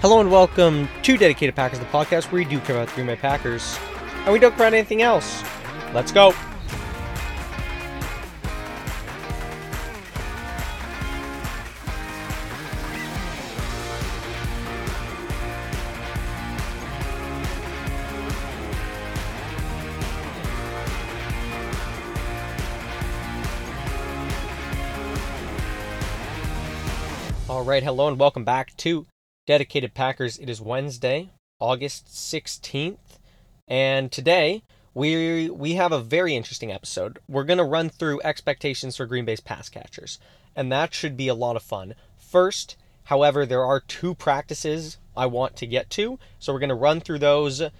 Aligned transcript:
Hello 0.00 0.20
and 0.20 0.30
welcome 0.30 0.88
to 1.02 1.16
Dedicated 1.16 1.56
Packers, 1.56 1.80
the 1.80 1.84
podcast 1.86 2.30
where 2.30 2.44
we 2.44 2.48
do 2.48 2.60
care 2.60 2.76
about 2.76 2.86
the 2.86 2.94
Green 2.94 3.08
Bay 3.08 3.16
Packers, 3.16 3.76
and 4.22 4.32
we 4.32 4.38
don't 4.38 4.52
care 4.52 4.68
about 4.68 4.72
anything 4.72 5.02
else. 5.02 5.42
Let's 5.92 6.12
go. 6.12 6.32
All 27.48 27.64
right, 27.64 27.82
hello 27.82 28.06
and 28.06 28.16
welcome 28.16 28.44
back 28.44 28.76
to 28.76 29.08
Dedicated 29.48 29.94
Packers. 29.94 30.36
It 30.36 30.50
is 30.50 30.60
Wednesday, 30.60 31.30
August 31.58 32.08
16th, 32.08 33.18
and 33.66 34.12
today 34.12 34.62
we 34.92 35.48
we 35.48 35.72
have 35.72 35.90
a 35.90 36.02
very 36.02 36.36
interesting 36.36 36.70
episode. 36.70 37.18
We're 37.26 37.44
going 37.44 37.56
to 37.56 37.64
run 37.64 37.88
through 37.88 38.20
expectations 38.24 38.94
for 38.94 39.06
Green 39.06 39.24
Bay's 39.24 39.40
pass 39.40 39.70
catchers, 39.70 40.18
and 40.54 40.70
that 40.70 40.92
should 40.92 41.16
be 41.16 41.28
a 41.28 41.34
lot 41.34 41.56
of 41.56 41.62
fun. 41.62 41.94
First, 42.14 42.76
however, 43.04 43.46
there 43.46 43.64
are 43.64 43.80
two 43.80 44.14
practices 44.14 44.98
I 45.16 45.24
want 45.24 45.56
to 45.56 45.66
get 45.66 45.88
to, 45.92 46.18
so 46.38 46.52
we're 46.52 46.58
going 46.58 46.68
to 46.68 46.74
run 46.74 47.00
through 47.00 47.20
those. 47.20 47.62
I, 47.62 47.70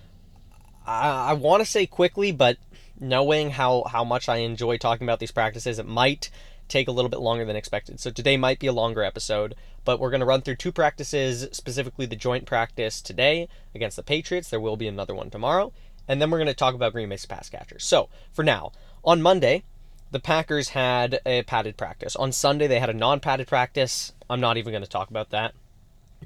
I 0.86 1.32
want 1.34 1.60
to 1.60 1.70
say 1.70 1.84
quickly, 1.84 2.32
but 2.32 2.56
knowing 2.98 3.50
how 3.50 3.84
how 3.92 4.04
much 4.04 4.26
I 4.26 4.36
enjoy 4.38 4.78
talking 4.78 5.06
about 5.06 5.20
these 5.20 5.32
practices, 5.32 5.78
it 5.78 5.86
might 5.86 6.30
take 6.68 6.88
a 6.88 6.92
little 6.92 7.08
bit 7.08 7.20
longer 7.20 7.44
than 7.44 7.56
expected. 7.56 7.98
So 8.00 8.10
today 8.10 8.36
might 8.36 8.58
be 8.58 8.66
a 8.66 8.72
longer 8.72 9.02
episode, 9.02 9.54
but 9.88 9.98
we're 9.98 10.10
going 10.10 10.20
to 10.20 10.26
run 10.26 10.42
through 10.42 10.54
two 10.54 10.70
practices, 10.70 11.48
specifically 11.50 12.04
the 12.04 12.14
joint 12.14 12.44
practice 12.44 13.00
today 13.00 13.48
against 13.74 13.96
the 13.96 14.02
Patriots. 14.02 14.50
There 14.50 14.60
will 14.60 14.76
be 14.76 14.86
another 14.86 15.14
one 15.14 15.30
tomorrow. 15.30 15.72
And 16.06 16.20
then 16.20 16.30
we're 16.30 16.36
going 16.36 16.46
to 16.48 16.52
talk 16.52 16.74
about 16.74 16.92
Green 16.92 17.08
Bay's 17.08 17.24
pass 17.24 17.48
catchers. 17.48 17.86
So 17.86 18.10
for 18.30 18.44
now, 18.44 18.72
on 19.02 19.22
Monday, 19.22 19.64
the 20.10 20.20
Packers 20.20 20.68
had 20.68 21.20
a 21.24 21.42
padded 21.44 21.78
practice. 21.78 22.14
On 22.16 22.32
Sunday, 22.32 22.66
they 22.66 22.80
had 22.80 22.90
a 22.90 22.92
non 22.92 23.18
padded 23.18 23.46
practice. 23.46 24.12
I'm 24.28 24.40
not 24.42 24.58
even 24.58 24.74
going 24.74 24.84
to 24.84 24.90
talk 24.90 25.08
about 25.08 25.30
that. 25.30 25.54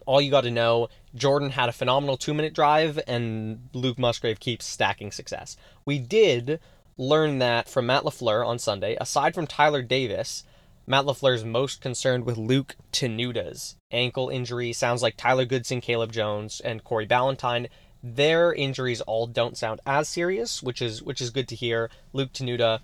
All 0.06 0.20
you 0.20 0.32
got 0.32 0.40
to 0.40 0.50
know 0.50 0.88
Jordan 1.14 1.50
had 1.50 1.68
a 1.68 1.72
phenomenal 1.72 2.16
two 2.16 2.34
minute 2.34 2.54
drive, 2.54 2.98
and 3.06 3.68
Luke 3.72 3.96
Musgrave 3.96 4.40
keeps 4.40 4.66
stacking 4.66 5.12
success. 5.12 5.56
We 5.84 6.00
did 6.00 6.58
learn 6.98 7.38
that 7.38 7.68
from 7.68 7.86
Matt 7.86 8.02
LaFleur 8.02 8.44
on 8.44 8.58
Sunday, 8.58 8.96
aside 9.00 9.36
from 9.36 9.46
Tyler 9.46 9.82
Davis, 9.82 10.42
Matt 10.84 11.04
LaFleur 11.04 11.34
is 11.34 11.44
most 11.44 11.80
concerned 11.80 12.24
with 12.24 12.36
Luke 12.36 12.76
Tenuta's 12.90 13.76
ankle 13.92 14.28
injury. 14.28 14.72
Sounds 14.72 15.00
like 15.00 15.16
Tyler 15.16 15.44
Goodson, 15.44 15.80
Caleb 15.80 16.10
Jones, 16.10 16.60
and 16.60 16.82
Corey 16.82 17.06
Ballentine. 17.06 17.68
Their 18.02 18.52
injuries 18.52 19.00
all 19.00 19.28
don't 19.28 19.56
sound 19.56 19.80
as 19.86 20.08
serious, 20.08 20.60
which 20.60 20.82
is 20.82 21.00
which 21.00 21.20
is 21.20 21.30
good 21.30 21.46
to 21.48 21.54
hear. 21.54 21.88
Luke 22.12 22.32
Tenuta, 22.32 22.80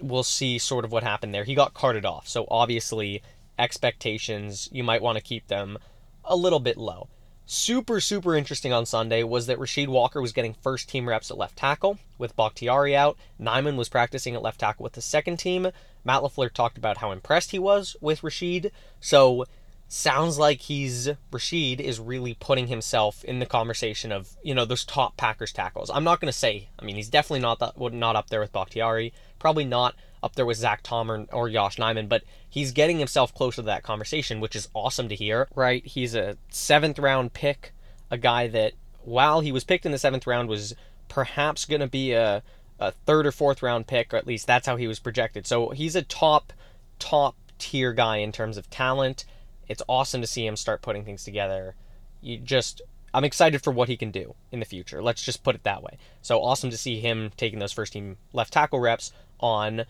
we'll 0.00 0.22
see 0.22 0.58
sort 0.58 0.84
of 0.84 0.92
what 0.92 1.02
happened 1.02 1.34
there. 1.34 1.42
He 1.42 1.56
got 1.56 1.74
carted 1.74 2.04
off, 2.04 2.28
so 2.28 2.46
obviously 2.48 3.22
expectations 3.58 4.68
you 4.70 4.84
might 4.84 5.02
want 5.02 5.18
to 5.18 5.24
keep 5.24 5.48
them 5.48 5.78
a 6.24 6.36
little 6.36 6.60
bit 6.60 6.76
low. 6.76 7.08
Super, 7.48 8.00
super 8.00 8.34
interesting 8.34 8.72
on 8.72 8.86
Sunday 8.86 9.22
was 9.22 9.46
that 9.46 9.58
Rasheed 9.58 9.86
Walker 9.86 10.20
was 10.20 10.32
getting 10.32 10.52
first 10.52 10.88
team 10.88 11.08
reps 11.08 11.30
at 11.30 11.38
left 11.38 11.56
tackle 11.56 12.00
with 12.18 12.34
Bakhtiari 12.34 12.96
out. 12.96 13.16
Nijman 13.40 13.76
was 13.76 13.88
practicing 13.88 14.34
at 14.34 14.42
left 14.42 14.58
tackle 14.58 14.82
with 14.82 14.94
the 14.94 15.00
second 15.00 15.36
team. 15.36 15.68
Matt 16.04 16.22
LaFleur 16.22 16.52
talked 16.52 16.76
about 16.76 16.96
how 16.96 17.12
impressed 17.12 17.52
he 17.52 17.60
was 17.60 17.94
with 18.00 18.22
Rasheed. 18.22 18.72
So, 18.98 19.44
sounds 19.86 20.40
like 20.40 20.62
he's, 20.62 21.08
Rasheed 21.30 21.78
is 21.78 22.00
really 22.00 22.34
putting 22.34 22.66
himself 22.66 23.22
in 23.22 23.38
the 23.38 23.46
conversation 23.46 24.10
of, 24.10 24.36
you 24.42 24.52
know, 24.52 24.64
those 24.64 24.84
top 24.84 25.16
Packers 25.16 25.52
tackles. 25.52 25.88
I'm 25.88 26.02
not 26.02 26.20
going 26.20 26.32
to 26.32 26.36
say, 26.36 26.68
I 26.80 26.84
mean, 26.84 26.96
he's 26.96 27.08
definitely 27.08 27.42
not, 27.42 27.60
that, 27.60 27.78
not 27.92 28.16
up 28.16 28.28
there 28.28 28.40
with 28.40 28.52
Bakhtiari. 28.52 29.12
Probably 29.38 29.64
not 29.64 29.94
up 30.26 30.36
there 30.36 30.44
with 30.44 30.58
Zach 30.58 30.82
Tom 30.82 31.10
or, 31.10 31.26
or 31.32 31.48
Yosh 31.48 31.76
Nijman, 31.76 32.08
but 32.08 32.22
he's 32.48 32.72
getting 32.72 32.98
himself 32.98 33.34
closer 33.34 33.56
to 33.56 33.66
that 33.66 33.82
conversation, 33.82 34.40
which 34.40 34.54
is 34.54 34.68
awesome 34.74 35.08
to 35.08 35.14
hear, 35.14 35.48
right? 35.54 35.84
He's 35.86 36.14
a 36.14 36.36
seventh 36.50 36.98
round 36.98 37.32
pick, 37.32 37.72
a 38.10 38.18
guy 38.18 38.48
that, 38.48 38.72
while 39.02 39.40
he 39.40 39.52
was 39.52 39.64
picked 39.64 39.86
in 39.86 39.92
the 39.92 39.98
seventh 39.98 40.26
round, 40.26 40.48
was 40.48 40.74
perhaps 41.08 41.64
going 41.64 41.80
to 41.80 41.86
be 41.86 42.12
a, 42.12 42.42
a 42.78 42.90
third 42.90 43.26
or 43.26 43.32
fourth 43.32 43.62
round 43.62 43.86
pick, 43.86 44.12
or 44.12 44.16
at 44.18 44.26
least 44.26 44.46
that's 44.46 44.66
how 44.66 44.76
he 44.76 44.86
was 44.86 44.98
projected. 44.98 45.46
So 45.46 45.70
he's 45.70 45.96
a 45.96 46.02
top, 46.02 46.52
top 46.98 47.36
tier 47.58 47.92
guy 47.94 48.18
in 48.18 48.32
terms 48.32 48.58
of 48.58 48.68
talent. 48.68 49.24
It's 49.68 49.82
awesome 49.88 50.20
to 50.20 50.26
see 50.26 50.46
him 50.46 50.56
start 50.56 50.82
putting 50.82 51.04
things 51.04 51.24
together. 51.24 51.74
You 52.20 52.38
just 52.38 52.82
I'm 53.16 53.24
excited 53.24 53.62
for 53.62 53.70
what 53.70 53.88
he 53.88 53.96
can 53.96 54.10
do 54.10 54.34
in 54.52 54.60
the 54.60 54.66
future. 54.66 55.02
Let's 55.02 55.22
just 55.22 55.42
put 55.42 55.54
it 55.54 55.64
that 55.64 55.82
way. 55.82 55.96
So 56.20 56.42
awesome 56.42 56.68
to 56.68 56.76
see 56.76 57.00
him 57.00 57.30
taking 57.38 57.58
those 57.58 57.72
first 57.72 57.94
team 57.94 58.18
left 58.34 58.52
tackle 58.52 58.78
reps 58.78 59.10
on 59.40 59.86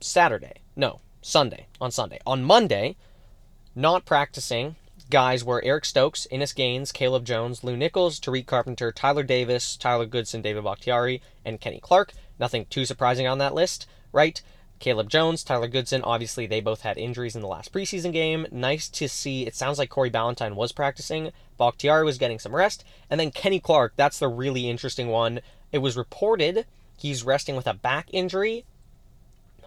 Saturday. 0.00 0.54
No, 0.76 1.00
Sunday. 1.22 1.66
On 1.80 1.90
Sunday. 1.90 2.20
On 2.26 2.42
Monday, 2.42 2.96
not 3.74 4.04
practicing 4.04 4.76
guys 5.10 5.42
were 5.42 5.62
Eric 5.64 5.84
Stokes, 5.84 6.26
Innis 6.30 6.52
Gaines, 6.52 6.92
Caleb 6.92 7.24
Jones, 7.24 7.64
Lew 7.64 7.76
Nichols, 7.76 8.20
Tariq 8.20 8.46
Carpenter, 8.46 8.92
Tyler 8.92 9.22
Davis, 9.22 9.76
Tyler 9.76 10.06
Goodson, 10.06 10.42
David 10.42 10.64
Bakhtiari, 10.64 11.22
and 11.44 11.60
Kenny 11.60 11.80
Clark. 11.80 12.12
Nothing 12.38 12.66
too 12.66 12.84
surprising 12.84 13.26
on 13.26 13.38
that 13.38 13.54
list, 13.54 13.86
right? 14.12 14.40
Caleb 14.78 15.08
Jones, 15.08 15.42
Tyler 15.42 15.66
Goodson, 15.66 16.02
obviously 16.02 16.46
they 16.46 16.60
both 16.60 16.82
had 16.82 16.98
injuries 16.98 17.34
in 17.34 17.42
the 17.42 17.48
last 17.48 17.72
preseason 17.72 18.12
game. 18.12 18.46
Nice 18.52 18.88
to 18.90 19.08
see. 19.08 19.46
It 19.46 19.56
sounds 19.56 19.78
like 19.78 19.90
Corey 19.90 20.10
Ballentine 20.10 20.54
was 20.54 20.72
practicing. 20.72 21.32
Bakhtiari 21.56 22.04
was 22.04 22.18
getting 22.18 22.38
some 22.38 22.54
rest. 22.54 22.84
And 23.10 23.18
then 23.18 23.32
Kenny 23.32 23.58
Clark, 23.58 23.94
that's 23.96 24.18
the 24.18 24.28
really 24.28 24.68
interesting 24.68 25.08
one. 25.08 25.40
It 25.72 25.78
was 25.78 25.96
reported 25.96 26.66
he's 26.96 27.24
resting 27.24 27.56
with 27.56 27.66
a 27.66 27.74
back 27.74 28.08
injury. 28.12 28.64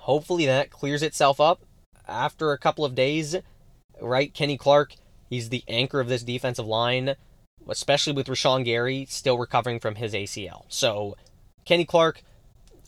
Hopefully 0.01 0.47
that 0.47 0.72
clears 0.72 1.03
itself 1.03 1.39
up 1.39 1.62
after 2.07 2.51
a 2.51 2.57
couple 2.57 2.84
of 2.84 2.95
days, 2.95 3.35
right? 4.01 4.34
Kenny 4.34 4.57
Clark, 4.57 4.95
he's 5.29 5.50
the 5.50 5.63
anchor 5.67 6.00
of 6.00 6.07
this 6.07 6.23
defensive 6.23 6.66
line, 6.66 7.16
especially 7.69 8.13
with 8.13 8.25
Rashan 8.25 8.66
Gary 8.66 9.06
still 9.07 9.38
recovering 9.38 9.79
from 9.79 9.95
his 9.95 10.16
ACL. 10.16 10.63
So, 10.69 11.16
Kenny 11.66 11.85
Clark, 11.85 12.23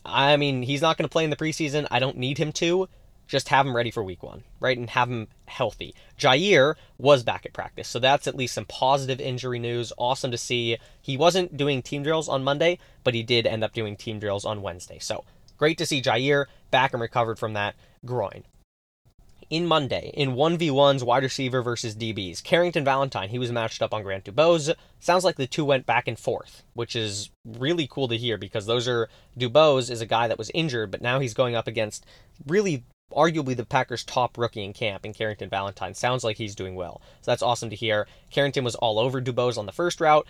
I 0.04 0.36
mean, 0.36 0.62
he's 0.62 0.82
not 0.82 0.96
going 0.96 1.08
to 1.08 1.12
play 1.12 1.22
in 1.22 1.30
the 1.30 1.36
preseason. 1.36 1.86
I 1.88 2.00
don't 2.00 2.16
need 2.16 2.38
him 2.38 2.50
to. 2.54 2.88
Just 3.28 3.48
have 3.48 3.64
him 3.64 3.76
ready 3.76 3.92
for 3.92 4.02
week 4.02 4.24
one, 4.24 4.42
right? 4.58 4.76
And 4.76 4.90
have 4.90 5.08
him 5.08 5.28
healthy. 5.46 5.94
Jaire 6.18 6.74
was 6.98 7.22
back 7.22 7.46
at 7.46 7.52
practice, 7.52 7.86
so 7.86 8.00
that's 8.00 8.26
at 8.26 8.34
least 8.34 8.54
some 8.54 8.66
positive 8.66 9.20
injury 9.20 9.60
news. 9.60 9.92
Awesome 9.96 10.32
to 10.32 10.36
see. 10.36 10.78
He 11.00 11.16
wasn't 11.16 11.56
doing 11.56 11.80
team 11.80 12.02
drills 12.02 12.28
on 12.28 12.42
Monday, 12.42 12.80
but 13.04 13.14
he 13.14 13.22
did 13.22 13.46
end 13.46 13.62
up 13.62 13.72
doing 13.72 13.96
team 13.96 14.18
drills 14.18 14.44
on 14.44 14.62
Wednesday. 14.62 14.98
So 14.98 15.24
great 15.56 15.78
to 15.78 15.86
see 15.86 16.02
Jaire 16.02 16.46
back 16.74 16.92
and 16.92 17.00
recovered 17.00 17.38
from 17.38 17.52
that 17.52 17.76
groin 18.04 18.42
in 19.48 19.64
Monday 19.64 20.10
in 20.14 20.32
1v1s 20.34 21.04
wide 21.04 21.22
receiver 21.22 21.62
versus 21.62 21.94
DBs. 21.94 22.42
Carrington 22.42 22.84
Valentine, 22.84 23.28
he 23.28 23.38
was 23.38 23.52
matched 23.52 23.80
up 23.80 23.94
on 23.94 24.02
Grant 24.02 24.24
Dubose. 24.24 24.74
Sounds 24.98 25.22
like 25.22 25.36
the 25.36 25.46
two 25.46 25.64
went 25.64 25.86
back 25.86 26.08
and 26.08 26.18
forth, 26.18 26.64
which 26.72 26.96
is 26.96 27.30
really 27.44 27.86
cool 27.88 28.08
to 28.08 28.16
hear 28.16 28.36
because 28.36 28.66
those 28.66 28.88
are 28.88 29.08
Dubose 29.38 29.88
is 29.88 30.00
a 30.00 30.06
guy 30.06 30.26
that 30.26 30.36
was 30.36 30.50
injured, 30.52 30.90
but 30.90 31.00
now 31.00 31.20
he's 31.20 31.32
going 31.32 31.54
up 31.54 31.68
against 31.68 32.04
really 32.44 32.82
arguably 33.12 33.54
the 33.54 33.64
Packers' 33.64 34.02
top 34.02 34.36
rookie 34.36 34.64
in 34.64 34.72
camp 34.72 35.06
in 35.06 35.14
Carrington 35.14 35.48
Valentine. 35.48 35.94
Sounds 35.94 36.24
like 36.24 36.38
he's 36.38 36.56
doing 36.56 36.74
well. 36.74 37.00
So 37.20 37.30
that's 37.30 37.42
awesome 37.42 37.70
to 37.70 37.76
hear. 37.76 38.08
Carrington 38.32 38.64
was 38.64 38.74
all 38.74 38.98
over 38.98 39.22
Dubose 39.22 39.58
on 39.58 39.66
the 39.66 39.72
first 39.72 40.00
route. 40.00 40.26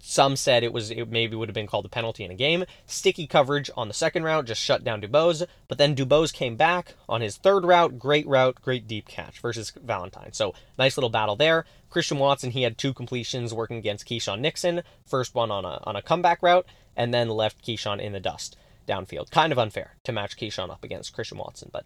Some 0.00 0.36
said 0.36 0.62
it 0.62 0.72
was 0.72 0.90
it 0.90 1.10
maybe 1.10 1.36
would 1.36 1.48
have 1.48 1.54
been 1.54 1.66
called 1.66 1.86
a 1.86 1.88
penalty 1.88 2.24
in 2.24 2.30
a 2.30 2.34
game. 2.34 2.64
Sticky 2.86 3.26
coverage 3.26 3.70
on 3.76 3.88
the 3.88 3.94
second 3.94 4.24
route 4.24 4.44
just 4.44 4.62
shut 4.62 4.84
down 4.84 5.00
Dubose, 5.00 5.46
but 5.68 5.78
then 5.78 5.96
Dubose 5.96 6.32
came 6.32 6.56
back 6.56 6.94
on 7.08 7.22
his 7.22 7.36
third 7.36 7.64
route. 7.64 7.98
Great 7.98 8.26
route, 8.26 8.60
great 8.62 8.86
deep 8.86 9.08
catch 9.08 9.40
versus 9.40 9.72
Valentine. 9.82 10.32
So 10.32 10.54
nice 10.78 10.96
little 10.96 11.10
battle 11.10 11.34
there. 11.34 11.64
Christian 11.90 12.18
Watson 12.18 12.50
he 12.50 12.62
had 12.62 12.78
two 12.78 12.94
completions 12.94 13.54
working 13.54 13.78
against 13.78 14.06
Keisean 14.06 14.40
Nixon. 14.40 14.82
First 15.04 15.34
one 15.34 15.50
on 15.50 15.64
a 15.64 15.80
on 15.84 15.96
a 15.96 16.02
comeback 16.02 16.42
route, 16.42 16.66
and 16.94 17.12
then 17.12 17.28
left 17.28 17.64
Keisean 17.64 18.00
in 18.00 18.12
the 18.12 18.20
dust 18.20 18.56
downfield. 18.86 19.30
Kind 19.30 19.52
of 19.52 19.58
unfair 19.58 19.96
to 20.04 20.12
match 20.12 20.36
Keisean 20.36 20.70
up 20.70 20.84
against 20.84 21.14
Christian 21.14 21.38
Watson, 21.38 21.70
but 21.72 21.84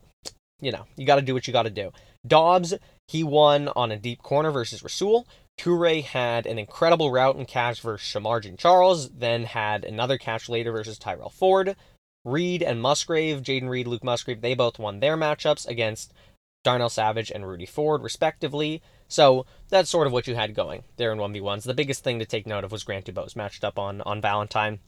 you 0.61 0.73
know 0.73 0.85
you 0.97 1.07
got 1.07 1.17
to 1.17 1.23
do 1.23 1.33
what 1.33 1.47
you 1.47 1.53
got 1.53 1.62
to 1.62 1.71
do. 1.71 1.91
Dobbs 2.27 2.75
he 3.09 3.25
won 3.25 3.69
on 3.69 3.91
a 3.91 3.97
deep 3.97 4.23
corner 4.23 4.51
versus 4.51 4.83
Rasul. 4.83 5.27
Toure 5.61 6.03
had 6.03 6.47
an 6.47 6.59
incredible 6.59 7.11
route 7.11 7.37
and 7.37 7.47
catch 7.47 7.83
versus 7.83 8.09
Shemar 8.09 8.43
Jean 8.43 8.57
Charles, 8.57 9.11
then 9.11 9.45
had 9.45 9.85
another 9.85 10.17
catch 10.17 10.49
later 10.49 10.73
versus 10.73 10.99
Tyrell 10.99 11.29
Ford. 11.29 11.77
Reed 12.25 12.62
and 12.62 12.81
Musgrave, 12.81 13.43
Jayden 13.43 13.69
Reed, 13.69 13.87
Luke 13.87 14.03
Musgrave, 14.03 14.41
they 14.41 14.55
both 14.55 14.79
won 14.79 15.01
their 15.01 15.19
matchups 15.19 15.69
against 15.69 16.15
Darnell 16.65 16.89
Savage 16.89 17.31
and 17.31 17.47
Rudy 17.47 17.67
Ford, 17.67 18.03
respectively. 18.03 18.83
So 19.07 19.45
that's 19.69 19.91
sort 19.91 20.07
of 20.07 20.15
what 20.15 20.27
you 20.27 20.35
had 20.35 20.55
going 20.55 20.85
there 20.97 21.12
in 21.12 21.19
1v1s. 21.19 21.65
The 21.65 21.75
biggest 21.75 22.03
thing 22.03 22.19
to 22.21 22.25
take 22.25 22.47
note 22.47 22.65
of 22.65 22.73
was 22.73 22.83
Grant 22.83 23.05
Dubose 23.05 23.37
matched 23.37 23.62
up 23.62 23.79
on, 23.79 24.01
on 24.03 24.23
Valentine. 24.23 24.81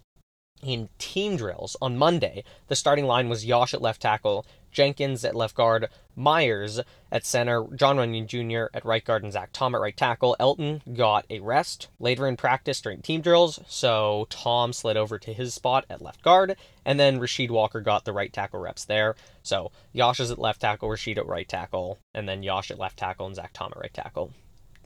In 0.63 0.89
team 0.99 1.37
drills 1.37 1.77
on 1.83 1.99
Monday, 1.99 2.45
the 2.69 2.77
starting 2.77 3.07
line 3.07 3.29
was 3.29 3.45
Yosh 3.45 3.75
at 3.75 3.83
left 3.83 4.01
tackle, 4.01 4.47
Jenkins 4.71 5.25
at 5.25 5.35
left 5.35 5.55
guard, 5.55 5.89
Myers 6.17 6.81
at 7.11 7.27
center, 7.27 7.67
John 7.75 7.97
Runyan 7.97 8.27
Jr. 8.27 8.75
at 8.75 8.85
right 8.85 9.05
guard, 9.05 9.23
and 9.23 9.33
Zach 9.33 9.51
Tom 9.53 9.75
at 9.75 9.81
right 9.81 9.97
tackle. 9.97 10.35
Elton 10.41 10.83
got 10.95 11.27
a 11.29 11.41
rest 11.41 11.89
later 11.99 12.27
in 12.27 12.37
practice 12.37 12.81
during 12.81 13.03
team 13.03 13.21
drills, 13.21 13.61
so 13.69 14.27
Tom 14.31 14.73
slid 14.73 14.97
over 14.97 15.19
to 15.19 15.33
his 15.33 15.55
spot 15.55 15.85
at 15.91 16.03
left 16.03 16.23
guard, 16.23 16.57
and 16.85 16.99
then 16.99 17.21
Rasheed 17.21 17.51
Walker 17.51 17.81
got 17.81 18.05
the 18.05 18.13
right 18.13 18.33
tackle 18.33 18.61
reps 18.61 18.85
there. 18.85 19.15
So 19.43 19.71
Yosh 19.93 20.21
is 20.21 20.31
at 20.31 20.39
left 20.39 20.61
tackle, 20.61 20.89
Rasheed 20.89 21.19
at 21.19 21.27
right 21.27 21.49
tackle, 21.49 21.99
and 22.15 22.29
then 22.29 22.43
Yosh 22.43 22.71
at 22.71 22.79
left 22.79 22.99
tackle, 22.99 23.27
and 23.27 23.37
Zach 23.37 23.53
Tom 23.53 23.73
at 23.75 23.81
right 23.81 23.95
tackle 23.95 24.33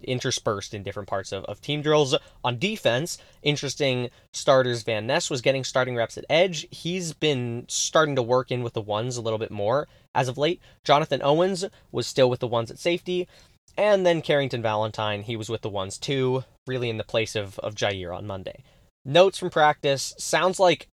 interspersed 0.02 0.74
in 0.74 0.82
different 0.82 1.08
parts 1.08 1.32
of, 1.32 1.44
of 1.44 1.60
team 1.60 1.82
drills. 1.82 2.16
On 2.44 2.58
defense, 2.58 3.18
interesting 3.42 4.10
starters. 4.32 4.82
Van 4.82 5.06
Ness 5.06 5.30
was 5.30 5.42
getting 5.42 5.64
starting 5.64 5.96
reps 5.96 6.18
at 6.18 6.24
edge. 6.28 6.66
He's 6.70 7.12
been 7.12 7.64
starting 7.68 8.16
to 8.16 8.22
work 8.22 8.50
in 8.50 8.62
with 8.62 8.74
the 8.74 8.80
ones 8.80 9.16
a 9.16 9.22
little 9.22 9.38
bit 9.38 9.50
more 9.50 9.88
as 10.14 10.28
of 10.28 10.38
late. 10.38 10.60
Jonathan 10.84 11.22
Owens 11.22 11.64
was 11.92 12.06
still 12.06 12.30
with 12.30 12.40
the 12.40 12.46
ones 12.46 12.70
at 12.70 12.78
safety. 12.78 13.28
And 13.76 14.06
then 14.06 14.22
Carrington 14.22 14.62
Valentine, 14.62 15.22
he 15.22 15.36
was 15.36 15.50
with 15.50 15.60
the 15.60 15.68
ones 15.68 15.98
too, 15.98 16.44
really 16.66 16.88
in 16.88 16.96
the 16.96 17.04
place 17.04 17.36
of, 17.36 17.58
of 17.58 17.74
Jaire 17.74 18.16
on 18.16 18.26
Monday. 18.26 18.64
Notes 19.04 19.38
from 19.38 19.50
practice 19.50 20.14
sounds 20.18 20.58
like 20.58 20.88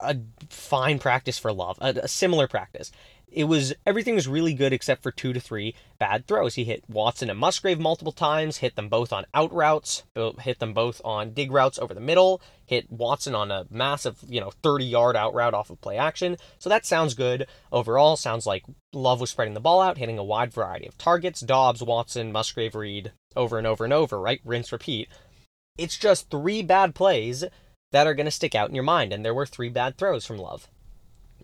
a 0.00 0.16
fine 0.50 0.98
practice 0.98 1.38
for 1.38 1.52
love, 1.52 1.78
a, 1.80 1.94
a 2.02 2.08
similar 2.08 2.46
practice 2.46 2.90
it 3.30 3.44
was 3.44 3.74
everything 3.86 4.14
was 4.14 4.26
really 4.26 4.54
good 4.54 4.72
except 4.72 5.02
for 5.02 5.10
two 5.10 5.32
to 5.32 5.40
three 5.40 5.74
bad 5.98 6.26
throws. 6.26 6.54
He 6.54 6.64
hit 6.64 6.84
Watson 6.88 7.30
and 7.30 7.38
Musgrave 7.38 7.78
multiple 7.78 8.12
times, 8.12 8.58
hit 8.58 8.76
them 8.76 8.88
both 8.88 9.12
on 9.12 9.26
out 9.34 9.52
routes, 9.52 10.04
hit 10.40 10.58
them 10.58 10.72
both 10.72 11.00
on 11.04 11.32
dig 11.32 11.52
routes 11.52 11.78
over 11.78 11.94
the 11.94 12.00
middle, 12.00 12.40
hit 12.64 12.90
Watson 12.90 13.34
on 13.34 13.50
a 13.50 13.66
massive, 13.70 14.18
you 14.26 14.40
know, 14.40 14.50
30 14.62 14.84
yard 14.84 15.16
out 15.16 15.34
route 15.34 15.54
off 15.54 15.70
of 15.70 15.80
play 15.80 15.96
action. 15.98 16.36
So 16.58 16.68
that 16.70 16.86
sounds 16.86 17.14
good 17.14 17.46
overall. 17.70 18.16
Sounds 18.16 18.46
like 18.46 18.64
Love 18.92 19.20
was 19.20 19.30
spreading 19.30 19.54
the 19.54 19.60
ball 19.60 19.80
out, 19.80 19.98
hitting 19.98 20.18
a 20.18 20.24
wide 20.24 20.52
variety 20.52 20.86
of 20.86 20.96
targets. 20.98 21.40
Dobbs, 21.40 21.82
Watson, 21.82 22.32
Musgrave, 22.32 22.74
Reed, 22.74 23.12
over 23.36 23.58
and 23.58 23.66
over 23.66 23.84
and 23.84 23.92
over, 23.92 24.20
right? 24.20 24.40
Rinse, 24.44 24.72
repeat. 24.72 25.08
It's 25.76 25.96
just 25.96 26.30
three 26.30 26.62
bad 26.62 26.94
plays 26.94 27.44
that 27.92 28.06
are 28.06 28.14
going 28.14 28.26
to 28.26 28.32
stick 28.32 28.54
out 28.54 28.68
in 28.68 28.74
your 28.74 28.84
mind, 28.84 29.12
and 29.12 29.24
there 29.24 29.34
were 29.34 29.46
three 29.46 29.68
bad 29.68 29.96
throws 29.96 30.26
from 30.26 30.38
Love 30.38 30.68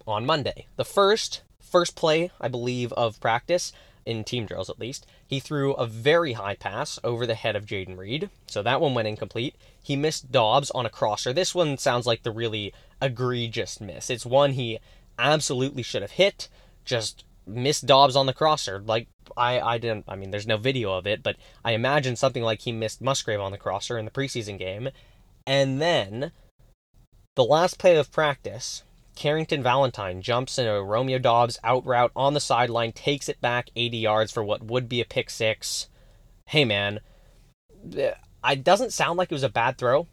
on 0.07 0.27
Monday. 0.27 0.67
The 0.77 0.85
first 0.85 1.43
first 1.75 1.97
play, 1.97 2.31
I 2.41 2.47
believe, 2.47 2.93
of 2.93 3.21
practice, 3.21 3.73
in 4.07 4.23
team 4.23 4.47
drills 4.47 4.71
at 4.71 4.79
least, 4.79 5.07
he 5.27 5.41
threw 5.41 5.73
a 5.73 5.89
very 5.89 6.35
high 6.35 6.55
pass 6.55 7.01
over 7.03 7.27
the 7.27 7.35
head 7.35 7.57
of 7.57 7.67
Jayden 7.67 7.99
Reed. 7.99 8.31
So 8.47 8.63
that 8.63 8.81
one 8.81 8.95
went 8.95 9.09
incomplete. 9.09 9.57
He 9.83 9.97
missed 9.97 10.31
Dobbs 10.31 10.71
on 10.71 10.87
a 10.87 10.91
crosser. 10.91 11.33
This 11.33 11.53
one 11.53 11.77
sounds 11.77 12.07
like 12.07 12.23
the 12.23 12.31
really 12.31 12.73
egregious 13.03 13.81
miss. 13.81 14.09
It's 14.09 14.25
one 14.25 14.53
he 14.53 14.79
absolutely 15.19 15.83
should 15.83 16.03
have 16.03 16.13
hit, 16.13 16.49
just 16.85 17.25
missed 17.45 17.87
Dobbs 17.87 18.15
on 18.15 18.27
the 18.27 18.33
crosser. 18.33 18.79
Like 18.79 19.09
I, 19.37 19.59
I 19.59 19.79
didn't 19.79 20.05
I 20.07 20.15
mean 20.15 20.31
there's 20.31 20.47
no 20.47 20.59
video 20.59 20.93
of 20.93 21.09
it, 21.09 21.25
but 21.25 21.35
I 21.65 21.73
imagine 21.73 22.15
something 22.15 22.45
like 22.45 22.61
he 22.61 22.71
missed 22.71 23.03
Musgrave 23.03 23.41
on 23.41 23.51
the 23.51 23.59
crosser 23.59 23.99
in 23.99 24.05
the 24.05 24.13
preseason 24.13 24.61
game. 24.61 24.91
And 25.45 25.83
then 25.83 26.31
the 27.35 27.45
last 27.45 27.81
play 27.81 27.97
of 27.97 28.13
practice, 28.13 28.85
Carrington 29.15 29.63
Valentine 29.63 30.23
jumps 30.23 30.59
in 30.59 30.67
a 30.67 30.83
Romeo 30.83 31.19
Dobbs 31.19 31.59
out 31.63 31.87
route 31.87 32.13
on 32.17 32.35
the 32.35 32.41
sideline, 32.41 32.93
takes 32.93 33.29
it 33.29 33.41
back 33.41 33.71
80 33.77 33.97
yards 33.99 34.33
for 34.33 34.43
what 34.43 34.65
would 34.65 34.89
be 34.89 35.01
a 35.01 35.05
pick 35.05 35.31
six. 35.31 35.89
Hey, 36.47 36.65
man, 36.65 37.01
uh, 37.99 38.13
it 38.47 38.65
doesn't 38.65 38.93
sound 38.93 39.19
like 39.19 39.31
it 39.31 39.35
was 39.35 39.43
a 39.43 39.49
bad 39.49 39.79
throw 39.79 40.07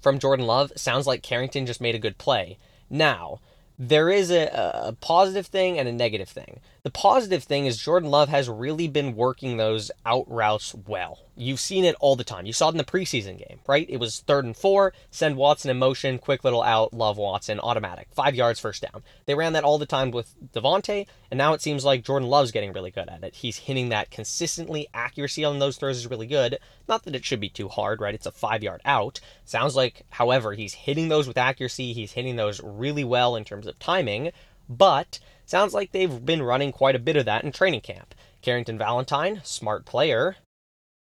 from 0.00 0.18
Jordan 0.18 0.46
Love. 0.46 0.70
It 0.72 0.80
sounds 0.80 1.06
like 1.06 1.22
Carrington 1.22 1.66
just 1.66 1.80
made 1.80 1.94
a 1.94 2.00
good 2.00 2.18
play. 2.18 2.58
Now, 2.90 3.40
there 3.78 4.10
is 4.10 4.30
a, 4.30 4.46
a 4.88 4.92
positive 5.00 5.46
thing 5.46 5.78
and 5.78 5.88
a 5.88 5.92
negative 5.92 6.28
thing. 6.28 6.60
The 6.88 6.92
positive 6.92 7.44
thing 7.44 7.66
is 7.66 7.76
Jordan 7.76 8.08
Love 8.08 8.30
has 8.30 8.48
really 8.48 8.88
been 8.88 9.14
working 9.14 9.58
those 9.58 9.90
out 10.06 10.24
routes 10.26 10.74
well. 10.74 11.18
You've 11.36 11.60
seen 11.60 11.84
it 11.84 11.94
all 12.00 12.16
the 12.16 12.24
time. 12.24 12.46
You 12.46 12.54
saw 12.54 12.68
it 12.68 12.72
in 12.72 12.78
the 12.78 12.82
preseason 12.82 13.36
game, 13.36 13.60
right? 13.68 13.84
It 13.90 13.98
was 13.98 14.20
third 14.20 14.46
and 14.46 14.56
four, 14.56 14.94
send 15.10 15.36
Watson 15.36 15.70
in 15.70 15.78
motion, 15.78 16.18
quick 16.18 16.44
little 16.44 16.62
out, 16.62 16.94
Love 16.94 17.18
Watson, 17.18 17.60
automatic, 17.60 18.08
five 18.10 18.34
yards, 18.34 18.58
first 18.58 18.80
down. 18.80 19.02
They 19.26 19.34
ran 19.34 19.52
that 19.52 19.64
all 19.64 19.76
the 19.76 19.84
time 19.84 20.12
with 20.12 20.34
Davante, 20.54 21.06
and 21.30 21.36
now 21.36 21.52
it 21.52 21.60
seems 21.60 21.84
like 21.84 22.06
Jordan 22.06 22.30
Love's 22.30 22.52
getting 22.52 22.72
really 22.72 22.90
good 22.90 23.10
at 23.10 23.22
it. 23.22 23.34
He's 23.34 23.58
hitting 23.58 23.90
that 23.90 24.10
consistently. 24.10 24.88
Accuracy 24.94 25.44
on 25.44 25.58
those 25.58 25.76
throws 25.76 25.98
is 25.98 26.06
really 26.06 26.26
good. 26.26 26.58
Not 26.88 27.02
that 27.02 27.14
it 27.14 27.26
should 27.26 27.38
be 27.38 27.50
too 27.50 27.68
hard, 27.68 28.00
right? 28.00 28.14
It's 28.14 28.24
a 28.24 28.32
five 28.32 28.62
yard 28.62 28.80
out. 28.86 29.20
Sounds 29.44 29.76
like, 29.76 30.06
however, 30.08 30.54
he's 30.54 30.72
hitting 30.72 31.10
those 31.10 31.28
with 31.28 31.36
accuracy. 31.36 31.92
He's 31.92 32.12
hitting 32.12 32.36
those 32.36 32.62
really 32.64 33.04
well 33.04 33.36
in 33.36 33.44
terms 33.44 33.66
of 33.66 33.78
timing, 33.78 34.32
but 34.70 35.18
sounds 35.48 35.74
like 35.74 35.92
they've 35.92 36.24
been 36.24 36.42
running 36.42 36.72
quite 36.72 36.96
a 36.96 37.00
bit 37.00 37.16
of 37.16 37.24
that 37.26 37.44
in 37.44 37.52
training 37.52 37.80
camp. 37.80 38.14
Carrington 38.42 38.78
Valentine, 38.78 39.40
smart 39.44 39.84
player, 39.84 40.36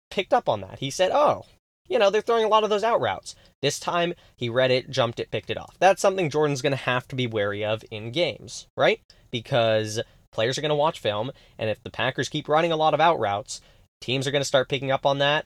picked 0.09 0.33
up 0.33 0.47
on 0.47 0.61
that. 0.61 0.79
He 0.79 0.89
said, 0.89 1.11
oh, 1.11 1.45
you 1.87 1.99
know, 1.99 2.09
they're 2.09 2.21
throwing 2.21 2.45
a 2.45 2.49
lot 2.49 2.63
of 2.63 2.69
those 2.69 2.83
out 2.83 3.01
routes. 3.01 3.35
This 3.61 3.79
time, 3.79 4.13
he 4.35 4.49
read 4.49 4.71
it, 4.71 4.89
jumped 4.89 5.19
it, 5.19 5.31
picked 5.31 5.49
it 5.49 5.57
off. 5.57 5.75
That's 5.79 6.01
something 6.01 6.29
Jordan's 6.29 6.61
going 6.61 6.71
to 6.71 6.77
have 6.77 7.07
to 7.09 7.15
be 7.15 7.27
wary 7.27 7.63
of 7.63 7.83
in 7.91 8.11
games, 8.11 8.67
right? 8.75 9.01
Because 9.31 10.01
players 10.31 10.57
are 10.57 10.61
going 10.61 10.69
to 10.69 10.75
watch 10.75 10.99
film, 10.99 11.31
and 11.57 11.69
if 11.69 11.81
the 11.83 11.89
Packers 11.89 12.29
keep 12.29 12.49
running 12.49 12.71
a 12.71 12.77
lot 12.77 12.93
of 12.93 13.01
out 13.01 13.19
routes, 13.19 13.61
teams 14.01 14.27
are 14.27 14.31
going 14.31 14.41
to 14.41 14.45
start 14.45 14.69
picking 14.69 14.91
up 14.91 15.05
on 15.05 15.19
that. 15.19 15.45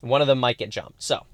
One 0.00 0.20
of 0.20 0.26
them 0.26 0.38
might 0.38 0.58
get 0.58 0.70
jumped. 0.70 1.02
So, 1.02 1.26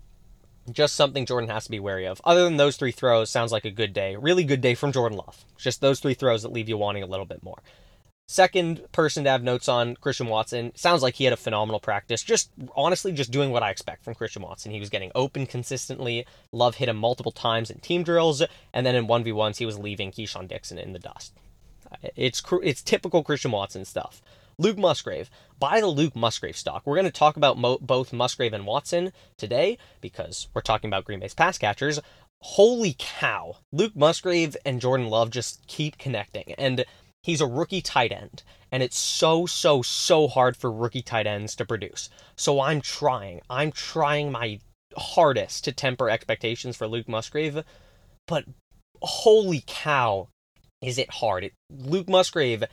just 0.70 0.94
something 0.94 1.26
Jordan 1.26 1.50
has 1.50 1.64
to 1.64 1.70
be 1.70 1.80
wary 1.80 2.06
of. 2.06 2.20
Other 2.24 2.44
than 2.44 2.56
those 2.56 2.76
three 2.76 2.92
throws, 2.92 3.30
sounds 3.30 3.52
like 3.52 3.64
a 3.64 3.70
good 3.70 3.92
day. 3.92 4.16
Really 4.16 4.44
good 4.44 4.60
day 4.60 4.74
from 4.74 4.92
Jordan 4.92 5.18
Love. 5.18 5.44
Just 5.56 5.80
those 5.80 6.00
three 6.00 6.14
throws 6.14 6.42
that 6.42 6.52
leave 6.52 6.68
you 6.68 6.76
wanting 6.76 7.02
a 7.02 7.06
little 7.06 7.26
bit 7.26 7.42
more. 7.42 7.58
Second 8.28 8.86
person 8.92 9.24
to 9.24 9.30
have 9.30 9.42
notes 9.42 9.68
on 9.68 9.96
Christian 9.96 10.28
Watson. 10.28 10.70
Sounds 10.76 11.02
like 11.02 11.16
he 11.16 11.24
had 11.24 11.32
a 11.32 11.36
phenomenal 11.36 11.80
practice. 11.80 12.22
Just 12.22 12.50
honestly, 12.76 13.10
just 13.10 13.32
doing 13.32 13.50
what 13.50 13.64
I 13.64 13.70
expect 13.70 14.04
from 14.04 14.14
Christian 14.14 14.42
Watson. 14.42 14.70
He 14.70 14.78
was 14.78 14.88
getting 14.88 15.10
open 15.16 15.46
consistently. 15.46 16.24
Love 16.52 16.76
hit 16.76 16.88
him 16.88 16.96
multiple 16.96 17.32
times 17.32 17.70
in 17.70 17.80
team 17.80 18.04
drills, 18.04 18.40
and 18.72 18.86
then 18.86 18.94
in 18.94 19.08
one 19.08 19.24
v 19.24 19.32
ones 19.32 19.58
he 19.58 19.66
was 19.66 19.80
leaving 19.80 20.12
Keisean 20.12 20.46
Dixon 20.46 20.78
in 20.78 20.92
the 20.92 21.00
dust. 21.00 21.32
It's 22.14 22.40
it's 22.62 22.82
typical 22.82 23.24
Christian 23.24 23.50
Watson 23.50 23.84
stuff. 23.84 24.22
Luke 24.60 24.78
Musgrave. 24.78 25.30
Buy 25.58 25.80
the 25.80 25.86
Luke 25.86 26.14
Musgrave 26.14 26.56
stock. 26.56 26.82
We're 26.84 26.96
going 26.96 27.04
to 27.04 27.10
talk 27.10 27.36
about 27.36 27.58
mo- 27.58 27.78
both 27.80 28.12
Musgrave 28.12 28.52
and 28.52 28.66
Watson 28.66 29.12
today 29.36 29.78
because 30.00 30.48
we're 30.54 30.60
talking 30.60 30.88
about 30.88 31.04
Green 31.04 31.20
Bay's 31.20 31.34
pass 31.34 31.58
catchers. 31.58 31.98
Holy 32.42 32.94
cow! 32.98 33.56
Luke 33.72 33.94
Musgrave 33.94 34.56
and 34.64 34.80
Jordan 34.80 35.08
Love 35.08 35.30
just 35.30 35.66
keep 35.66 35.98
connecting, 35.98 36.54
and 36.56 36.84
He's 37.22 37.40
a 37.40 37.46
rookie 37.46 37.82
tight 37.82 38.12
end, 38.12 38.42
and 38.72 38.82
it's 38.82 38.98
so, 38.98 39.44
so, 39.44 39.82
so 39.82 40.26
hard 40.26 40.56
for 40.56 40.72
rookie 40.72 41.02
tight 41.02 41.26
ends 41.26 41.54
to 41.56 41.66
produce. 41.66 42.08
So 42.36 42.60
I'm 42.60 42.80
trying. 42.80 43.42
I'm 43.50 43.72
trying 43.72 44.32
my 44.32 44.58
hardest 44.96 45.64
to 45.64 45.72
temper 45.72 46.08
expectations 46.08 46.76
for 46.76 46.88
Luke 46.88 47.08
Musgrave, 47.08 47.62
but 48.26 48.44
holy 49.02 49.62
cow, 49.67 50.29
is 50.81 50.96
it 50.96 51.10
hard. 51.10 51.44
It, 51.44 51.52
Luke 51.70 52.08
Musgrave 52.08 52.64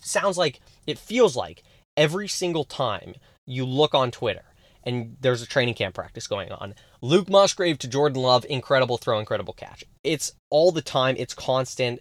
sounds 0.00 0.36
like, 0.36 0.60
it 0.88 0.98
feels 0.98 1.36
like 1.36 1.62
every 1.96 2.26
single 2.26 2.64
time 2.64 3.14
you 3.46 3.64
look 3.64 3.94
on 3.94 4.10
Twitter 4.10 4.44
and 4.82 5.16
there's 5.20 5.42
a 5.42 5.46
training 5.46 5.74
camp 5.74 5.94
practice 5.94 6.26
going 6.26 6.50
on. 6.50 6.74
Luke 7.00 7.28
Musgrave 7.28 7.78
to 7.78 7.88
Jordan 7.88 8.20
Love, 8.20 8.44
incredible 8.48 8.98
throw, 8.98 9.20
incredible 9.20 9.54
catch. 9.54 9.84
It's 10.02 10.32
all 10.50 10.72
the 10.72 10.82
time, 10.82 11.14
it's 11.16 11.34
constant 11.34 12.00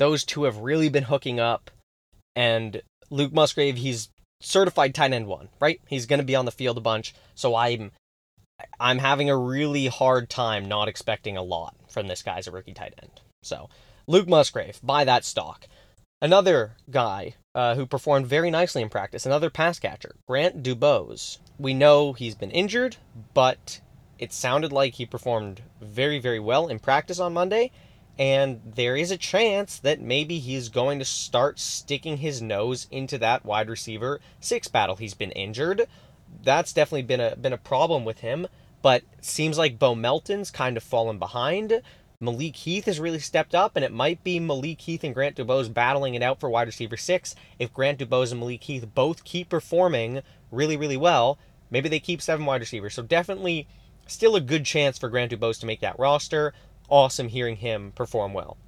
those 0.00 0.24
two 0.24 0.44
have 0.44 0.56
really 0.56 0.88
been 0.88 1.04
hooking 1.04 1.38
up. 1.38 1.70
And 2.34 2.80
Luke 3.10 3.34
Musgrave, 3.34 3.76
he's 3.76 4.08
certified 4.40 4.94
tight 4.94 5.12
end 5.12 5.26
one, 5.26 5.50
right? 5.60 5.78
He's 5.86 6.06
going 6.06 6.20
to 6.20 6.26
be 6.26 6.34
on 6.34 6.46
the 6.46 6.50
field 6.50 6.78
a 6.78 6.80
bunch. 6.80 7.14
So 7.34 7.54
I'm 7.54 7.92
I'm 8.80 8.98
having 8.98 9.28
a 9.28 9.36
really 9.36 9.86
hard 9.86 10.30
time 10.30 10.66
not 10.66 10.88
expecting 10.88 11.36
a 11.36 11.42
lot 11.42 11.76
from 11.90 12.08
this 12.08 12.22
guy 12.22 12.38
as 12.38 12.46
a 12.46 12.50
rookie 12.50 12.72
tight 12.72 12.94
end. 13.00 13.20
So 13.42 13.68
Luke 14.06 14.26
Musgrave, 14.26 14.80
buy 14.82 15.04
that 15.04 15.24
stock. 15.24 15.66
Another 16.22 16.76
guy 16.90 17.34
uh, 17.54 17.74
who 17.74 17.86
performed 17.86 18.26
very 18.26 18.50
nicely 18.50 18.82
in 18.82 18.90
practice, 18.90 19.24
another 19.24 19.48
pass 19.48 19.78
catcher, 19.78 20.16
Grant 20.26 20.62
Dubose. 20.62 21.38
We 21.58 21.72
know 21.72 22.12
he's 22.12 22.34
been 22.34 22.50
injured, 22.50 22.96
but 23.32 23.80
it 24.18 24.32
sounded 24.32 24.70
like 24.70 24.94
he 24.94 25.06
performed 25.06 25.62
very, 25.80 26.18
very 26.18 26.38
well 26.38 26.68
in 26.68 26.78
practice 26.78 27.18
on 27.18 27.32
Monday, 27.32 27.70
and 28.18 28.60
there 28.64 28.96
is 28.96 29.10
a 29.10 29.16
chance 29.16 29.78
that 29.78 30.02
maybe 30.02 30.38
he's 30.38 30.68
going 30.68 30.98
to 30.98 31.06
start 31.06 31.58
sticking 31.58 32.18
his 32.18 32.42
nose 32.42 32.86
into 32.90 33.16
that 33.16 33.46
wide 33.46 33.70
receiver 33.70 34.20
six 34.40 34.68
battle. 34.68 34.96
He's 34.96 35.14
been 35.14 35.32
injured. 35.32 35.86
That's 36.44 36.74
definitely 36.74 37.02
been 37.02 37.20
a 37.20 37.34
been 37.34 37.54
a 37.54 37.58
problem 37.58 38.04
with 38.04 38.18
him, 38.18 38.46
but 38.82 39.04
seems 39.22 39.56
like 39.56 39.78
Bo 39.78 39.94
Melton's 39.94 40.50
kind 40.50 40.76
of 40.76 40.82
fallen 40.82 41.18
behind. 41.18 41.80
Malik 42.22 42.54
Heath 42.54 42.84
has 42.84 43.00
really 43.00 43.18
stepped 43.18 43.54
up, 43.54 43.76
and 43.76 43.84
it 43.84 43.90
might 43.90 44.22
be 44.22 44.38
Malik 44.38 44.82
Heath 44.82 45.02
and 45.04 45.14
Grant 45.14 45.36
Dubose 45.36 45.72
battling 45.72 46.14
it 46.14 46.22
out 46.22 46.38
for 46.38 46.50
wide 46.50 46.66
receiver 46.66 46.98
six. 46.98 47.34
If 47.58 47.72
Grant 47.72 47.98
Dubose 47.98 48.30
and 48.30 48.40
Malik 48.40 48.62
Heath 48.62 48.86
both 48.94 49.24
keep 49.24 49.48
performing 49.48 50.20
really, 50.50 50.76
really 50.76 50.98
well, 50.98 51.38
maybe 51.70 51.88
they 51.88 51.98
keep 51.98 52.20
seven 52.20 52.44
wide 52.44 52.60
receivers. 52.60 52.92
So 52.92 53.02
definitely 53.02 53.66
still 54.06 54.36
a 54.36 54.40
good 54.42 54.66
chance 54.66 54.98
for 54.98 55.08
Grant 55.08 55.32
Dubose 55.32 55.60
to 55.60 55.66
make 55.66 55.80
that 55.80 55.98
roster 55.98 56.52
awesome 56.90 57.28
hearing 57.28 57.56
him 57.56 57.92
perform 57.92 58.34
well. 58.34 58.58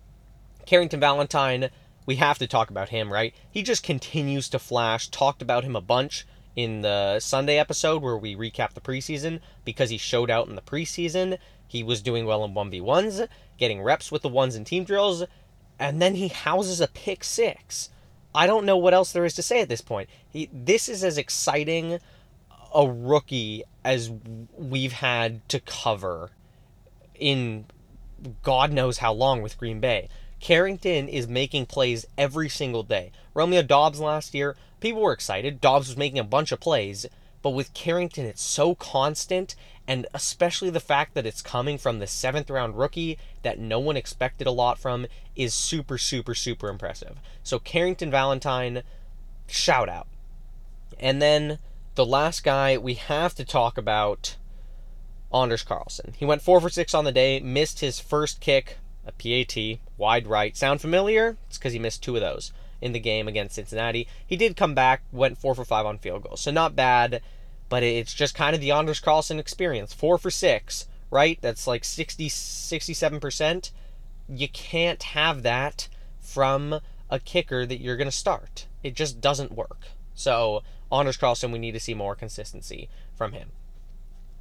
Carrington 0.65 1.01
Valentine, 1.01 1.69
we 2.07 2.17
have 2.17 2.39
to 2.39 2.47
talk 2.47 2.71
about 2.71 2.89
him, 2.89 3.13
right? 3.13 3.35
He 3.51 3.63
just 3.63 3.83
continues 3.83 4.49
to 4.49 4.59
flash. 4.59 5.09
Talked 5.09 5.43
about 5.43 5.65
him 5.65 5.77
a 5.77 5.83
bunch 5.83 6.27
in 6.57 6.81
the 6.81 7.21
Sunday 7.21 7.59
episode 7.59 8.01
where 8.01 8.17
we 8.17 8.35
recap 8.35 8.73
the 8.73 8.81
preseason 8.81 9.41
because 9.67 9.91
he 9.91 9.99
showed 9.99 10.31
out 10.31 10.49
in 10.49 10.55
the 10.55 10.63
preseason. 10.63 11.37
He 11.73 11.83
was 11.83 12.03
doing 12.03 12.27
well 12.27 12.45
in 12.45 12.53
1v1s, 12.53 13.29
getting 13.57 13.81
reps 13.81 14.13
with 14.13 14.21
the 14.21 14.29
ones 14.29 14.57
in 14.57 14.67
team 14.67 14.85
drills, 14.85 15.25
and 15.79 16.03
then 16.03 16.17
he 16.17 16.29
houses 16.29 16.83
a 16.83 16.87
pick 16.87 17.25
six. 17.25 17.89
I 18.35 18.47
don't 18.47 18.67
know 18.67 18.77
what 18.77 18.93
else 18.93 19.11
there 19.11 19.25
is 19.25 19.33
to 19.37 19.43
say 19.43 19.63
at 19.63 19.71
this 19.71 19.81
point. 19.81 20.11
He, 20.29 20.51
this 20.53 20.87
is 20.87 21.03
as 21.03 21.17
exciting 21.17 21.99
a 22.75 22.87
rookie 22.87 23.65
as 23.87 24.13
we've 24.53 24.93
had 24.93 25.49
to 25.49 25.61
cover 25.61 26.33
in 27.15 27.65
God 28.43 28.71
knows 28.71 28.99
how 28.99 29.15
long 29.15 29.41
with 29.41 29.57
Green 29.57 29.81
Bay. 29.81 30.11
Carrington 30.41 31.09
is 31.09 31.27
making 31.27 31.65
plays 31.67 32.05
every 32.19 32.51
single 32.51 32.83
day. 32.83 33.13
Romeo 33.33 33.63
Dobbs 33.63 33.99
last 33.99 34.35
year, 34.35 34.57
people 34.81 35.01
were 35.01 35.13
excited. 35.13 35.63
Dobbs 35.63 35.89
was 35.89 35.97
making 35.97 36.19
a 36.19 36.25
bunch 36.25 36.53
of 36.53 36.61
plays, 36.61 37.07
but 37.43 37.51
with 37.51 37.75
Carrington, 37.75 38.25
it's 38.25 38.43
so 38.43 38.75
constant, 38.75 39.57
and 39.87 40.07
especially 40.15 40.71
the 40.71 40.81
fact 40.81 41.15
that 41.15 41.27
it's 41.27 41.43
coming 41.43 41.77
from 41.77 41.99
the 41.99 42.07
seventh 42.07 42.49
round 42.49 42.79
rookie 42.79 43.19
that 43.43 43.59
no 43.59 43.81
one 43.81 43.97
expected 43.97 44.47
a 44.47 44.53
lot 44.53 44.79
from 44.79 45.07
is 45.35 45.53
super, 45.53 45.99
super, 45.99 46.35
super 46.35 46.69
impressive. 46.69 47.19
So, 47.43 47.59
Carrington 47.59 48.11
Valentine, 48.11 48.83
shout 49.49 49.89
out. 49.89 50.07
And 51.01 51.21
then 51.21 51.59
the 51.97 52.07
last 52.07 52.45
guy 52.45 52.79
we 52.79 52.95
have 52.95 53.35
to 53.35 53.45
talk 53.45 53.77
about 53.77 54.37
Anders 55.35 55.65
Carlson. 55.65 56.15
He 56.17 56.25
went 56.25 56.43
4 56.43 56.61
for 56.61 56.71
6 56.71 56.95
on 56.95 57.05
the 57.05 57.13
day, 57.13 57.41
missed 57.41 57.81
his 57.81 57.99
first 57.99 58.41
kick, 58.41 58.79
a 59.05 59.13
PAT, 59.13 59.81
wide 59.97 60.29
right. 60.29 60.57
Sound 60.57 60.81
familiar? 60.81 61.37
It's 61.49 61.59
because 61.59 61.73
he 61.73 61.79
missed 61.81 62.03
two 62.03 62.15
of 62.15 62.21
those 62.21 62.53
in 62.83 62.93
the 62.93 63.01
game 63.01 63.29
against 63.29 63.55
Cincinnati. 63.55 64.07
He 64.27 64.37
did 64.37 64.57
come 64.57 64.75
back, 64.75 65.03
went 65.13 65.39
4 65.39 65.55
for 65.55 65.65
5 65.65 65.87
on 65.87 65.99
field 65.99 66.25
goals. 66.25 66.43
So 66.43 66.51
not 66.51 66.77
bad, 66.77 67.23
but 67.69 67.83
it's 67.83 68.13
just 68.13 68.35
kind 68.35 68.55
of 68.55 68.61
the 68.61 68.73
Anders 68.73 69.01
Carlson 69.01 69.39
experience. 69.39 69.95
4 69.95 70.19
for 70.19 70.31
6, 70.31 70.87
right? 71.11 71.39
That's 71.41 71.67
like 71.67 71.85
60 71.85 72.29
67%. 72.29 73.71
You 74.29 74.49
can't 74.49 75.03
have 75.03 75.43
that 75.43 75.89
from 76.21 76.81
a 77.09 77.19
kicker 77.19 77.65
that 77.65 77.81
you're 77.81 77.97
going 77.97 78.07
to 78.07 78.13
start. 78.13 78.67
It 78.83 78.95
just 78.95 79.21
doesn't 79.21 79.53
work. 79.53 79.89
So, 80.15 80.63
Anders 80.91 81.17
Carlson, 81.17 81.53
we 81.53 81.59
need 81.59 81.73
to 81.73 81.81
see 81.81 81.95
more 81.95 82.15
consistency 82.15 82.89
from 83.15 83.33
him 83.33 83.51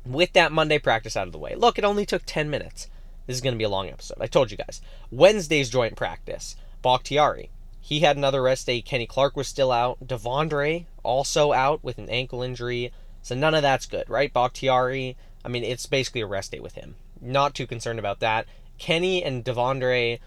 with 0.05 0.33
that 0.33 0.51
Monday 0.51 0.79
practice 0.79 1.15
out 1.15 1.27
of 1.27 1.33
the 1.33 1.39
way. 1.39 1.55
Look, 1.55 1.77
it 1.77 1.85
only 1.85 2.05
took 2.05 2.23
10 2.25 2.49
minutes. 2.49 2.89
This 3.27 3.35
is 3.35 3.41
going 3.41 3.53
to 3.53 3.57
be 3.57 3.63
a 3.63 3.69
long 3.69 3.89
episode. 3.89 4.17
I 4.19 4.27
told 4.27 4.51
you 4.51 4.57
guys. 4.57 4.81
Wednesday's 5.11 5.69
joint 5.69 5.95
practice. 5.95 6.55
Bakhtiari. 6.81 7.49
He 7.81 7.99
had 7.99 8.15
another 8.15 8.41
rest 8.41 8.67
day. 8.67 8.81
Kenny 8.81 9.07
Clark 9.07 9.35
was 9.35 9.47
still 9.47 9.71
out. 9.71 9.97
De'Vondre 10.05 10.85
also 11.03 11.51
out 11.51 11.83
with 11.83 11.97
an 11.97 12.09
ankle 12.09 12.41
injury. 12.41 12.93
So 13.21 13.35
none 13.35 13.55
of 13.55 13.63
that's 13.63 13.85
good, 13.85 14.09
right? 14.09 14.31
Bakhtiari, 14.31 15.17
I 15.43 15.49
mean, 15.49 15.63
it's 15.63 15.87
basically 15.87 16.21
a 16.21 16.27
rest 16.27 16.51
day 16.51 16.59
with 16.59 16.75
him. 16.75 16.95
Not 17.19 17.53
too 17.55 17.67
concerned 17.67 17.99
about 17.99 18.19
that. 18.19 18.45
Kenny 18.77 19.23
and 19.23 19.43
De'Vondre, 19.43 20.19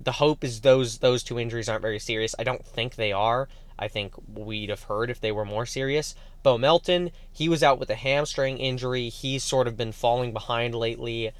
the 0.00 0.12
hope 0.12 0.42
is 0.42 0.60
those 0.60 0.98
those 0.98 1.22
two 1.22 1.38
injuries 1.38 1.68
aren't 1.68 1.82
very 1.82 1.98
serious. 1.98 2.34
I 2.38 2.44
don't 2.44 2.66
think 2.66 2.94
they 2.94 3.12
are. 3.12 3.48
I 3.78 3.88
think 3.88 4.14
we'd 4.32 4.70
have 4.70 4.84
heard 4.84 5.10
if 5.10 5.20
they 5.20 5.32
were 5.32 5.44
more 5.44 5.66
serious. 5.66 6.14
Bo 6.42 6.58
Melton, 6.58 7.10
he 7.30 7.48
was 7.48 7.62
out 7.62 7.78
with 7.78 7.90
a 7.90 7.94
hamstring 7.94 8.58
injury. 8.58 9.08
He's 9.08 9.44
sort 9.44 9.68
of 9.68 9.76
been 9.76 9.92
falling 9.92 10.32
behind 10.32 10.74
lately. 10.74 11.32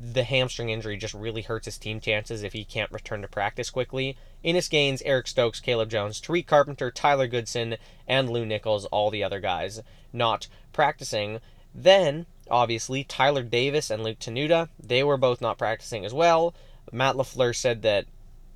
The 0.00 0.24
hamstring 0.24 0.70
injury 0.70 0.96
just 0.96 1.14
really 1.14 1.42
hurts 1.42 1.64
his 1.64 1.78
team 1.78 2.00
chances 2.00 2.42
if 2.42 2.52
he 2.52 2.64
can't 2.64 2.92
return 2.92 3.22
to 3.22 3.28
practice 3.28 3.70
quickly. 3.70 4.16
Innis 4.42 4.68
Gaines, 4.68 5.02
Eric 5.02 5.26
Stokes, 5.26 5.60
Caleb 5.60 5.90
Jones, 5.90 6.20
Tariq 6.20 6.46
Carpenter, 6.46 6.90
Tyler 6.90 7.26
Goodson, 7.26 7.76
and 8.06 8.30
Lew 8.30 8.46
Nichols, 8.46 8.84
all 8.86 9.10
the 9.10 9.24
other 9.24 9.40
guys 9.40 9.80
not 10.12 10.48
practicing. 10.72 11.40
Then, 11.74 12.26
obviously, 12.50 13.04
Tyler 13.04 13.42
Davis 13.42 13.90
and 13.90 14.02
Luke 14.02 14.18
Tenuta, 14.18 14.68
they 14.78 15.02
were 15.02 15.16
both 15.16 15.40
not 15.40 15.58
practicing 15.58 16.04
as 16.04 16.12
well. 16.12 16.54
Matt 16.92 17.16
LaFleur 17.16 17.54
said 17.56 17.82
that 17.82 18.06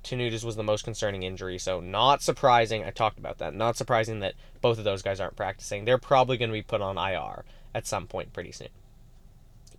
Tenuta's 0.03 0.45
was 0.45 0.55
the 0.55 0.63
most 0.63 0.83
concerning 0.83 1.23
injury, 1.23 1.57
so 1.57 1.79
not 1.79 2.21
surprising. 2.21 2.83
I 2.83 2.91
talked 2.91 3.19
about 3.19 3.39
that. 3.39 3.53
Not 3.53 3.75
surprising 3.75 4.19
that 4.19 4.35
both 4.61 4.77
of 4.77 4.83
those 4.83 5.01
guys 5.01 5.19
aren't 5.19 5.35
practicing. 5.35 5.83
They're 5.83 5.97
probably 5.97 6.37
going 6.37 6.49
to 6.49 6.53
be 6.53 6.61
put 6.61 6.81
on 6.81 6.97
IR 6.97 7.43
at 7.73 7.87
some 7.87 8.07
point 8.07 8.31
pretty 8.33 8.51
soon. 8.51 8.69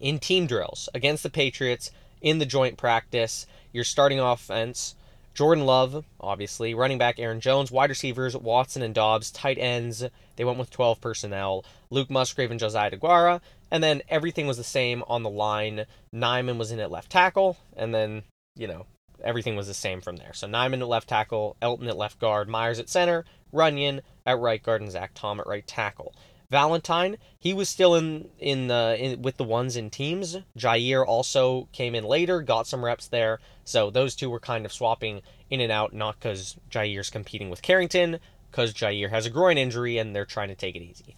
In 0.00 0.18
team 0.18 0.46
drills 0.46 0.88
against 0.94 1.22
the 1.22 1.30
Patriots, 1.30 1.90
in 2.20 2.38
the 2.38 2.46
joint 2.46 2.76
practice, 2.76 3.46
your 3.72 3.84
starting 3.84 4.20
offense, 4.20 4.94
Jordan 5.34 5.66
Love, 5.66 6.04
obviously, 6.20 6.74
running 6.74 6.98
back 6.98 7.18
Aaron 7.18 7.40
Jones, 7.40 7.70
wide 7.70 7.90
receivers 7.90 8.36
Watson 8.36 8.82
and 8.82 8.94
Dobbs, 8.94 9.30
tight 9.30 9.58
ends, 9.58 10.04
they 10.36 10.44
went 10.44 10.58
with 10.58 10.70
12 10.70 11.00
personnel, 11.00 11.64
Luke 11.90 12.10
Musgrave 12.10 12.50
and 12.50 12.58
Josiah 12.58 12.90
DeGuara, 12.90 13.40
and 13.70 13.82
then 13.82 14.02
everything 14.08 14.46
was 14.46 14.56
the 14.56 14.64
same 14.64 15.04
on 15.06 15.22
the 15.22 15.30
line. 15.30 15.84
Nijman 16.12 16.58
was 16.58 16.72
in 16.72 16.80
at 16.80 16.90
left 16.90 17.10
tackle, 17.10 17.56
and 17.76 17.94
then, 17.94 18.22
you 18.56 18.66
know, 18.66 18.86
everything 19.22 19.56
was 19.56 19.66
the 19.66 19.74
same 19.74 20.00
from 20.00 20.16
there. 20.16 20.32
So 20.32 20.48
Nijman 20.48 20.80
at 20.80 20.88
left 20.88 21.08
tackle, 21.08 21.56
Elton 21.62 21.88
at 21.88 21.96
left 21.96 22.18
guard, 22.18 22.48
Myers 22.48 22.78
at 22.78 22.88
center, 22.88 23.24
Runyan 23.52 24.00
at 24.26 24.38
right 24.38 24.62
guard, 24.62 24.80
and 24.80 24.90
Zach 24.90 25.12
Tom 25.14 25.38
at 25.40 25.46
right 25.46 25.66
tackle. 25.66 26.14
Valentine, 26.50 27.18
he 27.38 27.52
was 27.52 27.68
still 27.68 27.94
in 27.94 28.28
in 28.38 28.68
the 28.68 28.96
in, 28.98 29.22
with 29.22 29.36
the 29.36 29.44
ones 29.44 29.76
in 29.76 29.90
teams. 29.90 30.38
Jaire 30.56 31.06
also 31.06 31.68
came 31.72 31.94
in 31.94 32.04
later, 32.04 32.40
got 32.40 32.66
some 32.66 32.84
reps 32.84 33.06
there. 33.06 33.38
So 33.64 33.90
those 33.90 34.16
two 34.16 34.30
were 34.30 34.40
kind 34.40 34.64
of 34.64 34.72
swapping 34.72 35.20
in 35.50 35.60
and 35.60 35.72
out, 35.72 35.92
not 35.92 36.18
because 36.18 36.56
Jaire's 36.70 37.10
competing 37.10 37.50
with 37.50 37.62
Carrington, 37.62 38.18
because 38.50 38.72
Jaire 38.72 39.10
has 39.10 39.26
a 39.26 39.30
groin 39.30 39.58
injury 39.58 39.98
and 39.98 40.16
they're 40.16 40.24
trying 40.24 40.48
to 40.48 40.54
take 40.54 40.74
it 40.74 40.82
easy. 40.82 41.14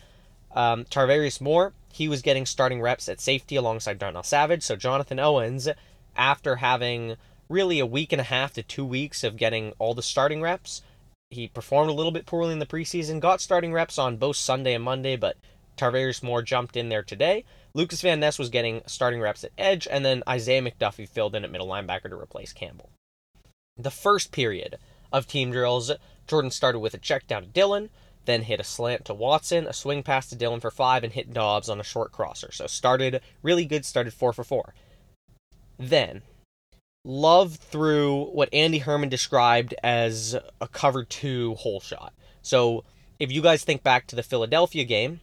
Um, 0.52 0.84
Tarvarius 0.84 1.40
Moore, 1.40 1.74
he 1.92 2.08
was 2.08 2.22
getting 2.22 2.44
starting 2.44 2.80
reps 2.80 3.08
at 3.08 3.20
safety 3.20 3.54
alongside 3.54 4.00
Darnell 4.00 4.24
Savage. 4.24 4.64
So 4.64 4.74
Jonathan 4.74 5.20
Owens, 5.20 5.68
after 6.16 6.56
having 6.56 7.16
really 7.48 7.80
a 7.80 7.86
week 7.86 8.12
and 8.12 8.20
a 8.20 8.24
half 8.24 8.54
to 8.54 8.62
two 8.62 8.84
weeks 8.84 9.24
of 9.24 9.36
getting 9.36 9.72
all 9.78 9.92
the 9.92 10.02
starting 10.02 10.40
reps. 10.40 10.82
He 11.30 11.46
performed 11.46 11.90
a 11.90 11.94
little 11.94 12.10
bit 12.10 12.26
poorly 12.26 12.52
in 12.52 12.58
the 12.58 12.66
preseason, 12.66 13.20
got 13.20 13.40
starting 13.40 13.72
reps 13.72 13.98
on 13.98 14.16
both 14.16 14.34
Sunday 14.34 14.74
and 14.74 14.82
Monday, 14.82 15.14
but 15.14 15.36
Tarvarius 15.76 16.24
Moore 16.24 16.42
jumped 16.42 16.76
in 16.76 16.88
there 16.88 17.04
today. 17.04 17.44
Lucas 17.72 18.00
Van 18.00 18.18
Ness 18.18 18.36
was 18.36 18.50
getting 18.50 18.82
starting 18.86 19.20
reps 19.20 19.44
at 19.44 19.52
edge, 19.56 19.86
and 19.88 20.04
then 20.04 20.24
Isaiah 20.28 20.60
McDuffie 20.60 21.08
filled 21.08 21.36
in 21.36 21.44
at 21.44 21.52
middle 21.52 21.68
linebacker 21.68 22.08
to 22.10 22.18
replace 22.18 22.52
Campbell. 22.52 22.90
The 23.76 23.92
first 23.92 24.32
period 24.32 24.76
of 25.12 25.28
team 25.28 25.52
drills, 25.52 25.92
Jordan 26.26 26.50
started 26.50 26.80
with 26.80 26.94
a 26.94 26.98
check 26.98 27.28
down 27.28 27.42
to 27.42 27.48
Dillon, 27.48 27.90
then 28.24 28.42
hit 28.42 28.58
a 28.58 28.64
slant 28.64 29.04
to 29.04 29.14
Watson, 29.14 29.68
a 29.68 29.72
swing 29.72 30.02
pass 30.02 30.28
to 30.30 30.36
Dillon 30.36 30.58
for 30.58 30.72
five, 30.72 31.04
and 31.04 31.12
hit 31.12 31.32
Dobbs 31.32 31.68
on 31.68 31.78
a 31.78 31.84
short 31.84 32.10
crosser. 32.10 32.50
So 32.50 32.66
started 32.66 33.20
really 33.40 33.64
good, 33.64 33.84
started 33.84 34.12
four 34.12 34.32
for 34.32 34.42
four. 34.42 34.74
Then 35.78 36.22
love 37.04 37.56
threw 37.56 38.24
what 38.26 38.52
Andy 38.52 38.78
Herman 38.78 39.08
described 39.08 39.74
as 39.82 40.36
a 40.60 40.68
cover 40.68 41.04
two 41.04 41.54
hole 41.54 41.80
shot. 41.80 42.12
So 42.42 42.84
if 43.18 43.30
you 43.30 43.42
guys 43.42 43.64
think 43.64 43.82
back 43.82 44.06
to 44.08 44.16
the 44.16 44.22
Philadelphia 44.22 44.84
game, 44.84 45.20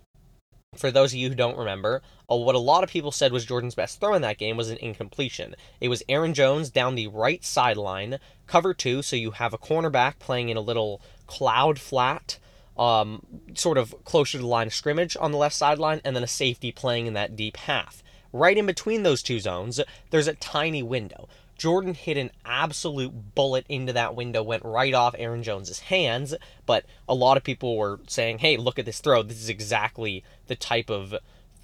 for 0.75 0.91
those 0.91 1.13
of 1.13 1.19
you 1.19 1.29
who 1.29 1.35
don't 1.35 1.57
remember, 1.57 2.01
uh, 2.29 2.35
what 2.35 2.55
a 2.55 2.59
lot 2.59 2.83
of 2.83 2.89
people 2.89 3.11
said 3.11 3.31
was 3.31 3.45
Jordan's 3.45 3.75
best 3.75 3.99
throw 3.99 4.13
in 4.13 4.21
that 4.21 4.37
game 4.37 4.57
was 4.57 4.69
an 4.69 4.77
incompletion. 4.77 5.55
It 5.79 5.87
was 5.89 6.03
Aaron 6.09 6.33
Jones 6.33 6.69
down 6.69 6.95
the 6.95 7.07
right 7.07 7.43
sideline, 7.43 8.19
cover 8.45 8.73
two, 8.73 9.01
so 9.01 9.15
you 9.15 9.31
have 9.31 9.53
a 9.53 9.57
cornerback 9.57 10.19
playing 10.19 10.49
in 10.49 10.57
a 10.57 10.61
little 10.61 11.01
cloud 11.25 11.79
flat, 11.79 12.37
um, 12.77 13.25
sort 13.55 13.77
of 13.77 13.95
closer 14.03 14.37
to 14.37 14.41
the 14.41 14.47
line 14.47 14.67
of 14.67 14.73
scrimmage 14.73 15.17
on 15.19 15.31
the 15.31 15.37
left 15.37 15.55
sideline, 15.55 16.01
and 16.03 16.15
then 16.15 16.23
a 16.23 16.27
safety 16.27 16.71
playing 16.71 17.07
in 17.07 17.13
that 17.13 17.35
deep 17.35 17.57
half. 17.57 18.03
Right 18.33 18.57
in 18.57 18.65
between 18.65 19.03
those 19.03 19.23
two 19.23 19.39
zones, 19.39 19.79
there's 20.11 20.27
a 20.27 20.35
tiny 20.35 20.83
window. 20.83 21.27
Jordan 21.57 21.93
hit 21.93 22.17
an 22.17 22.31
absolute 22.45 23.35
bullet 23.35 23.65
into 23.67 23.93
that 23.93 24.15
window, 24.15 24.43
went 24.43 24.63
right 24.63 24.93
off 24.93 25.15
Aaron 25.17 25.43
Jones's 25.43 25.79
hands. 25.79 26.33
But 26.65 26.85
a 27.07 27.15
lot 27.15 27.37
of 27.37 27.43
people 27.43 27.77
were 27.77 27.99
saying, 28.07 28.39
hey, 28.39 28.57
look 28.57 28.77
at 28.79 28.85
this 28.85 28.99
throw. 28.99 29.23
This 29.23 29.41
is 29.41 29.49
exactly 29.49 30.23
the 30.47 30.55
type 30.55 30.89
of 30.89 31.15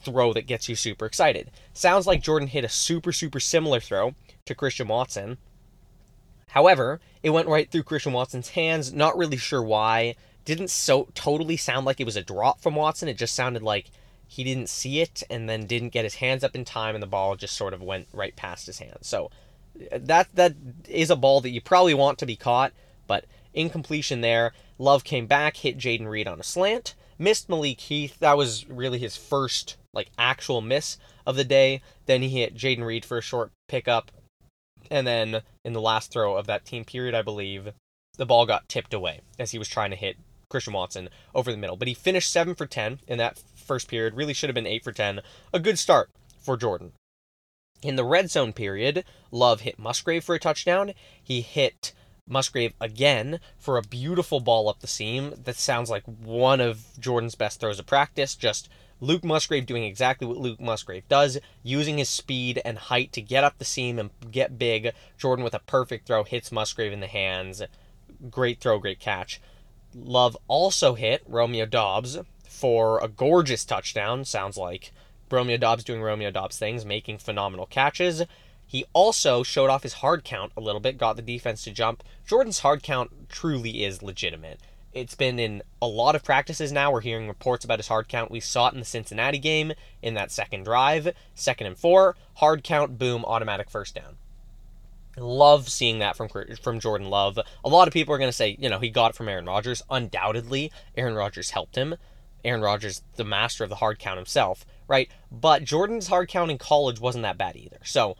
throw 0.03 0.33
that 0.33 0.47
gets 0.47 0.67
you 0.67 0.75
super 0.75 1.05
excited. 1.05 1.51
Sounds 1.73 2.07
like 2.07 2.21
Jordan 2.21 2.47
hit 2.47 2.65
a 2.65 2.69
super, 2.69 3.11
super 3.11 3.39
similar 3.39 3.79
throw 3.79 4.15
to 4.45 4.55
Christian 4.55 4.87
Watson. 4.87 5.37
However, 6.49 6.99
it 7.23 7.31
went 7.31 7.47
right 7.47 7.69
through 7.69 7.83
Christian 7.83 8.13
Watson's 8.13 8.49
hands. 8.49 8.93
Not 8.93 9.17
really 9.17 9.37
sure 9.37 9.63
why. 9.63 10.15
Didn't 10.45 10.69
so 10.69 11.07
totally 11.15 11.57
sound 11.57 11.85
like 11.85 11.99
it 11.99 12.05
was 12.05 12.17
a 12.17 12.23
drop 12.23 12.61
from 12.61 12.75
Watson. 12.75 13.07
It 13.07 13.17
just 13.17 13.33
sounded 13.33 13.63
like 13.63 13.89
he 14.27 14.43
didn't 14.43 14.69
see 14.69 14.99
it 14.99 15.23
and 15.29 15.47
then 15.47 15.65
didn't 15.65 15.89
get 15.89 16.03
his 16.03 16.15
hands 16.15 16.43
up 16.43 16.55
in 16.55 16.65
time 16.65 16.95
and 16.95 17.01
the 17.01 17.07
ball 17.07 17.35
just 17.35 17.55
sort 17.55 17.73
of 17.73 17.81
went 17.81 18.07
right 18.13 18.35
past 18.35 18.65
his 18.65 18.79
hands. 18.79 19.07
So 19.07 19.31
that 19.91 20.29
that 20.35 20.55
is 20.87 21.09
a 21.09 21.15
ball 21.15 21.41
that 21.41 21.49
you 21.49 21.61
probably 21.61 21.93
want 21.93 22.17
to 22.19 22.25
be 22.25 22.35
caught, 22.35 22.73
but 23.07 23.25
incompletion 23.53 24.21
there. 24.21 24.53
Love 24.77 25.03
came 25.03 25.27
back, 25.27 25.57
hit 25.57 25.77
Jayden 25.77 26.07
Reed 26.07 26.27
on 26.27 26.39
a 26.39 26.43
slant, 26.43 26.95
missed 27.17 27.49
Malik 27.49 27.79
Heath. 27.79 28.17
That 28.19 28.37
was 28.37 28.67
really 28.69 28.99
his 28.99 29.17
first 29.17 29.77
like 29.93 30.09
actual 30.17 30.61
miss 30.61 30.97
of 31.25 31.35
the 31.35 31.43
day. 31.43 31.81
Then 32.05 32.21
he 32.21 32.41
hit 32.41 32.55
Jayden 32.55 32.85
Reed 32.85 33.05
for 33.05 33.17
a 33.17 33.21
short 33.21 33.51
pickup. 33.67 34.11
And 34.91 35.07
then 35.07 35.41
in 35.63 35.73
the 35.73 35.81
last 35.81 36.11
throw 36.11 36.35
of 36.35 36.47
that 36.47 36.65
team 36.65 36.83
period, 36.83 37.15
I 37.15 37.21
believe, 37.21 37.69
the 38.17 38.25
ball 38.25 38.45
got 38.45 38.67
tipped 38.67 38.93
away 38.93 39.21
as 39.39 39.51
he 39.51 39.59
was 39.59 39.67
trying 39.67 39.91
to 39.91 39.95
hit 39.95 40.17
Christian 40.49 40.73
Watson 40.73 41.09
over 41.33 41.51
the 41.51 41.57
middle. 41.57 41.77
But 41.77 41.87
he 41.87 41.93
finished 41.93 42.31
7 42.31 42.53
for 42.55 42.65
10 42.65 42.99
in 43.07 43.17
that 43.17 43.41
first 43.55 43.87
period. 43.87 44.15
Really 44.15 44.33
should 44.33 44.49
have 44.49 44.55
been 44.55 44.67
8 44.67 44.83
for 44.83 44.91
10. 44.91 45.21
A 45.53 45.59
good 45.59 45.79
start 45.79 46.09
for 46.39 46.57
Jordan. 46.57 46.91
In 47.83 47.97
the 47.97 48.05
red 48.05 48.31
zone 48.31 48.53
period, 48.53 49.03
Love 49.29 49.61
hit 49.61 49.77
Musgrave 49.77 50.23
for 50.23 50.35
a 50.35 50.39
touchdown. 50.39 50.93
He 51.21 51.41
hit 51.41 51.91
Musgrave 52.25 52.73
again 52.79 53.41
for 53.57 53.77
a 53.77 53.81
beautiful 53.81 54.39
ball 54.39 54.69
up 54.69 54.79
the 54.79 54.87
seam 54.87 55.33
that 55.43 55.57
sounds 55.57 55.89
like 55.89 56.03
one 56.05 56.61
of 56.61 56.85
Jordan's 56.97 57.35
best 57.35 57.59
throws 57.59 57.79
of 57.79 57.85
practice. 57.85 58.35
Just 58.35 58.69
Luke 59.01 59.25
Musgrave 59.25 59.65
doing 59.65 59.83
exactly 59.83 60.25
what 60.25 60.37
Luke 60.37 60.61
Musgrave 60.61 61.05
does, 61.09 61.37
using 61.61 61.97
his 61.97 62.07
speed 62.07 62.61
and 62.63 62.77
height 62.77 63.11
to 63.11 63.21
get 63.21 63.43
up 63.43 63.57
the 63.57 63.65
seam 63.65 63.99
and 63.99 64.11
get 64.31 64.57
big. 64.57 64.93
Jordan 65.17 65.43
with 65.43 65.53
a 65.53 65.59
perfect 65.59 66.07
throw 66.07 66.23
hits 66.23 66.53
Musgrave 66.53 66.93
in 66.93 67.01
the 67.01 67.07
hands. 67.07 67.61
Great 68.29 68.61
throw, 68.61 68.79
great 68.79 69.01
catch. 69.01 69.41
Love 69.93 70.37
also 70.47 70.93
hit 70.93 71.21
Romeo 71.27 71.65
Dobbs 71.65 72.17
for 72.47 73.03
a 73.03 73.09
gorgeous 73.09 73.65
touchdown, 73.65 74.23
sounds 74.23 74.55
like. 74.55 74.93
Romeo 75.33 75.57
Dobbs 75.57 75.83
doing 75.83 76.01
Romeo 76.01 76.31
Dobbs 76.31 76.57
things, 76.57 76.85
making 76.85 77.17
phenomenal 77.17 77.65
catches. 77.65 78.23
He 78.65 78.85
also 78.93 79.43
showed 79.43 79.69
off 79.69 79.83
his 79.83 79.93
hard 79.93 80.23
count 80.23 80.51
a 80.55 80.61
little 80.61 80.79
bit, 80.79 80.97
got 80.97 81.15
the 81.15 81.21
defense 81.21 81.63
to 81.63 81.71
jump. 81.71 82.03
Jordan's 82.25 82.59
hard 82.59 82.81
count 82.81 83.29
truly 83.29 83.83
is 83.83 84.01
legitimate. 84.01 84.59
It's 84.93 85.15
been 85.15 85.39
in 85.39 85.63
a 85.81 85.87
lot 85.87 86.15
of 86.15 86.23
practices 86.23 86.71
now. 86.71 86.91
We're 86.91 87.01
hearing 87.01 87.27
reports 87.27 87.65
about 87.65 87.79
his 87.79 87.87
hard 87.87 88.07
count. 88.07 88.31
We 88.31 88.39
saw 88.39 88.67
it 88.67 88.73
in 88.73 88.79
the 88.79 88.85
Cincinnati 88.85 89.39
game 89.39 89.73
in 90.01 90.13
that 90.13 90.31
second 90.31 90.63
drive, 90.63 91.13
second 91.33 91.67
and 91.67 91.77
four, 91.77 92.15
hard 92.35 92.63
count, 92.63 92.97
boom, 92.97 93.25
automatic 93.25 93.69
first 93.69 93.95
down. 93.95 94.17
Love 95.17 95.69
seeing 95.69 95.99
that 95.99 96.15
from 96.15 96.29
from 96.61 96.79
Jordan 96.79 97.09
Love. 97.09 97.37
A 97.63 97.69
lot 97.69 97.87
of 97.87 97.93
people 97.93 98.13
are 98.13 98.17
going 98.17 98.29
to 98.29 98.35
say, 98.35 98.55
you 98.59 98.69
know, 98.69 98.79
he 98.79 98.89
got 98.89 99.11
it 99.11 99.15
from 99.15 99.29
Aaron 99.29 99.45
Rodgers. 99.45 99.83
Undoubtedly, 99.89 100.71
Aaron 100.95 101.13
Rodgers 101.13 101.51
helped 101.51 101.75
him. 101.75 101.95
Aaron 102.43 102.61
Rodgers, 102.61 103.01
the 103.15 103.23
master 103.23 103.63
of 103.63 103.69
the 103.69 103.77
hard 103.77 103.99
count 103.99 104.17
himself, 104.17 104.65
right? 104.87 105.09
But 105.31 105.63
Jordan's 105.63 106.07
hard 106.07 106.29
count 106.29 106.51
in 106.51 106.57
college 106.57 106.99
wasn't 106.99 107.23
that 107.23 107.37
bad 107.37 107.55
either. 107.55 107.79
So 107.83 108.17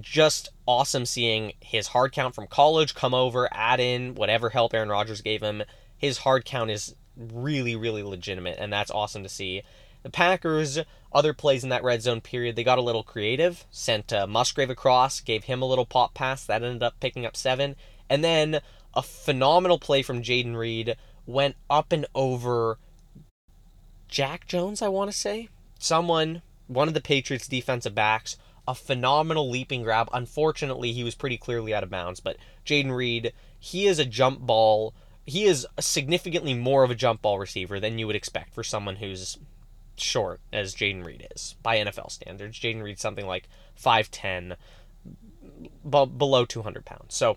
just 0.00 0.48
awesome 0.66 1.06
seeing 1.06 1.52
his 1.60 1.88
hard 1.88 2.12
count 2.12 2.34
from 2.34 2.46
college 2.46 2.94
come 2.94 3.14
over, 3.14 3.48
add 3.52 3.80
in 3.80 4.14
whatever 4.14 4.50
help 4.50 4.74
Aaron 4.74 4.88
Rodgers 4.88 5.20
gave 5.20 5.42
him. 5.42 5.62
His 5.96 6.18
hard 6.18 6.44
count 6.44 6.70
is 6.70 6.94
really, 7.16 7.76
really 7.76 8.02
legitimate, 8.02 8.58
and 8.58 8.72
that's 8.72 8.90
awesome 8.90 9.22
to 9.22 9.28
see. 9.28 9.62
The 10.02 10.10
Packers, 10.10 10.80
other 11.12 11.32
plays 11.32 11.62
in 11.64 11.70
that 11.70 11.84
red 11.84 12.02
zone 12.02 12.20
period, 12.20 12.56
they 12.56 12.64
got 12.64 12.78
a 12.78 12.82
little 12.82 13.02
creative, 13.02 13.64
sent 13.70 14.12
uh, 14.12 14.26
Musgrave 14.26 14.70
across, 14.70 15.20
gave 15.20 15.44
him 15.44 15.62
a 15.62 15.66
little 15.66 15.86
pop 15.86 16.12
pass 16.12 16.44
that 16.44 16.62
ended 16.62 16.82
up 16.82 17.00
picking 17.00 17.24
up 17.24 17.36
seven, 17.36 17.76
and 18.10 18.22
then 18.22 18.60
a 18.94 19.02
phenomenal 19.02 19.78
play 19.78 20.02
from 20.02 20.22
Jayden 20.22 20.56
Reed 20.56 20.96
went 21.26 21.56
up 21.70 21.92
and 21.92 22.06
over 22.14 22.78
Jack 24.14 24.46
Jones, 24.46 24.80
I 24.80 24.86
want 24.86 25.10
to 25.10 25.16
say. 25.16 25.48
Someone, 25.76 26.42
one 26.68 26.86
of 26.86 26.94
the 26.94 27.00
Patriots' 27.00 27.48
defensive 27.48 27.96
backs, 27.96 28.36
a 28.66 28.72
phenomenal 28.72 29.50
leaping 29.50 29.82
grab. 29.82 30.08
Unfortunately, 30.12 30.92
he 30.92 31.02
was 31.02 31.16
pretty 31.16 31.36
clearly 31.36 31.74
out 31.74 31.82
of 31.82 31.90
bounds, 31.90 32.20
but 32.20 32.36
Jayden 32.64 32.94
Reed, 32.94 33.32
he 33.58 33.88
is 33.88 33.98
a 33.98 34.04
jump 34.04 34.38
ball. 34.38 34.94
He 35.26 35.46
is 35.46 35.66
significantly 35.80 36.54
more 36.54 36.84
of 36.84 36.92
a 36.92 36.94
jump 36.94 37.22
ball 37.22 37.40
receiver 37.40 37.80
than 37.80 37.98
you 37.98 38.06
would 38.06 38.14
expect 38.14 38.54
for 38.54 38.62
someone 38.62 38.94
who's 38.96 39.36
short 39.96 40.40
as 40.52 40.76
Jayden 40.76 41.04
Reed 41.04 41.26
is 41.34 41.56
by 41.64 41.78
NFL 41.78 42.12
standards. 42.12 42.56
Jayden 42.56 42.84
Reed's 42.84 43.02
something 43.02 43.26
like 43.26 43.48
5'10, 43.82 44.54
b- 45.90 46.06
below 46.06 46.44
200 46.44 46.84
pounds. 46.84 47.16
So 47.16 47.36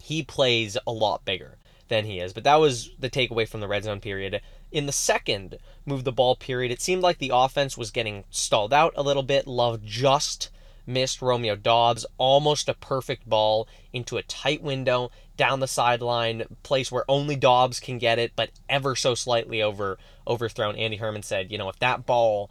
he 0.00 0.22
plays 0.22 0.78
a 0.86 0.90
lot 0.90 1.26
bigger 1.26 1.58
than 1.88 2.06
he 2.06 2.18
is. 2.18 2.32
But 2.32 2.44
that 2.44 2.56
was 2.56 2.90
the 2.98 3.10
takeaway 3.10 3.46
from 3.46 3.60
the 3.60 3.68
red 3.68 3.84
zone 3.84 4.00
period. 4.00 4.40
In 4.72 4.86
the 4.86 4.92
second 4.92 5.58
move 5.84 6.04
the 6.04 6.12
ball 6.12 6.34
period, 6.34 6.72
it 6.72 6.80
seemed 6.80 7.02
like 7.02 7.18
the 7.18 7.30
offense 7.32 7.76
was 7.76 7.90
getting 7.90 8.24
stalled 8.30 8.72
out 8.72 8.94
a 8.96 9.02
little 9.02 9.22
bit. 9.22 9.46
Love 9.46 9.84
just 9.84 10.50
missed 10.86 11.22
Romeo 11.22 11.54
Dobbs, 11.54 12.06
almost 12.16 12.68
a 12.68 12.74
perfect 12.74 13.28
ball 13.28 13.68
into 13.92 14.16
a 14.16 14.22
tight 14.22 14.62
window 14.62 15.10
down 15.36 15.60
the 15.60 15.68
sideline, 15.68 16.44
place 16.62 16.90
where 16.90 17.04
only 17.08 17.36
Dobbs 17.36 17.80
can 17.80 17.98
get 17.98 18.18
it, 18.18 18.32
but 18.34 18.50
ever 18.68 18.96
so 18.96 19.14
slightly 19.14 19.62
over 19.62 19.98
overthrown. 20.26 20.76
Andy 20.76 20.96
Herman 20.96 21.22
said, 21.22 21.52
you 21.52 21.58
know, 21.58 21.68
if 21.68 21.78
that 21.78 22.06
ball 22.06 22.50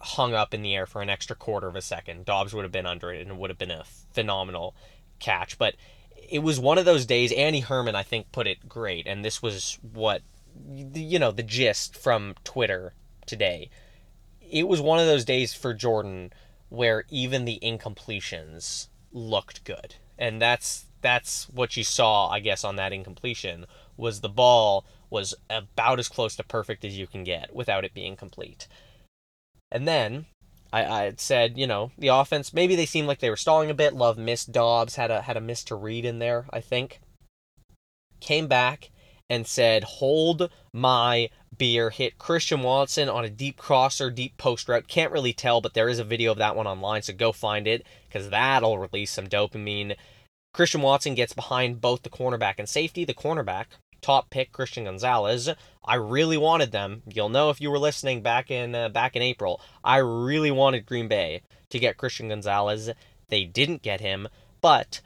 hung 0.00 0.32
up 0.32 0.54
in 0.54 0.62
the 0.62 0.74
air 0.74 0.86
for 0.86 1.02
an 1.02 1.10
extra 1.10 1.36
quarter 1.36 1.68
of 1.68 1.76
a 1.76 1.82
second, 1.82 2.24
Dobbs 2.24 2.54
would 2.54 2.62
have 2.62 2.72
been 2.72 2.86
under 2.86 3.12
it 3.12 3.20
and 3.20 3.30
it 3.32 3.36
would 3.36 3.50
have 3.50 3.58
been 3.58 3.70
a 3.70 3.84
phenomenal 4.12 4.74
catch. 5.18 5.58
But 5.58 5.74
it 6.28 6.40
was 6.40 6.58
one 6.58 6.78
of 6.78 6.84
those 6.84 7.06
days. 7.06 7.32
Andy 7.32 7.60
Herman, 7.60 7.94
I 7.94 8.02
think, 8.02 8.32
put 8.32 8.46
it 8.46 8.68
great, 8.68 9.06
and 9.06 9.24
this 9.24 9.42
was 9.42 9.78
what 9.92 10.22
you 10.66 11.18
know 11.18 11.30
the 11.30 11.42
gist 11.42 11.96
from 11.96 12.34
Twitter 12.44 12.94
today. 13.26 13.70
It 14.40 14.66
was 14.66 14.80
one 14.80 14.98
of 14.98 15.06
those 15.06 15.24
days 15.24 15.54
for 15.54 15.74
Jordan 15.74 16.32
where 16.68 17.04
even 17.10 17.44
the 17.44 17.58
incompletions 17.62 18.88
looked 19.12 19.64
good, 19.64 19.96
and 20.18 20.40
that's 20.40 20.86
that's 21.00 21.48
what 21.48 21.76
you 21.76 21.84
saw, 21.84 22.28
I 22.28 22.40
guess, 22.40 22.64
on 22.64 22.76
that 22.76 22.92
incompletion 22.92 23.66
was 23.96 24.20
the 24.20 24.28
ball 24.28 24.84
was 25.10 25.34
about 25.48 25.98
as 25.98 26.08
close 26.08 26.36
to 26.36 26.44
perfect 26.44 26.84
as 26.84 26.98
you 26.98 27.06
can 27.06 27.24
get 27.24 27.54
without 27.54 27.84
it 27.84 27.94
being 27.94 28.16
complete. 28.16 28.68
And 29.70 29.86
then 29.86 30.26
I, 30.72 30.84
I 30.84 31.12
said, 31.16 31.56
you 31.56 31.66
know, 31.66 31.92
the 31.98 32.08
offense 32.08 32.52
maybe 32.52 32.76
they 32.76 32.86
seemed 32.86 33.08
like 33.08 33.20
they 33.20 33.30
were 33.30 33.36
stalling 33.36 33.70
a 33.70 33.74
bit. 33.74 33.94
Love 33.94 34.18
missed 34.18 34.52
Dobbs, 34.52 34.96
had 34.96 35.10
a 35.10 35.22
had 35.22 35.36
a 35.36 35.40
miss 35.40 35.64
to 35.64 35.74
Reed 35.74 36.04
in 36.04 36.18
there, 36.18 36.46
I 36.50 36.60
think. 36.60 37.00
Came 38.20 38.48
back 38.48 38.90
and 39.30 39.46
said, 39.46 39.84
Hold 39.84 40.50
my 40.72 41.30
beer. 41.56 41.90
Hit 41.90 42.18
Christian 42.18 42.62
Watson 42.62 43.08
on 43.08 43.24
a 43.24 43.30
deep 43.30 43.56
crosser, 43.56 44.10
deep 44.10 44.36
post 44.36 44.68
route. 44.68 44.88
Can't 44.88 45.12
really 45.12 45.32
tell, 45.32 45.60
but 45.60 45.74
there 45.74 45.88
is 45.88 45.98
a 45.98 46.04
video 46.04 46.32
of 46.32 46.38
that 46.38 46.56
one 46.56 46.66
online, 46.66 47.02
so 47.02 47.12
go 47.12 47.32
find 47.32 47.66
it 47.66 47.86
because 48.08 48.30
that'll 48.30 48.78
release 48.78 49.10
some 49.10 49.26
dopamine. 49.26 49.96
Christian 50.54 50.82
Watson 50.82 51.14
gets 51.14 51.32
behind 51.32 51.80
both 51.80 52.02
the 52.02 52.10
cornerback 52.10 52.54
and 52.58 52.68
safety. 52.68 53.04
The 53.04 53.14
cornerback 53.14 53.66
top 54.00 54.30
pick 54.30 54.52
Christian 54.52 54.84
Gonzalez. 54.84 55.50
I 55.84 55.94
really 55.94 56.36
wanted 56.36 56.72
them. 56.72 57.02
You'll 57.12 57.28
know 57.28 57.50
if 57.50 57.60
you 57.60 57.70
were 57.70 57.78
listening 57.78 58.22
back 58.22 58.50
in 58.50 58.74
uh, 58.74 58.88
back 58.88 59.16
in 59.16 59.22
April. 59.22 59.60
I 59.84 59.98
really 59.98 60.50
wanted 60.50 60.86
Green 60.86 61.08
Bay 61.08 61.42
to 61.70 61.78
get 61.78 61.96
Christian 61.96 62.28
Gonzalez. 62.28 62.90
They 63.28 63.44
didn't 63.44 63.82
get 63.82 64.00
him, 64.00 64.28
but 64.60 65.00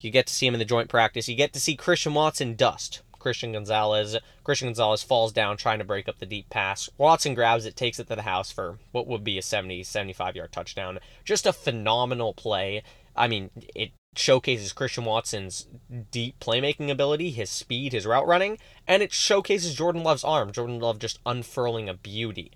you 0.00 0.10
get 0.10 0.26
to 0.26 0.34
see 0.34 0.46
him 0.46 0.54
in 0.54 0.58
the 0.58 0.64
joint 0.64 0.88
practice. 0.88 1.28
You 1.28 1.34
get 1.34 1.52
to 1.54 1.60
see 1.60 1.76
Christian 1.76 2.14
Watson 2.14 2.54
dust. 2.54 3.02
Christian 3.24 3.52
Gonzalez. 3.52 4.18
Christian 4.44 4.68
Gonzalez 4.68 5.02
falls 5.02 5.32
down 5.32 5.56
trying 5.56 5.78
to 5.78 5.84
break 5.84 6.10
up 6.10 6.18
the 6.18 6.26
deep 6.26 6.50
pass. 6.50 6.90
Watson 6.98 7.32
grabs 7.32 7.64
it, 7.64 7.74
takes 7.74 7.98
it 7.98 8.06
to 8.08 8.14
the 8.14 8.22
house 8.22 8.52
for 8.52 8.78
what 8.92 9.06
would 9.06 9.24
be 9.24 9.38
a 9.38 9.42
70, 9.42 9.82
75 9.82 10.36
yard 10.36 10.52
touchdown. 10.52 10.98
Just 11.24 11.46
a 11.46 11.52
phenomenal 11.54 12.34
play. 12.34 12.82
I 13.16 13.26
mean, 13.26 13.48
it 13.74 13.92
showcases 14.14 14.74
Christian 14.74 15.06
Watson's 15.06 15.66
deep 16.10 16.38
playmaking 16.38 16.90
ability, 16.90 17.30
his 17.30 17.48
speed, 17.48 17.94
his 17.94 18.04
route 18.04 18.26
running, 18.26 18.58
and 18.86 19.02
it 19.02 19.10
showcases 19.10 19.74
Jordan 19.74 20.02
Love's 20.02 20.22
arm. 20.22 20.52
Jordan 20.52 20.78
Love 20.78 20.98
just 20.98 21.18
unfurling 21.24 21.88
a 21.88 21.94
beauty. 21.94 22.52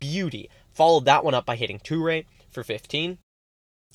Beauty. 0.00 0.50
Followed 0.72 1.04
that 1.04 1.24
one 1.24 1.34
up 1.34 1.46
by 1.46 1.54
hitting 1.54 1.78
Toure 1.78 2.24
for 2.50 2.64
15. 2.64 3.18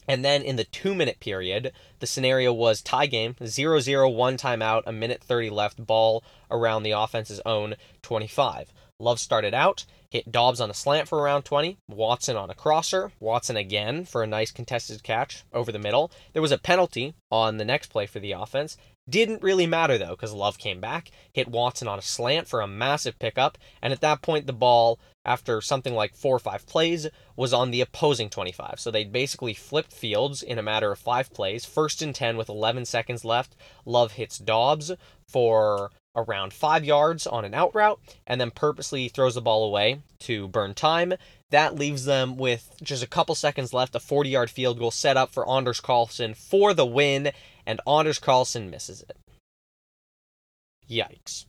And 0.07 0.23
then 0.23 0.41
in 0.41 0.55
the 0.55 0.63
two 0.63 0.93
minute 0.95 1.19
period, 1.19 1.71
the 1.99 2.07
scenario 2.07 2.53
was 2.53 2.81
tie 2.81 3.05
game, 3.05 3.35
0 3.45 3.79
0, 3.79 4.09
one 4.09 4.37
timeout, 4.37 4.83
a 4.85 4.91
minute 4.91 5.23
30 5.23 5.49
left, 5.49 5.85
ball 5.85 6.23
around 6.51 6.83
the 6.83 6.91
offense's 6.91 7.41
own 7.45 7.75
25. 8.01 8.73
Love 8.99 9.19
started 9.19 9.53
out, 9.53 9.85
hit 10.09 10.31
Dobbs 10.31 10.61
on 10.61 10.69
a 10.69 10.73
slant 10.73 11.07
for 11.07 11.19
around 11.19 11.43
20, 11.43 11.77
Watson 11.89 12.37
on 12.37 12.49
a 12.49 12.55
crosser, 12.55 13.11
Watson 13.19 13.57
again 13.57 14.05
for 14.05 14.21
a 14.21 14.27
nice 14.27 14.51
contested 14.51 15.03
catch 15.03 15.43
over 15.51 15.71
the 15.71 15.79
middle. 15.79 16.11
There 16.33 16.41
was 16.41 16.51
a 16.51 16.57
penalty 16.57 17.15
on 17.31 17.57
the 17.57 17.65
next 17.65 17.87
play 17.87 18.05
for 18.05 18.19
the 18.19 18.33
offense. 18.33 18.77
Didn't 19.09 19.43
really 19.43 19.67
matter 19.67 19.97
though, 19.97 20.11
because 20.11 20.31
Love 20.31 20.57
came 20.57 20.79
back, 20.79 21.09
hit 21.33 21.47
Watson 21.47 21.87
on 21.87 21.99
a 21.99 22.03
slant 22.03 22.47
for 22.47 22.61
a 22.61 22.67
massive 22.67 23.19
pickup, 23.19 23.57
and 23.81 23.91
at 23.91 24.01
that 24.01 24.21
point 24.21 24.47
the 24.47 24.53
ball, 24.53 24.99
after 25.25 25.61
something 25.61 25.93
like 25.93 26.15
four 26.15 26.35
or 26.35 26.39
five 26.39 26.65
plays, 26.65 27.07
was 27.35 27.53
on 27.53 27.71
the 27.71 27.81
opposing 27.81 28.29
25. 28.29 28.79
So 28.79 28.91
they 28.91 29.03
basically 29.03 29.53
flipped 29.53 29.93
fields 29.93 30.43
in 30.43 30.59
a 30.59 30.63
matter 30.63 30.91
of 30.91 30.99
five 30.99 31.33
plays. 31.33 31.65
First 31.65 32.01
and 32.01 32.13
10 32.13 32.37
with 32.37 32.49
11 32.49 32.85
seconds 32.85 33.23
left. 33.23 33.55
Love 33.85 34.13
hits 34.13 34.37
Dobbs 34.37 34.91
for 35.27 35.91
around 36.15 36.53
five 36.53 36.85
yards 36.85 37.25
on 37.25 37.43
an 37.43 37.53
out 37.53 37.73
route 37.73 37.99
and 38.27 38.39
then 38.39 38.51
purposely 38.51 39.09
throws 39.09 39.35
the 39.35 39.41
ball 39.41 39.65
away 39.65 40.01
to 40.19 40.47
burn 40.47 40.73
time. 40.73 41.13
That 41.49 41.75
leaves 41.75 42.05
them 42.05 42.37
with 42.37 42.77
just 42.81 43.03
a 43.03 43.07
couple 43.07 43.35
seconds 43.35 43.73
left, 43.73 43.95
a 43.95 43.99
40 43.99 44.29
yard 44.29 44.49
field 44.49 44.79
goal 44.79 44.91
set 44.91 45.17
up 45.17 45.31
for 45.31 45.49
Anders 45.49 45.79
Carlson 45.79 46.33
for 46.33 46.73
the 46.73 46.85
win, 46.85 47.31
and 47.65 47.79
Anders 47.87 48.19
Carlson 48.19 48.69
misses 48.69 49.03
it. 49.03 49.17
Yikes. 50.89 51.45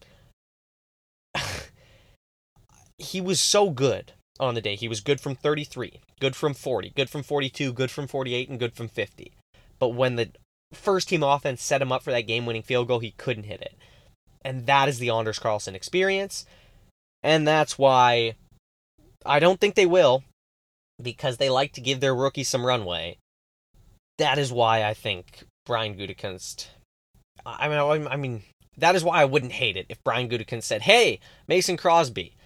He 2.98 3.20
was 3.20 3.40
so 3.40 3.70
good 3.70 4.12
on 4.40 4.54
the 4.54 4.61
day. 4.61 4.76
He 4.76 4.88
was 4.88 5.00
good 5.00 5.20
from 5.20 5.35
33, 5.35 6.00
good 6.20 6.37
from 6.37 6.54
40, 6.54 6.90
good 6.90 7.11
from 7.11 7.22
42, 7.22 7.72
good 7.72 7.90
from 7.90 8.07
48, 8.07 8.48
and 8.48 8.59
good 8.59 8.74
from 8.74 8.88
50. 8.88 9.33
but 9.78 9.88
when 9.90 10.16
the 10.16 10.30
first 10.72 11.09
team 11.09 11.22
offense 11.22 11.62
set 11.62 11.83
him 11.83 11.92
up 11.92 12.02
for 12.02 12.11
that 12.11 12.26
game 12.26 12.46
winning 12.46 12.62
field 12.62 12.88
goal, 12.88 12.98
he 12.98 13.12
couldn't 13.12 13.44
hit 13.44 13.61
it. 13.61 13.76
And 14.44 14.66
that 14.66 14.88
is 14.88 14.98
the 14.98 15.11
Anders 15.11 15.38
Carlson 15.38 15.74
experience. 15.74 16.44
And 17.22 17.46
that's 17.46 17.78
why 17.78 18.35
I 19.24 19.38
don't 19.38 19.61
think 19.61 19.74
they 19.74 19.87
will, 19.87 20.24
because 21.02 21.37
they 21.37 21.48
like 21.48 21.72
to 21.72 21.80
give 21.80 22.00
their 22.00 22.14
rookies 22.14 22.48
some 22.48 22.66
runway. 22.66 23.18
That 24.18 24.38
is 24.38 24.52
why 24.52 24.85
I 24.85 24.94
think 24.94 25.44
Brian 25.64 25.94
Gutekunst. 25.96 26.66
I 27.46 27.68
mean, 27.68 28.09
I 28.09 28.16
mean, 28.16 28.42
that 28.76 28.94
is 28.94 29.04
why 29.04 29.20
I 29.20 29.24
wouldn't 29.24 29.52
hate 29.52 29.76
it 29.76 29.87
if 29.88 30.02
Brian 30.04 30.28
Gutekunst 30.28 30.64
said, 30.64 30.83
"Hey, 30.83 31.20
Mason 31.48 31.76
Crosby, 31.76 32.37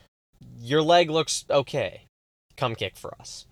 your 0.59 0.83
leg 0.83 1.11
looks 1.11 1.45
okay. 1.51 2.05
Come 2.57 2.75
kick 2.75 2.97
for 2.97 3.15
us." 3.21 3.47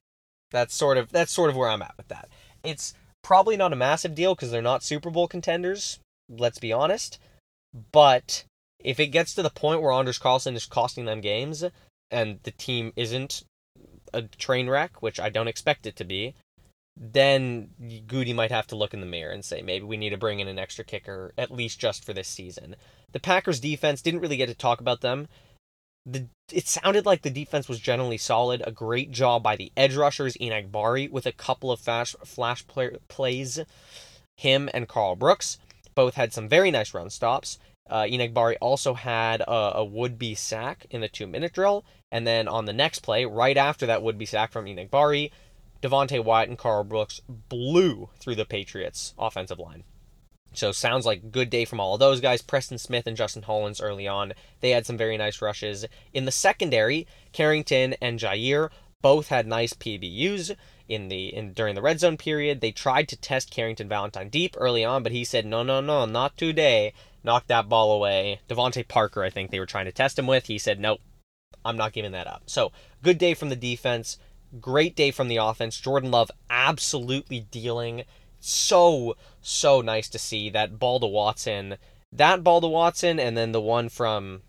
That's 0.51 0.75
sort 0.75 0.99
of 0.99 1.11
that's 1.11 1.33
sort 1.33 1.51
of 1.51 1.57
where 1.57 1.69
I'm 1.69 1.83
at 1.83 1.97
with 1.97 2.09
that. 2.09 2.29
It's 2.63 2.95
probably 3.23 3.57
not 3.57 3.73
a 3.73 3.77
massive 3.77 4.15
deal 4.15 4.35
because 4.35 4.51
they're 4.51 4.63
not 4.63 4.83
Super 4.83 5.11
Bowl 5.11 5.29
contenders. 5.29 5.99
Let's 6.29 6.59
be 6.59 6.73
honest. 6.73 7.19
But 7.93 8.45
if 8.83 9.01
it 9.01 9.09
gets 9.09 9.35
to 9.35 9.43
the 9.43 9.51
point 9.51 9.83
where 9.83 9.93
Anders 9.93 10.19
Carlson 10.19 10.55
is 10.55 10.67
costing 10.67 11.05
them 11.05 11.21
games 11.21 11.65
and 12.11 12.39
the 12.45 12.53
team 12.53 12.93
isn't 12.97 13.43
a 14.13 14.23
train 14.23 14.69
wreck, 14.71 15.03
which 15.03 15.19
I 15.19 15.29
don't 15.29 15.49
expect 15.49 15.87
it 15.87 15.97
to 15.97 16.05
be, 16.05 16.35
then 16.97 17.71
Goody 18.07 18.33
might 18.33 18.51
have 18.51 18.67
to 18.69 18.77
look 18.77 18.95
in 18.95 19.01
the 19.01 19.07
mirror 19.07 19.33
and 19.33 19.45
say 19.45 19.61
maybe 19.61 19.85
we 19.85 19.97
need 19.97 20.11
to 20.11 20.17
bring 20.17 20.41
in 20.41 20.49
an 20.49 20.59
extra 20.59 20.85
kicker 20.85 21.35
at 21.37 21.51
least 21.51 21.79
just 21.79 22.05
for 22.05 22.13
this 22.13 22.29
season. 22.29 22.77
The 23.13 23.21
Packers 23.21 23.61
defense 23.61 24.01
didn't 24.01 24.21
really 24.21 24.37
get 24.37 24.47
to 24.47 24.55
talk 24.55 24.81
about 24.81 25.01
them. 25.01 25.29
The 26.07 26.29
it 26.53 26.69
sounded 26.69 27.05
like 27.05 27.23
the 27.23 27.31
defense 27.31 27.69
was 27.69 27.81
generally 27.81 28.19
solid. 28.19 28.63
A 28.65 28.71
great 28.71 29.11
job 29.11 29.43
by 29.43 29.57
the 29.57 29.73
edge 29.77 29.97
rushers 29.97 30.37
Enagbare 30.37 31.11
with 31.11 31.27
a 31.27 31.33
couple 31.33 31.73
of 31.73 31.81
flash 31.81 32.15
flash 32.25 32.67
play, 32.67 32.91
plays. 33.09 33.61
Him 34.37 34.69
and 34.73 34.89
Karl 34.89 35.17
Brooks 35.17 35.59
both 35.95 36.15
had 36.15 36.33
some 36.33 36.49
very 36.49 36.71
nice 36.71 36.95
run 36.95 37.11
stops. 37.11 37.59
Uh, 37.89 38.03
Enagbare 38.03 38.57
also 38.61 38.95
had 38.95 39.41
a, 39.41 39.79
a 39.79 39.85
would 39.85 40.19
be 40.19 40.35
sack 40.35 40.87
in 40.91 41.01
the 41.01 41.09
two 41.09 41.27
minute 41.27 41.53
drill. 41.53 41.85
And 42.13 42.27
then 42.27 42.47
on 42.47 42.67
the 42.67 42.73
next 42.73 43.01
play, 43.01 43.25
right 43.25 43.57
after 43.57 43.87
that 43.87 44.03
would 44.03 44.19
be 44.19 44.27
sack 44.27 44.53
from 44.53 44.67
Enagbare, 44.67 45.31
Devonte 45.83 46.23
Wyatt 46.23 46.49
and 46.49 46.59
Karl 46.59 46.85
Brooks 46.85 47.21
blew 47.29 48.11
through 48.19 48.37
the 48.37 48.45
Patriots' 48.45 49.15
offensive 49.19 49.59
line. 49.59 49.85
So 50.53 50.73
sounds 50.73 51.05
like 51.05 51.31
good 51.31 51.51
day 51.51 51.65
from 51.65 51.81
all 51.81 51.95
of 51.95 52.01
those 52.01 52.21
guys. 52.21 52.41
Preston 52.41 52.79
Smith 52.79 53.07
and 53.07 53.17
Justin 53.17 53.43
Hollins 53.43 53.81
early 53.81 54.09
on. 54.09 54.33
They 54.61 54.71
had 54.71 54.87
some 54.87 54.97
very 54.97 55.17
nice 55.17 55.43
rushes. 55.43 55.85
In 56.15 56.25
the 56.25 56.33
secondary, 56.33 57.07
Carrington 57.33 57.95
and 58.01 58.19
Jaire 58.19 58.71
both 59.03 59.29
had 59.29 59.47
nice 59.47 59.75
PBUs 59.75 60.57
in 60.89 61.09
the 61.09 61.35
in 61.35 61.53
during 61.53 61.75
the 61.75 61.83
red 61.83 62.01
zone 62.01 62.17
period. 62.17 62.61
They 62.61 62.73
tried 62.73 63.09
to 63.09 63.17
test 63.17 63.51
Carrington 63.51 63.89
Valentine 63.89 64.29
deep 64.29 64.57
early 64.59 64.85
on, 64.85 65.03
but 65.03 65.13
he 65.13 65.25
said, 65.25 65.47
"No, 65.47 65.63
no, 65.63 65.81
no, 65.81 66.07
not 66.07 66.37
today." 66.37 66.93
Knocked 67.23 67.49
that 67.49 67.69
ball 67.69 67.93
away. 67.93 68.41
DeVante 68.49 68.87
Parker, 68.87 69.23
I 69.23 69.31
think 69.31 69.51
they 69.51 69.59
were 69.59 69.67
trying 69.67 69.87
to 69.87 69.93
test 69.93 70.19
him 70.19 70.27
with. 70.27 70.47
He 70.47 70.59
said, 70.59 70.81
"Nope, 70.81 71.01
I'm 71.65 71.77
not 71.77 71.93
giving 71.93 72.13
that 72.13 72.27
up." 72.27 72.45
So 72.47 72.73
good 73.03 73.19
day 73.19 73.35
from 73.35 73.49
the 73.49 73.57
defense. 73.57 74.19
Great 74.61 74.95
day 74.97 75.11
from 75.11 75.29
the 75.29 75.37
offense. 75.37 75.79
Jordan 75.79 76.11
Love 76.11 76.31
absolutely 76.49 77.41
dealing. 77.41 78.05
So 78.47 79.17
so 79.41 79.81
nice 79.81 80.09
to 80.11 80.21
see 80.21 80.51
that 80.51 80.79
ball 80.79 81.01
to 81.01 81.07
Watson. 81.07 81.79
That 82.13 82.45
ball 82.45 82.61
to 82.61 82.69
Watson, 82.69 83.19
and 83.19 83.37
then 83.37 83.51
the 83.51 83.61
one 83.61 83.89
from 83.89 84.43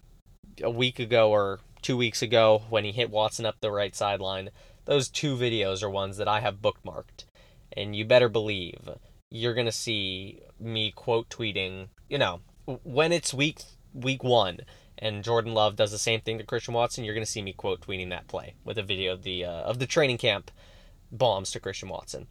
a 0.62 0.70
week 0.70 1.00
ago 1.00 1.32
or 1.32 1.62
two 1.82 1.98
weeks 1.98 2.22
ago 2.22 2.62
when 2.70 2.84
he 2.84 2.92
hit 2.92 3.10
Watson 3.10 3.44
up 3.44 3.60
the 3.60 3.72
right 3.72 3.96
sideline. 3.96 4.52
Those 4.86 5.10
two 5.10 5.36
videos 5.36 5.82
are 5.82 5.90
ones 5.90 6.18
that 6.18 6.28
I 6.28 6.42
have 6.42 6.62
bookmarked. 6.62 7.26
And 7.74 7.96
you 7.96 8.06
better 8.06 8.30
believe 8.30 8.88
you're 9.32 9.56
to 9.56 9.72
see 9.72 10.42
me 10.60 10.92
quote 10.92 11.30
tweeting, 11.30 11.88
you 12.08 12.20
know, 12.20 12.42
when 12.84 13.12
it's 13.12 13.34
week 13.34 13.62
week 13.96 14.24
1 14.24 14.60
and 15.00 15.24
Jordan 15.24 15.56
Love 15.56 15.76
does 15.76 15.92
the 15.92 15.98
same 15.98 16.22
thing 16.22 16.38
to 16.38 16.44
Christian 16.44 16.76
Watson, 16.76 17.04
you're 17.04 17.16
going 17.16 17.26
to 17.26 17.32
see 17.32 17.42
me 17.42 17.54
quote 17.54 17.82
tweeting 17.82 18.10
that 18.10 18.28
play 18.28 18.54
with 18.64 18.78
a 18.78 18.84
video 18.84 19.14
of 19.14 19.24
the 19.24 19.44
uh, 19.44 19.62
of 19.64 19.80
the 19.80 19.88
training 19.88 20.20
camp 20.20 20.52
bombs 21.12 21.50
to 21.52 21.60
Christian 21.60 21.90
Watson. 21.90 22.28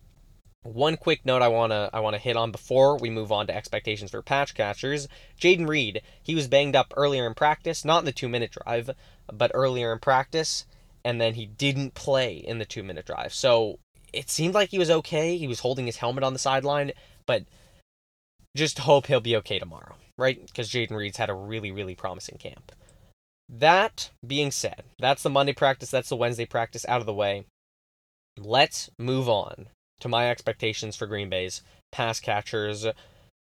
One 0.66 0.96
quick 0.96 1.24
note 1.24 1.42
I 1.42 1.48
wanna 1.48 1.90
I 1.92 2.00
wanna 2.00 2.18
hit 2.18 2.37
on 2.37 2.50
before 2.50 2.98
we 2.98 3.09
move 3.09 3.31
on 3.31 3.46
to 3.46 3.55
expectations 3.55 4.11
for 4.11 4.20
patch 4.20 4.55
catchers. 4.55 5.07
Jayden 5.40 5.68
Reed, 5.68 6.02
he 6.22 6.35
was 6.35 6.48
banged 6.48 6.74
up 6.74 6.92
earlier 6.96 7.24
in 7.26 7.35
practice, 7.35 7.85
not 7.85 8.00
in 8.00 8.05
the 8.05 8.12
two 8.12 8.29
minute 8.29 8.50
drive, 8.50 8.90
but 9.33 9.52
earlier 9.55 9.92
in 9.92 10.00
practice, 10.00 10.66
and 11.05 11.20
then 11.20 11.35
he 11.35 11.46
didn't 11.46 11.94
play 11.94 12.35
in 12.35 12.59
the 12.59 12.64
two 12.64 12.83
minute 12.83 13.07
drive. 13.07 13.33
So 13.33 13.79
it 14.12 14.29
seemed 14.29 14.55
like 14.55 14.70
he 14.70 14.79
was 14.79 14.90
okay. 14.90 15.37
He 15.37 15.46
was 15.46 15.61
holding 15.61 15.87
his 15.87 15.98
helmet 15.98 16.24
on 16.24 16.33
the 16.33 16.38
sideline, 16.38 16.90
but 17.26 17.44
just 18.57 18.81
hope 18.81 19.07
he'll 19.07 19.20
be 19.20 19.37
okay 19.37 19.61
tomorrow, 19.61 19.94
right? 20.18 20.44
Because 20.44 20.68
Jayden 20.68 20.96
Reed's 20.96 21.18
had 21.18 21.31
a 21.31 21.35
really, 21.35 21.70
really 21.70 21.94
promising 21.94 22.38
camp. 22.38 22.72
That 23.48 24.11
being 24.26 24.50
said, 24.50 24.83
that's 24.98 25.22
the 25.22 25.31
Monday 25.31 25.52
practice, 25.52 25.92
that's 25.92 26.09
the 26.09 26.16
Wednesday 26.16 26.46
practice 26.46 26.85
out 26.88 27.00
of 27.00 27.07
the 27.07 27.14
way. 27.14 27.46
Let's 28.37 28.90
move 28.98 29.29
on 29.29 29.68
to 30.00 30.09
my 30.09 30.30
expectations 30.30 30.96
for 30.96 31.06
Green 31.06 31.28
Bay's 31.28 31.62
pass 31.92 32.20
catchers. 32.20 32.87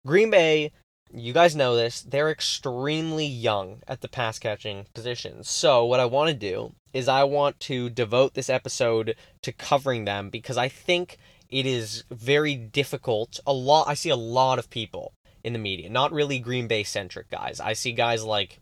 Green 0.06 0.30
Bay, 0.30 0.72
you 1.12 1.32
guys 1.32 1.56
know 1.56 1.76
this, 1.76 2.02
they're 2.02 2.30
extremely 2.30 3.26
young 3.26 3.82
at 3.86 4.00
the 4.00 4.08
pass 4.08 4.38
catching 4.38 4.86
position. 4.94 5.44
So, 5.44 5.84
what 5.84 6.00
I 6.00 6.04
want 6.04 6.28
to 6.28 6.34
do 6.34 6.72
is 6.92 7.08
I 7.08 7.24
want 7.24 7.60
to 7.60 7.90
devote 7.90 8.34
this 8.34 8.50
episode 8.50 9.16
to 9.42 9.52
covering 9.52 10.04
them 10.04 10.30
because 10.30 10.56
I 10.56 10.68
think 10.68 11.18
it 11.48 11.66
is 11.66 12.04
very 12.10 12.54
difficult. 12.54 13.40
A 13.46 13.52
lot 13.52 13.88
I 13.88 13.94
see 13.94 14.10
a 14.10 14.16
lot 14.16 14.58
of 14.58 14.70
people 14.70 15.12
in 15.42 15.52
the 15.52 15.58
media, 15.58 15.88
not 15.88 16.12
really 16.12 16.38
Green 16.38 16.66
Bay 16.66 16.84
centric 16.84 17.30
guys. 17.30 17.60
I 17.60 17.72
see 17.72 17.92
guys 17.92 18.24
like 18.24 18.60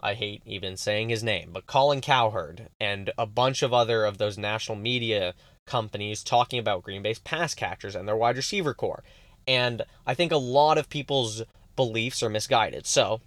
I 0.00 0.14
hate 0.14 0.42
even 0.44 0.76
saying 0.76 1.08
his 1.08 1.22
name, 1.22 1.50
but 1.52 1.66
Colin 1.66 2.00
Cowherd 2.00 2.68
and 2.80 3.12
a 3.16 3.26
bunch 3.26 3.62
of 3.62 3.72
other 3.72 4.04
of 4.04 4.18
those 4.18 4.36
national 4.36 4.76
media 4.76 5.34
companies 5.66 6.22
talking 6.22 6.58
about 6.58 6.82
Green 6.82 7.02
Bay's 7.02 7.18
pass 7.18 7.54
catchers 7.54 7.94
and 7.94 8.06
their 8.06 8.16
wide 8.16 8.36
receiver 8.36 8.74
core. 8.74 9.02
And 9.46 9.82
I 10.06 10.14
think 10.14 10.32
a 10.32 10.36
lot 10.36 10.78
of 10.78 10.88
people's 10.88 11.42
beliefs 11.76 12.22
are 12.22 12.28
misguided. 12.28 12.86
So 12.86 13.20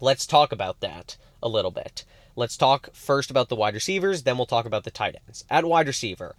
let's 0.00 0.26
talk 0.26 0.52
about 0.52 0.80
that 0.80 1.16
a 1.42 1.48
little 1.48 1.70
bit. 1.70 2.04
Let's 2.36 2.56
talk 2.56 2.94
first 2.94 3.30
about 3.30 3.48
the 3.48 3.56
wide 3.56 3.74
receivers, 3.74 4.22
then 4.22 4.36
we'll 4.36 4.46
talk 4.46 4.64
about 4.64 4.84
the 4.84 4.90
tight 4.90 5.16
ends. 5.26 5.44
At 5.50 5.64
wide 5.64 5.88
receiver, 5.88 6.36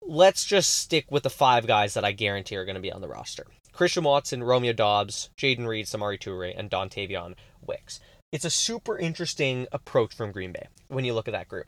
let's 0.00 0.44
just 0.44 0.78
stick 0.78 1.10
with 1.10 1.24
the 1.24 1.30
five 1.30 1.66
guys 1.66 1.94
that 1.94 2.04
I 2.04 2.12
guarantee 2.12 2.56
are 2.56 2.64
going 2.64 2.76
to 2.76 2.80
be 2.80 2.92
on 2.92 3.00
the 3.00 3.08
roster 3.08 3.46
Christian 3.72 4.04
Watson, 4.04 4.44
Romeo 4.44 4.72
Dobbs, 4.72 5.30
Jayden 5.36 5.66
Reed, 5.66 5.86
Samori 5.86 6.18
Toure, 6.18 6.52
and 6.56 6.70
Dontayvion 6.70 7.34
Wicks. 7.66 8.00
It's 8.30 8.44
a 8.44 8.50
super 8.50 8.98
interesting 8.98 9.66
approach 9.72 10.14
from 10.14 10.30
Green 10.30 10.52
Bay 10.52 10.68
when 10.88 11.04
you 11.04 11.14
look 11.14 11.26
at 11.26 11.32
that 11.32 11.48
group 11.48 11.66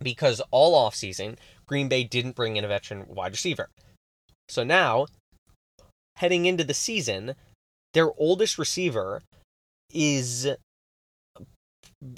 because 0.00 0.40
all 0.50 0.88
offseason, 0.88 1.36
Green 1.66 1.88
Bay 1.88 2.04
didn't 2.04 2.36
bring 2.36 2.56
in 2.56 2.64
a 2.64 2.68
veteran 2.68 3.06
wide 3.08 3.32
receiver. 3.32 3.68
So 4.48 4.62
now, 4.62 5.06
heading 6.16 6.46
into 6.46 6.64
the 6.64 6.74
season, 6.74 7.34
their 7.94 8.10
oldest 8.18 8.58
receiver 8.58 9.22
is 9.92 10.48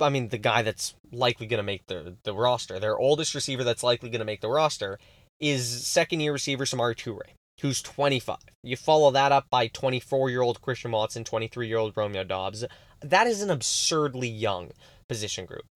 I 0.00 0.08
mean 0.08 0.28
the 0.28 0.38
guy 0.38 0.62
that's 0.62 0.94
likely 1.12 1.46
going 1.46 1.58
to 1.58 1.62
make 1.64 1.86
the 1.86 2.16
the 2.24 2.34
roster. 2.34 2.78
Their 2.78 2.98
oldest 2.98 3.34
receiver 3.34 3.64
that's 3.64 3.82
likely 3.82 4.10
going 4.10 4.20
to 4.20 4.24
make 4.24 4.40
the 4.40 4.48
roster 4.48 4.98
is 5.40 5.86
second 5.86 6.20
year 6.20 6.32
receiver 6.32 6.64
Samori 6.64 6.96
Toure, 6.96 7.30
who's 7.60 7.80
25. 7.82 8.38
You 8.62 8.76
follow 8.76 9.10
that 9.12 9.32
up 9.32 9.46
by 9.50 9.68
24 9.68 10.30
year 10.30 10.42
old 10.42 10.60
Christian 10.60 10.90
Watson, 10.90 11.24
23 11.24 11.68
year 11.68 11.78
old 11.78 11.96
Romeo 11.96 12.24
Dobbs. 12.24 12.64
That 13.00 13.26
is 13.26 13.42
an 13.42 13.50
absurdly 13.50 14.28
young 14.28 14.72
position 15.08 15.46
group 15.46 15.66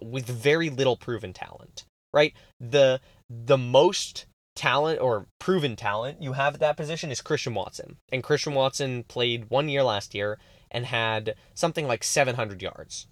with 0.00 0.26
very 0.26 0.70
little 0.70 0.96
proven 0.96 1.32
talent, 1.32 1.84
right? 2.12 2.32
The 2.60 3.00
the 3.28 3.58
most 3.58 4.26
talent 4.56 5.00
or 5.00 5.26
proven 5.38 5.76
talent 5.76 6.20
you 6.20 6.32
have 6.32 6.54
at 6.54 6.60
that 6.60 6.76
position 6.76 7.10
is 7.10 7.20
Christian 7.20 7.54
Watson. 7.54 7.96
And 8.10 8.22
Christian 8.24 8.54
Watson 8.54 9.04
played 9.04 9.50
one 9.50 9.68
year 9.68 9.82
last 9.82 10.14
year 10.14 10.38
and 10.70 10.86
had 10.86 11.34
something 11.54 11.86
like 11.86 12.02
700 12.02 12.60
yards. 12.60 13.06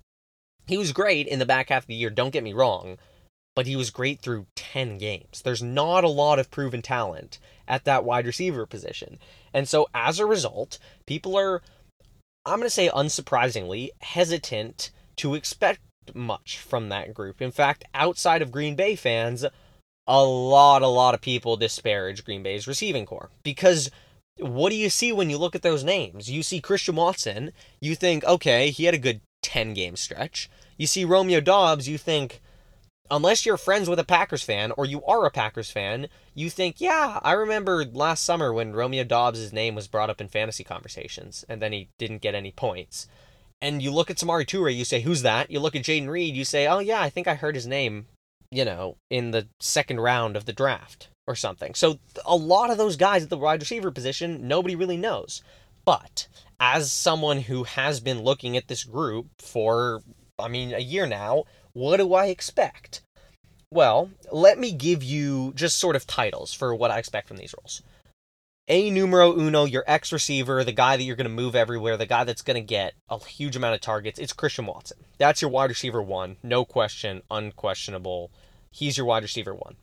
He 0.67 0.77
was 0.77 0.93
great 0.93 1.29
in 1.29 1.39
the 1.39 1.47
back 1.47 1.69
half 1.69 1.85
of 1.85 1.87
the 1.87 1.95
year, 1.95 2.11
don't 2.11 2.33
get 2.33 2.43
me 2.43 2.53
wrong, 2.53 2.99
but 3.55 3.67
he 3.67 3.77
was 3.77 3.91
great 3.91 4.21
through 4.21 4.47
10 4.57 4.99
games. 4.99 5.43
There's 5.43 5.63
not 5.63 6.03
a 6.03 6.09
lot 6.09 6.39
of 6.39 6.51
proven 6.51 6.83
talent 6.83 7.39
at 7.69 7.85
that 7.85 8.05
wide 8.05 8.27
receiver 8.27 8.67
position. 8.67 9.19
And 9.55 9.69
so 9.69 9.87
as 9.95 10.19
a 10.19 10.27
result, 10.27 10.79
people 11.07 11.37
are, 11.39 11.63
I'm 12.45 12.59
going 12.59 12.67
to 12.67 12.71
say 12.71 12.89
unsurprisingly, 12.89 13.91
hesitant 14.01 14.91
to 15.17 15.35
expect 15.35 15.81
much 16.15 16.59
from 16.59 16.89
that 16.89 17.15
group. 17.15 17.41
In 17.41 17.53
fact, 17.53 17.85
outside 17.95 18.43
of 18.43 18.53
Green 18.53 18.75
Bay 18.75 18.97
fans, 18.97 19.45
a 20.07 20.23
lot, 20.23 20.83
a 20.83 20.89
lot 20.89 21.15
of 21.15 21.21
people 21.21 21.57
disparage 21.57 22.25
Green 22.25 22.43
Bay's 22.43 22.69
receiving 22.69 23.07
core 23.07 23.31
because 23.43 23.91
what 24.39 24.71
do 24.71 24.77
you 24.77 24.91
see 24.91 25.13
when 25.13 25.31
you 25.31 25.39
look 25.39 25.55
at 25.55 25.63
those 25.63 25.83
names? 25.83 26.31
You 26.31 26.43
see 26.43 26.61
Christian 26.61 26.97
Watson, 26.97 27.53
you 27.81 27.95
think, 27.95 28.25
okay, 28.25 28.71
he 28.71 28.85
had 28.85 28.95
a 28.95 28.99
good 28.99 29.21
10 29.43 29.75
game 29.75 29.97
stretch. 29.97 30.51
You 30.77 30.87
see 30.87 31.05
Romeo 31.05 31.41
Dobbs, 31.41 31.89
you 31.89 31.97
think, 31.97 32.41
unless 33.11 33.47
you're 33.47 33.57
friends 33.57 33.89
with 33.89 33.99
a 33.99 34.05
Packers 34.05 34.43
fan 34.43 34.73
or 34.77 34.85
you 34.85 35.03
are 35.05 35.25
a 35.25 35.31
Packers 35.31 35.71
fan, 35.71 36.09
you 36.35 36.51
think, 36.51 36.81
yeah, 36.81 37.19
I 37.23 37.33
remember 37.33 37.85
last 37.85 38.25
summer 38.25 38.53
when 38.53 38.75
Romeo 38.75 39.05
Dobbs' 39.05 39.53
name 39.53 39.75
was 39.75 39.89
brought 39.89 40.11
up 40.11 40.21
in 40.21 40.29
fantasy 40.29 40.65
conversations 40.65 41.45
and 41.49 41.63
then 41.63 41.73
he 41.73 41.89
didn't 41.99 42.23
get 42.23 42.35
any 42.35 42.53
points. 42.53 43.09
And 43.63 43.83
you 43.83 43.91
look 43.91 44.11
at 44.11 44.19
Samori 44.19 44.45
Toure, 44.45 44.75
you 44.75 44.85
say, 44.85 45.01
who's 45.01 45.23
that? 45.23 45.51
You 45.51 45.61
look 45.61 45.75
at 45.75 45.83
Jayden 45.83 46.11
Reed, 46.11 46.37
you 46.37 46.45
say, 46.45 46.67
oh 46.67 46.79
yeah, 46.79 47.01
I 47.01 47.09
think 47.09 47.27
I 47.27 47.35
heard 47.35 47.55
his 47.55 47.67
name, 47.67 48.07
you 48.51 48.65
know, 48.65 48.97
in 49.11 49.31
the 49.31 49.49
second 49.61 50.01
round 50.01 50.37
of 50.37 50.45
the 50.45 50.53
draft 50.53 51.09
or 51.27 51.35
something. 51.35 51.75
So 51.75 51.99
a 52.25 52.37
lot 52.37 52.71
of 52.71 52.79
those 52.79 52.97
guys 52.97 53.25
at 53.25 53.31
the 53.31 53.37
wide 53.37 53.61
receiver 53.61 53.91
position, 53.91 54.47
nobody 54.47 54.77
really 54.77 54.97
knows. 54.97 55.43
But 55.85 56.29
as 56.61 56.93
someone 56.93 57.41
who 57.41 57.65
has 57.65 58.01
been 58.01 58.23
looking 58.23 58.57
at 58.57 58.69
this 58.69 58.85
group 58.85 59.27
for, 59.39 60.03
I 60.39 60.49
mean, 60.49 60.73
a 60.73 60.81
year 60.81 61.07
now, 61.07 61.45
what 61.73 61.99
do 61.99 62.15
I 62.15 62.27
expect? 62.27 63.03
Well, 63.71 64.11
let 64.33 64.59
me 64.59 64.73
give 64.73 65.03
you 65.03 65.53
just 65.55 65.79
sort 65.79 65.97
of 65.97 66.07
titles 66.07 66.55
for 66.55 66.75
what 66.75 66.91
I 66.91 66.99
expect 66.99 67.29
from 67.29 67.37
these 67.37 67.55
roles. 67.59 67.83
A 68.69 68.91
numero 68.91 69.33
uno, 69.39 69.65
your 69.65 69.85
X 69.87 70.13
receiver, 70.13 70.65
the 70.65 70.73
guy 70.73 70.97
that 70.97 71.05
you're 71.05 71.17
going 71.17 71.29
to 71.29 71.33
move 71.33 71.55
everywhere, 71.55 71.97
the 71.97 72.07
guy 72.07 72.25
that's 72.25 72.43
going 72.43 72.57
to 72.57 72.61
get 72.61 72.95
a 73.09 73.25
huge 73.25 73.55
amount 73.55 73.75
of 73.75 73.81
targets, 73.81 74.19
it's 74.19 74.33
Christian 74.33 74.67
Watson. 74.67 74.99
That's 75.19 75.41
your 75.41 75.51
wide 75.51 75.71
receiver 75.71 76.03
one. 76.03 76.37
No 76.43 76.65
question, 76.65 77.23
unquestionable. 77.31 78.33
He's 78.73 78.97
your 78.97 79.07
wide 79.07 79.23
receiver 79.23 79.55
one 79.55 79.77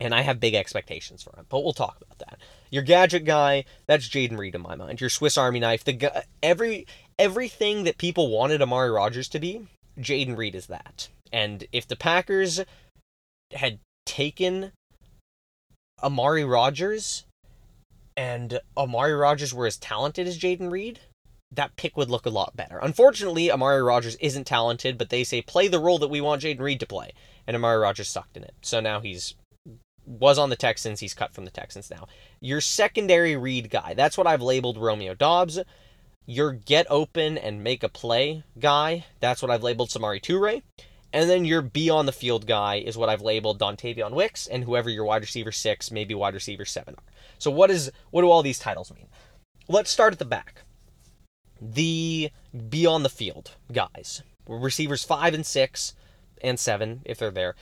and 0.00 0.14
I 0.14 0.22
have 0.22 0.40
big 0.40 0.54
expectations 0.54 1.22
for 1.22 1.38
him. 1.38 1.46
But 1.48 1.62
we'll 1.62 1.74
talk 1.74 1.98
about 2.00 2.18
that. 2.18 2.40
Your 2.70 2.82
gadget 2.82 3.24
guy, 3.24 3.64
that's 3.86 4.08
Jayden 4.08 4.38
Reed 4.38 4.54
in 4.54 4.62
my 4.62 4.74
mind. 4.74 5.00
Your 5.00 5.10
Swiss 5.10 5.36
Army 5.36 5.60
knife, 5.60 5.84
the 5.84 5.92
guy, 5.92 6.24
every 6.42 6.86
everything 7.18 7.84
that 7.84 7.98
people 7.98 8.30
wanted 8.30 8.62
Amari 8.62 8.90
Rodgers 8.90 9.28
to 9.28 9.38
be, 9.38 9.68
Jayden 9.98 10.36
Reed 10.36 10.54
is 10.54 10.66
that. 10.66 11.08
And 11.32 11.66
if 11.70 11.86
the 11.86 11.96
Packers 11.96 12.60
had 13.52 13.78
taken 14.06 14.72
Amari 16.02 16.44
Rodgers 16.44 17.24
and 18.20 18.60
Amari 18.76 19.14
Rodgers 19.14 19.54
were 19.54 19.66
as 19.66 19.78
talented 19.78 20.26
as 20.26 20.38
Jayden 20.38 20.70
Reed, 20.70 21.00
that 21.50 21.76
pick 21.76 21.96
would 21.96 22.10
look 22.10 22.26
a 22.26 22.30
lot 22.30 22.54
better. 22.54 22.78
Unfortunately, 22.78 23.50
Amari 23.50 23.82
Rodgers 23.82 24.16
isn't 24.16 24.46
talented, 24.46 24.98
but 24.98 25.08
they 25.08 25.24
say 25.24 25.40
play 25.40 25.68
the 25.68 25.80
role 25.80 25.98
that 25.98 26.08
we 26.08 26.20
want 26.20 26.42
Jayden 26.42 26.60
Reed 26.60 26.80
to 26.80 26.86
play, 26.86 27.12
and 27.46 27.56
Amari 27.56 27.78
Rodgers 27.78 28.08
sucked 28.08 28.36
in 28.36 28.44
it. 28.44 28.52
So 28.60 28.78
now 28.78 29.00
he's 29.00 29.36
was 30.04 30.38
on 30.38 30.50
the 30.50 30.56
Texans. 30.56 31.00
He's 31.00 31.14
cut 31.14 31.32
from 31.32 31.46
the 31.46 31.50
Texans 31.50 31.90
now. 31.90 32.08
Your 32.42 32.60
secondary 32.60 33.36
read 33.38 33.70
guy. 33.70 33.94
That's 33.94 34.18
what 34.18 34.26
I've 34.26 34.42
labeled 34.42 34.76
Romeo 34.76 35.14
Dobbs. 35.14 35.58
Your 36.26 36.52
get 36.52 36.86
open 36.90 37.38
and 37.38 37.64
make 37.64 37.82
a 37.82 37.88
play 37.88 38.44
guy. 38.58 39.06
That's 39.20 39.40
what 39.40 39.50
I've 39.50 39.62
labeled 39.62 39.88
Samori 39.88 40.20
Toure. 40.20 40.60
And 41.10 41.30
then 41.30 41.46
your 41.46 41.62
be 41.62 41.88
on 41.88 42.04
the 42.04 42.12
field 42.12 42.46
guy 42.46 42.76
is 42.76 42.98
what 42.98 43.08
I've 43.08 43.22
labeled 43.22 43.58
Dontayvion 43.58 44.12
Wicks 44.12 44.46
and 44.46 44.64
whoever 44.64 44.90
your 44.90 45.06
wide 45.06 45.22
receiver 45.22 45.52
six, 45.52 45.90
maybe 45.90 46.14
wide 46.14 46.34
receiver 46.34 46.66
seven 46.66 46.96
are. 46.98 47.09
So 47.40 47.50
what 47.50 47.70
is 47.70 47.90
what 48.10 48.22
do 48.22 48.30
all 48.30 48.42
these 48.42 48.58
titles 48.60 48.92
mean? 48.94 49.08
Let's 49.68 49.90
start 49.90 50.12
at 50.12 50.18
the 50.20 50.24
back. 50.24 50.62
The 51.60 52.30
be 52.68 52.86
on 52.86 53.02
the 53.02 53.08
field 53.08 53.56
guys. 53.72 54.22
Receivers 54.46 55.04
five 55.04 55.34
and 55.34 55.44
six 55.44 55.94
and 56.42 56.58
seven, 56.58 57.02
if 57.04 57.18
they're 57.18 57.30
there 57.30 57.56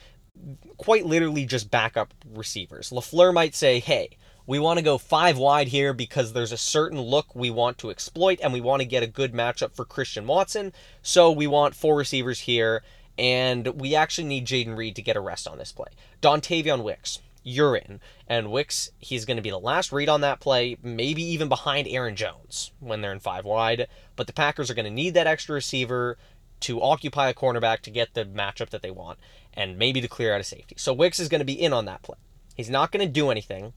quite 0.77 1.07
literally 1.07 1.45
just 1.45 1.71
backup 1.71 2.15
receivers. 2.35 2.91
LaFleur 2.91 3.33
might 3.33 3.55
say, 3.55 3.81
hey, 3.81 4.17
we 4.47 4.59
want 4.59 4.79
to 4.79 4.85
go 4.85 4.97
five 4.99 5.37
wide 5.37 5.69
here 5.69 5.93
because 5.93 6.33
there's 6.33 6.53
a 6.53 6.57
certain 6.57 7.01
look 7.01 7.35
we 7.35 7.51
want 7.51 7.79
to 7.79 7.91
exploit 7.91 8.39
and 8.43 8.53
we 8.53 8.61
want 8.61 8.81
to 8.81 8.87
get 8.87 9.03
a 9.03 9.07
good 9.07 9.33
matchup 9.33 9.75
for 9.75 9.85
Christian 9.85 10.27
Watson. 10.27 10.73
So 11.03 11.31
we 11.31 11.47
want 11.47 11.75
four 11.75 11.97
receivers 11.97 12.41
here 12.41 12.83
and 13.19 13.67
we 13.81 13.95
actually 13.95 14.29
need 14.29 14.47
Jayden 14.47 14.77
Reed 14.77 14.97
to 14.97 15.03
get 15.03 15.17
a 15.17 15.21
rest 15.21 15.49
on 15.49 15.59
this 15.59 15.73
play. 15.73 15.89
Dontayvion 16.23 16.83
Wicks, 16.83 17.21
you're 17.43 17.77
in. 17.77 18.01
And 18.27 18.51
Wicks, 18.51 18.91
he's 18.99 19.25
going 19.25 19.37
to 19.37 19.43
be 19.43 19.51
the 19.51 19.59
last 19.59 19.93
read 19.93 20.09
on 20.09 20.21
that 20.23 20.41
play, 20.41 20.77
maybe 20.83 21.23
even 21.23 21.49
behind 21.49 21.89
Aaron 21.89 22.17
Jones 22.17 22.73
when 22.81 23.01
they're 23.01 23.13
in 23.13 23.21
five 23.21 23.45
wide. 23.45 23.89
But 24.17 24.27
the 24.27 24.33
Packers 24.33 24.71
are 24.71 24.75
going 24.75 24.85
to 24.85 24.91
need 24.91 25.15
that 25.15 25.27
extra 25.27 25.55
receiver 25.55 26.19
to 26.61 26.83
occupy 26.83 27.29
a 27.29 27.35
cornerback 27.35 27.81
to 27.81 27.91
get 27.91 28.15
the 28.15 28.25
matchup 28.25 28.71
that 28.71 28.83
they 28.83 28.91
want 28.91 29.19
and 29.55 29.79
maybe 29.79 30.01
to 30.01 30.09
clear 30.09 30.35
out 30.35 30.41
a 30.41 30.45
safety. 30.45 30.75
So 30.79 30.93
Wicks 30.93 31.21
is 31.21 31.29
going 31.29 31.41
to 31.41 31.45
be 31.45 31.61
in 31.61 31.73
on 31.73 31.85
that 31.85 32.03
play. 32.03 32.19
He's 32.57 32.71
not 32.71 32.91
going 32.91 33.07
to 33.07 33.13
do 33.13 33.31
anything 33.31 33.73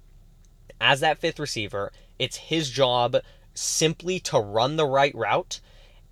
as 0.80 1.00
that 1.02 1.19
fifth 1.19 1.39
receiver. 1.39 1.91
It's 2.17 2.38
his 2.38 2.69
job 2.69 3.17
simply 3.54 4.19
to 4.21 4.39
run 4.39 4.76
the 4.76 4.86
right 4.86 5.13
route 5.13 5.60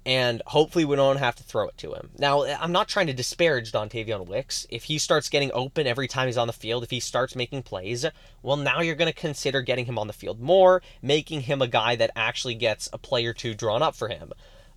and 0.05 0.41
hopefully 0.47 0.85
we 0.85 0.95
don't 0.95 1.17
have 1.17 1.35
to 1.35 1.43
throw 1.43 1.67
it 1.67 1.77
to 1.77 1.93
him. 1.93 2.09
Now, 2.17 2.45
I'm 2.45 2.71
not 2.71 2.87
trying 2.87 3.07
to 3.07 3.13
disparage 3.13 3.71
Dontayvion 3.71 4.27
Wicks. 4.27 4.65
If 4.69 4.85
he 4.85 4.97
starts 4.97 5.29
getting 5.29 5.51
open 5.53 5.87
every 5.87 6.07
time 6.07 6.27
he's 6.27 6.37
on 6.37 6.47
the 6.47 6.53
field, 6.53 6.83
if 6.83 6.89
he 6.89 6.99
starts 6.99 7.35
making 7.35 7.63
plays, 7.63 8.05
well, 8.41 8.57
now 8.57 8.81
you're 8.81 8.95
going 8.95 9.11
to 9.11 9.19
consider 9.19 9.61
getting 9.61 9.85
him 9.85 9.99
on 9.99 10.07
the 10.07 10.13
field 10.13 10.39
more, 10.39 10.81
making 11.01 11.41
him 11.41 11.61
a 11.61 11.67
guy 11.67 11.95
that 11.95 12.11
actually 12.15 12.55
gets 12.55 12.89
a 12.93 12.97
play 12.97 13.25
or 13.25 13.33
two 13.33 13.53
drawn 13.53 13.81
up 13.81 13.95
for 13.95 14.07
him. 14.07 14.31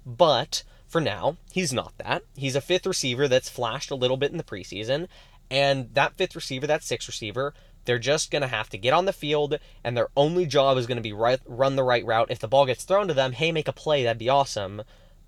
But 0.05 0.65
for 0.87 1.01
now, 1.01 1.37
he's 1.53 1.73
not 1.73 1.97
that. 1.99 2.25
He's 2.37 2.57
a 2.57 2.61
fifth 2.61 2.87
receiver 2.87 3.29
that's 3.29 3.49
flashed 3.49 3.91
a 3.91 3.97
little 3.97 4.17
bit 4.17 4.33
in 4.33 4.39
the 4.39 4.45
preseason. 4.45 5.09
And 5.51 5.95
that 5.95 6.15
fifth 6.17 6.35
receiver, 6.35 6.67
that 6.67 6.83
sixth 6.83 7.09
receiver, 7.09 7.55
they're 7.85 7.99
just 7.99 8.31
going 8.31 8.43
to 8.43 8.49
have 8.49 8.69
to 8.71 8.79
get 8.79 8.93
on 8.93 9.07
the 9.07 9.13
field, 9.13 9.59
and 9.83 9.97
their 9.97 10.09
only 10.17 10.47
job 10.47 10.79
is 10.79 10.87
going 10.87 10.97
to 10.97 11.03
be 11.03 11.13
right, 11.13 11.41
run 11.47 11.77
the 11.77 11.83
right 11.83 12.05
route. 12.05 12.31
If 12.31 12.39
the 12.39 12.49
ball 12.49 12.67
gets 12.67 12.85
thrown 12.85 13.09
to 13.09 13.15
them, 13.15 13.33
hey, 13.33 13.53
make 13.53 13.69
a 13.69 13.73
play, 13.73 14.03
that'd 14.03 14.19
be 14.19 14.29
awesome. 14.29 14.83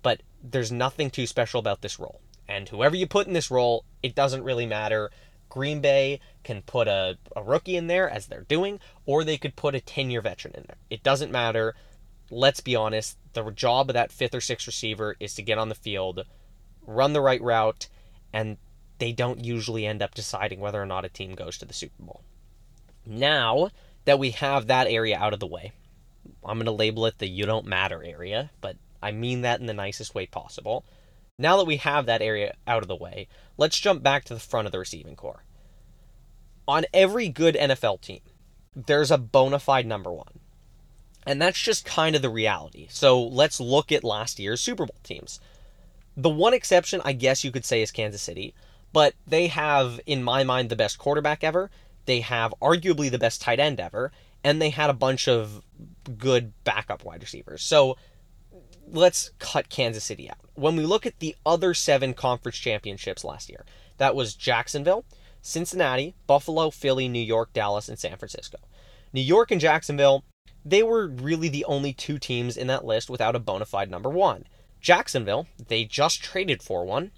But 0.05 0.21
there's 0.43 0.71
nothing 0.71 1.09
too 1.09 1.25
special 1.25 1.59
about 1.59 1.81
this 1.81 1.97
role. 1.99 2.21
And 2.47 2.69
whoever 2.69 2.95
you 2.95 3.07
put 3.07 3.25
in 3.25 3.33
this 3.33 3.49
role, 3.49 3.85
it 4.03 4.13
doesn't 4.13 4.43
really 4.43 4.67
matter. 4.67 5.09
Green 5.49 5.81
Bay 5.81 6.19
can 6.43 6.61
put 6.61 6.87
a, 6.87 7.17
a 7.35 7.41
rookie 7.41 7.75
in 7.75 7.87
there, 7.87 8.07
as 8.07 8.27
they're 8.27 8.45
doing, 8.47 8.79
or 9.07 9.23
they 9.23 9.37
could 9.37 9.55
put 9.55 9.73
a 9.73 9.81
10 9.81 10.11
year 10.11 10.21
veteran 10.21 10.53
in 10.53 10.65
there. 10.67 10.77
It 10.91 11.01
doesn't 11.01 11.31
matter 11.31 11.73
let's 12.29 12.59
be 12.59 12.75
honest, 12.75 13.17
the 13.33 13.49
job 13.51 13.89
of 13.89 13.93
that 13.93 14.11
fifth 14.11 14.35
or 14.35 14.41
sixth 14.41 14.67
receiver 14.67 15.15
is 15.19 15.35
to 15.35 15.41
get 15.41 15.57
on 15.57 15.69
the 15.69 15.75
field, 15.75 16.25
run 16.85 17.13
the 17.13 17.21
right 17.21 17.41
route, 17.41 17.87
and 18.33 18.57
they 18.97 19.11
don't 19.11 19.43
usually 19.43 19.85
end 19.85 20.01
up 20.01 20.13
deciding 20.13 20.59
whether 20.59 20.81
or 20.81 20.85
not 20.85 21.05
a 21.05 21.09
team 21.09 21.35
goes 21.35 21.57
to 21.57 21.65
the 21.65 21.73
Super 21.73 22.03
Bowl. 22.03 22.21
Now 23.05 23.69
that 24.05 24.19
we 24.19 24.31
have 24.31 24.67
that 24.67 24.87
area 24.87 25.17
out 25.17 25.33
of 25.33 25.39
the 25.39 25.47
way, 25.47 25.73
I'm 26.43 26.57
going 26.57 26.65
to 26.65 26.71
label 26.71 27.05
it 27.05 27.19
the 27.19 27.27
you 27.27 27.45
don't 27.45 27.65
matter 27.65 28.03
area, 28.03 28.51
but 28.61 28.77
I 29.01 29.11
mean 29.11 29.41
that 29.41 29.59
in 29.59 29.65
the 29.65 29.73
nicest 29.73 30.15
way 30.15 30.25
possible. 30.25 30.85
Now 31.37 31.57
that 31.57 31.65
we 31.65 31.77
have 31.77 32.05
that 32.05 32.21
area 32.21 32.55
out 32.65 32.81
of 32.81 32.87
the 32.87 32.95
way, 32.95 33.27
let's 33.57 33.79
jump 33.79 34.01
back 34.01 34.23
to 34.25 34.33
the 34.33 34.39
front 34.39 34.67
of 34.67 34.71
the 34.71 34.79
receiving 34.79 35.15
corps. 35.15 35.43
On 36.67 36.85
every 36.93 37.27
good 37.27 37.55
NFL 37.55 38.01
team, 38.01 38.21
there's 38.75 39.11
a 39.11 39.17
bona 39.17 39.59
fide 39.59 39.85
number 39.85 40.11
one. 40.11 40.39
And 41.27 41.41
that's 41.41 41.59
just 41.59 41.85
kind 41.85 42.15
of 42.15 42.21
the 42.21 42.29
reality. 42.29 42.87
So 42.89 43.21
let's 43.21 43.59
look 43.59 43.91
at 43.91 44.03
last 44.03 44.39
year's 44.39 44.61
Super 44.61 44.85
Bowl 44.85 44.95
teams. 45.03 45.39
The 46.15 46.29
one 46.29 46.53
exception, 46.53 47.01
I 47.03 47.13
guess 47.13 47.43
you 47.43 47.51
could 47.51 47.65
say, 47.65 47.81
is 47.81 47.91
Kansas 47.91 48.21
City, 48.21 48.53
but 48.93 49.15
they 49.27 49.47
have, 49.47 49.99
in 50.05 50.23
my 50.23 50.43
mind, 50.43 50.69
the 50.69 50.75
best 50.75 50.97
quarterback 50.97 51.43
ever. 51.43 51.69
They 52.05 52.21
have 52.21 52.53
arguably 52.61 53.11
the 53.11 53.17
best 53.17 53.41
tight 53.41 53.59
end 53.59 53.79
ever, 53.79 54.11
and 54.43 54.61
they 54.61 54.69
had 54.69 54.89
a 54.89 54.93
bunch 54.93 55.27
of 55.27 55.63
good 56.17 56.53
backup 56.63 57.03
wide 57.03 57.21
receivers. 57.21 57.63
So 57.63 57.97
let's 58.91 59.31
cut 59.39 59.69
Kansas 59.69 60.03
City 60.03 60.29
out. 60.29 60.37
When 60.53 60.75
we 60.75 60.85
look 60.85 61.05
at 61.05 61.19
the 61.19 61.35
other 61.45 61.73
seven 61.73 62.13
conference 62.13 62.57
championships 62.57 63.23
last 63.23 63.49
year, 63.49 63.65
that 63.97 64.15
was 64.15 64.35
Jacksonville, 64.35 65.05
Cincinnati, 65.41 66.15
Buffalo, 66.27 66.69
Philly, 66.69 67.07
New 67.07 67.19
York, 67.19 67.53
Dallas, 67.53 67.89
and 67.89 67.99
San 67.99 68.17
Francisco. 68.17 68.57
New 69.13 69.21
York 69.21 69.51
and 69.51 69.61
Jacksonville 69.61 70.23
they 70.65 70.81
were 70.81 71.07
really 71.07 71.47
the 71.47 71.63
only 71.65 71.93
two 71.93 72.17
teams 72.17 72.57
in 72.57 72.67
that 72.67 72.83
list 72.83 73.09
without 73.09 73.35
a 73.35 73.39
bona 73.39 73.65
fide 73.65 73.91
number 73.91 74.09
one. 74.09 74.45
Jacksonville, 74.81 75.47
they 75.67 75.85
just 75.85 76.23
traded 76.23 76.63
for 76.63 76.83
one, 76.83 77.11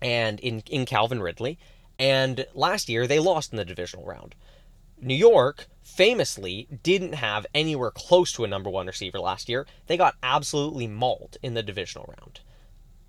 and 0.00 0.40
in, 0.40 0.62
in 0.66 0.86
Calvin 0.86 1.22
Ridley, 1.22 1.58
and 1.98 2.46
last 2.54 2.88
year 2.88 3.06
they 3.06 3.18
lost 3.18 3.52
in 3.52 3.58
the 3.58 3.64
divisional 3.64 4.06
round. 4.06 4.34
New 5.02 5.14
York 5.14 5.66
famously 5.82 6.68
didn't 6.82 7.14
have 7.14 7.46
anywhere 7.54 7.90
close 7.90 8.32
to 8.32 8.44
a 8.44 8.48
number 8.48 8.68
one 8.70 8.86
receiver 8.86 9.18
last 9.18 9.48
year. 9.48 9.66
They 9.86 9.96
got 9.96 10.16
absolutely 10.22 10.86
mauled 10.86 11.38
in 11.42 11.54
the 11.54 11.62
divisional 11.62 12.14
round. 12.18 12.40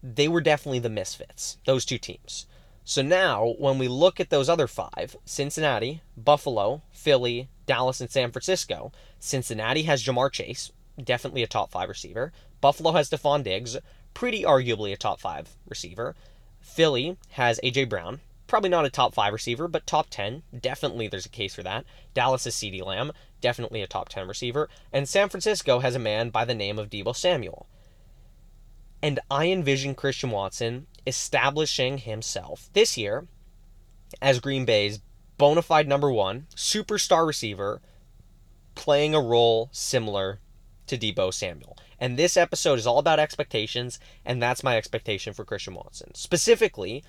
They 0.01 0.27
were 0.27 0.41
definitely 0.41 0.79
the 0.79 0.89
misfits, 0.89 1.57
those 1.65 1.85
two 1.85 1.97
teams. 1.97 2.47
So 2.83 3.01
now, 3.01 3.55
when 3.59 3.77
we 3.77 3.87
look 3.87 4.19
at 4.19 4.29
those 4.29 4.49
other 4.49 4.67
five 4.67 5.15
Cincinnati, 5.25 6.01
Buffalo, 6.17 6.81
Philly, 6.91 7.49
Dallas, 7.65 8.01
and 8.01 8.09
San 8.09 8.31
Francisco 8.31 8.91
Cincinnati 9.19 9.83
has 9.83 10.03
Ja'Marr 10.03 10.31
Chase, 10.31 10.71
definitely 11.01 11.43
a 11.43 11.47
top 11.47 11.71
five 11.71 11.89
receiver. 11.89 12.33
Buffalo 12.59 12.91
has 12.93 13.09
Stefon 13.09 13.43
Diggs, 13.43 13.77
pretty 14.13 14.43
arguably 14.43 14.91
a 14.91 14.97
top 14.97 15.19
five 15.19 15.55
receiver. 15.67 16.15
Philly 16.59 17.17
has 17.31 17.59
A.J. 17.63 17.85
Brown, 17.85 18.21
probably 18.51 18.69
not 18.69 18.83
a 18.83 18.89
top 18.89 19.13
five 19.13 19.31
receiver, 19.31 19.69
but 19.69 19.87
top 19.87 20.07
10. 20.09 20.43
Definitely 20.59 21.07
there's 21.07 21.25
a 21.25 21.29
case 21.29 21.55
for 21.55 21.63
that. 21.63 21.85
Dallas 22.13 22.45
is 22.45 22.53
CeeDee 22.53 22.85
Lamb, 22.85 23.13
definitely 23.39 23.81
a 23.81 23.87
top 23.87 24.09
10 24.09 24.27
receiver. 24.27 24.67
And 24.91 25.07
San 25.07 25.29
Francisco 25.29 25.79
has 25.79 25.95
a 25.95 25.99
man 25.99 26.31
by 26.31 26.43
the 26.43 26.53
name 26.53 26.77
of 26.77 26.89
Deebo 26.89 27.15
Samuel. 27.15 27.69
And 29.01 29.21
I 29.31 29.47
envision 29.47 29.95
Christian 29.95 30.31
Watson 30.31 30.87
establishing 31.07 31.99
himself 31.99 32.69
this 32.73 32.97
year 32.97 33.25
as 34.21 34.41
Green 34.41 34.65
Bay's 34.65 34.99
bona 35.37 35.61
fide 35.61 35.87
number 35.87 36.11
one, 36.11 36.47
superstar 36.53 37.25
receiver, 37.25 37.81
playing 38.75 39.15
a 39.15 39.21
role 39.21 39.69
similar 39.71 40.41
to 40.87 40.97
Deebo 40.97 41.33
Samuel. 41.33 41.77
And 41.97 42.19
this 42.19 42.35
episode 42.35 42.79
is 42.79 42.85
all 42.85 42.99
about 42.99 43.17
expectations, 43.17 43.97
and 44.25 44.43
that's 44.43 44.61
my 44.61 44.75
expectation 44.75 45.33
for 45.33 45.45
Christian 45.45 45.73
Watson. 45.73 46.13
Specifically, 46.15 47.01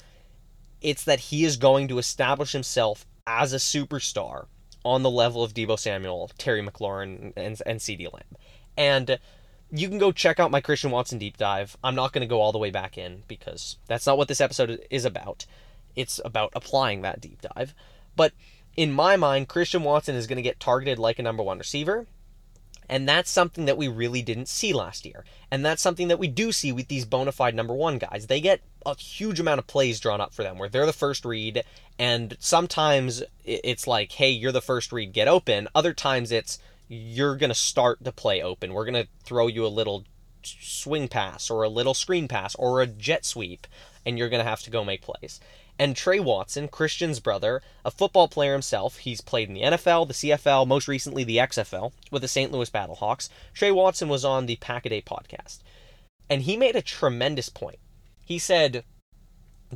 it's 0.82 1.04
that 1.04 1.20
he 1.20 1.44
is 1.44 1.56
going 1.56 1.88
to 1.88 1.98
establish 1.98 2.52
himself 2.52 3.06
as 3.26 3.52
a 3.52 3.56
superstar 3.56 4.46
on 4.84 5.02
the 5.02 5.10
level 5.10 5.42
of 5.44 5.54
Deebo 5.54 5.78
Samuel, 5.78 6.30
Terry 6.38 6.62
McLaurin, 6.62 7.32
and, 7.36 7.62
and 7.64 7.80
CeeDee 7.80 8.12
Lamb. 8.12 8.36
And 8.76 9.18
you 9.70 9.88
can 9.88 9.98
go 9.98 10.12
check 10.12 10.38
out 10.38 10.50
my 10.50 10.60
Christian 10.60 10.90
Watson 10.90 11.18
deep 11.18 11.36
dive. 11.36 11.76
I'm 11.82 11.94
not 11.94 12.12
going 12.12 12.22
to 12.22 12.30
go 12.30 12.40
all 12.40 12.52
the 12.52 12.58
way 12.58 12.70
back 12.70 12.98
in 12.98 13.22
because 13.28 13.78
that's 13.86 14.06
not 14.06 14.18
what 14.18 14.28
this 14.28 14.40
episode 14.40 14.84
is 14.90 15.04
about. 15.04 15.46
It's 15.94 16.20
about 16.24 16.52
applying 16.54 17.02
that 17.02 17.20
deep 17.20 17.40
dive. 17.40 17.74
But 18.16 18.32
in 18.76 18.92
my 18.92 19.16
mind, 19.16 19.48
Christian 19.48 19.82
Watson 19.82 20.14
is 20.14 20.26
going 20.26 20.36
to 20.36 20.42
get 20.42 20.60
targeted 20.60 20.98
like 20.98 21.18
a 21.18 21.22
number 21.22 21.42
one 21.42 21.58
receiver. 21.58 22.06
And 22.92 23.08
that's 23.08 23.30
something 23.30 23.64
that 23.64 23.78
we 23.78 23.88
really 23.88 24.20
didn't 24.20 24.48
see 24.48 24.74
last 24.74 25.06
year. 25.06 25.24
And 25.50 25.64
that's 25.64 25.80
something 25.80 26.08
that 26.08 26.18
we 26.18 26.28
do 26.28 26.52
see 26.52 26.72
with 26.72 26.88
these 26.88 27.06
bona 27.06 27.32
fide 27.32 27.54
number 27.54 27.72
one 27.72 27.96
guys. 27.96 28.26
They 28.26 28.38
get 28.38 28.60
a 28.84 28.94
huge 28.94 29.40
amount 29.40 29.60
of 29.60 29.66
plays 29.66 29.98
drawn 29.98 30.20
up 30.20 30.34
for 30.34 30.42
them 30.42 30.58
where 30.58 30.68
they're 30.68 30.84
the 30.84 30.92
first 30.92 31.24
read. 31.24 31.64
And 31.98 32.36
sometimes 32.38 33.22
it's 33.46 33.86
like, 33.86 34.12
hey, 34.12 34.28
you're 34.28 34.52
the 34.52 34.60
first 34.60 34.92
read, 34.92 35.14
get 35.14 35.26
open. 35.26 35.68
Other 35.74 35.94
times 35.94 36.30
it's, 36.30 36.58
you're 36.86 37.36
going 37.36 37.48
to 37.48 37.54
start 37.54 37.96
the 38.02 38.12
play 38.12 38.42
open. 38.42 38.74
We're 38.74 38.84
going 38.84 39.02
to 39.02 39.08
throw 39.24 39.46
you 39.46 39.64
a 39.64 39.68
little 39.68 40.04
swing 40.42 41.08
pass 41.08 41.48
or 41.48 41.62
a 41.62 41.70
little 41.70 41.94
screen 41.94 42.28
pass 42.28 42.54
or 42.56 42.82
a 42.82 42.86
jet 42.86 43.24
sweep, 43.24 43.66
and 44.04 44.18
you're 44.18 44.28
going 44.28 44.44
to 44.44 44.50
have 44.50 44.60
to 44.64 44.70
go 44.70 44.84
make 44.84 45.00
plays. 45.00 45.40
And 45.82 45.96
Trey 45.96 46.20
Watson, 46.20 46.68
Christian's 46.68 47.18
brother, 47.18 47.60
a 47.84 47.90
football 47.90 48.28
player 48.28 48.52
himself, 48.52 48.98
he's 48.98 49.20
played 49.20 49.48
in 49.48 49.54
the 49.54 49.62
NFL, 49.62 50.06
the 50.06 50.14
CFL, 50.14 50.64
most 50.64 50.86
recently 50.86 51.24
the 51.24 51.38
XFL 51.38 51.90
with 52.08 52.22
the 52.22 52.28
St. 52.28 52.52
Louis 52.52 52.70
Battlehawks. 52.70 53.28
Trey 53.52 53.72
Watson 53.72 54.08
was 54.08 54.24
on 54.24 54.46
the 54.46 54.54
Pack 54.54 54.86
a 54.86 54.90
Day 54.90 55.02
podcast, 55.02 55.58
and 56.30 56.42
he 56.42 56.56
made 56.56 56.76
a 56.76 56.82
tremendous 56.82 57.48
point. 57.48 57.80
He 58.24 58.38
said, 58.38 58.84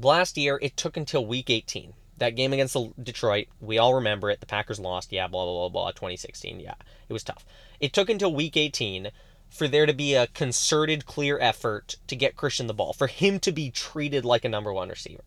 last 0.00 0.38
year 0.38 0.60
it 0.62 0.76
took 0.76 0.96
until 0.96 1.26
week 1.26 1.50
18 1.50 1.94
that 2.18 2.36
game 2.36 2.52
against 2.52 2.76
Detroit, 3.02 3.48
we 3.60 3.76
all 3.76 3.94
remember 3.94 4.30
it. 4.30 4.38
The 4.38 4.46
Packers 4.46 4.78
lost. 4.78 5.12
Yeah, 5.12 5.26
blah, 5.26 5.44
blah, 5.44 5.68
blah, 5.68 5.68
blah. 5.70 5.90
2016. 5.90 6.60
Yeah, 6.60 6.74
it 7.08 7.12
was 7.12 7.24
tough. 7.24 7.44
It 7.80 7.92
took 7.92 8.08
until 8.08 8.32
week 8.32 8.56
18 8.56 9.10
for 9.48 9.66
there 9.66 9.86
to 9.86 9.92
be 9.92 10.14
a 10.14 10.28
concerted, 10.28 11.04
clear 11.04 11.38
effort 11.40 11.96
to 12.06 12.16
get 12.16 12.36
Christian 12.36 12.68
the 12.68 12.74
ball, 12.74 12.92
for 12.92 13.08
him 13.08 13.40
to 13.40 13.50
be 13.50 13.70
treated 13.70 14.24
like 14.24 14.44
a 14.44 14.48
number 14.48 14.72
one 14.72 14.88
receiver. 14.88 15.24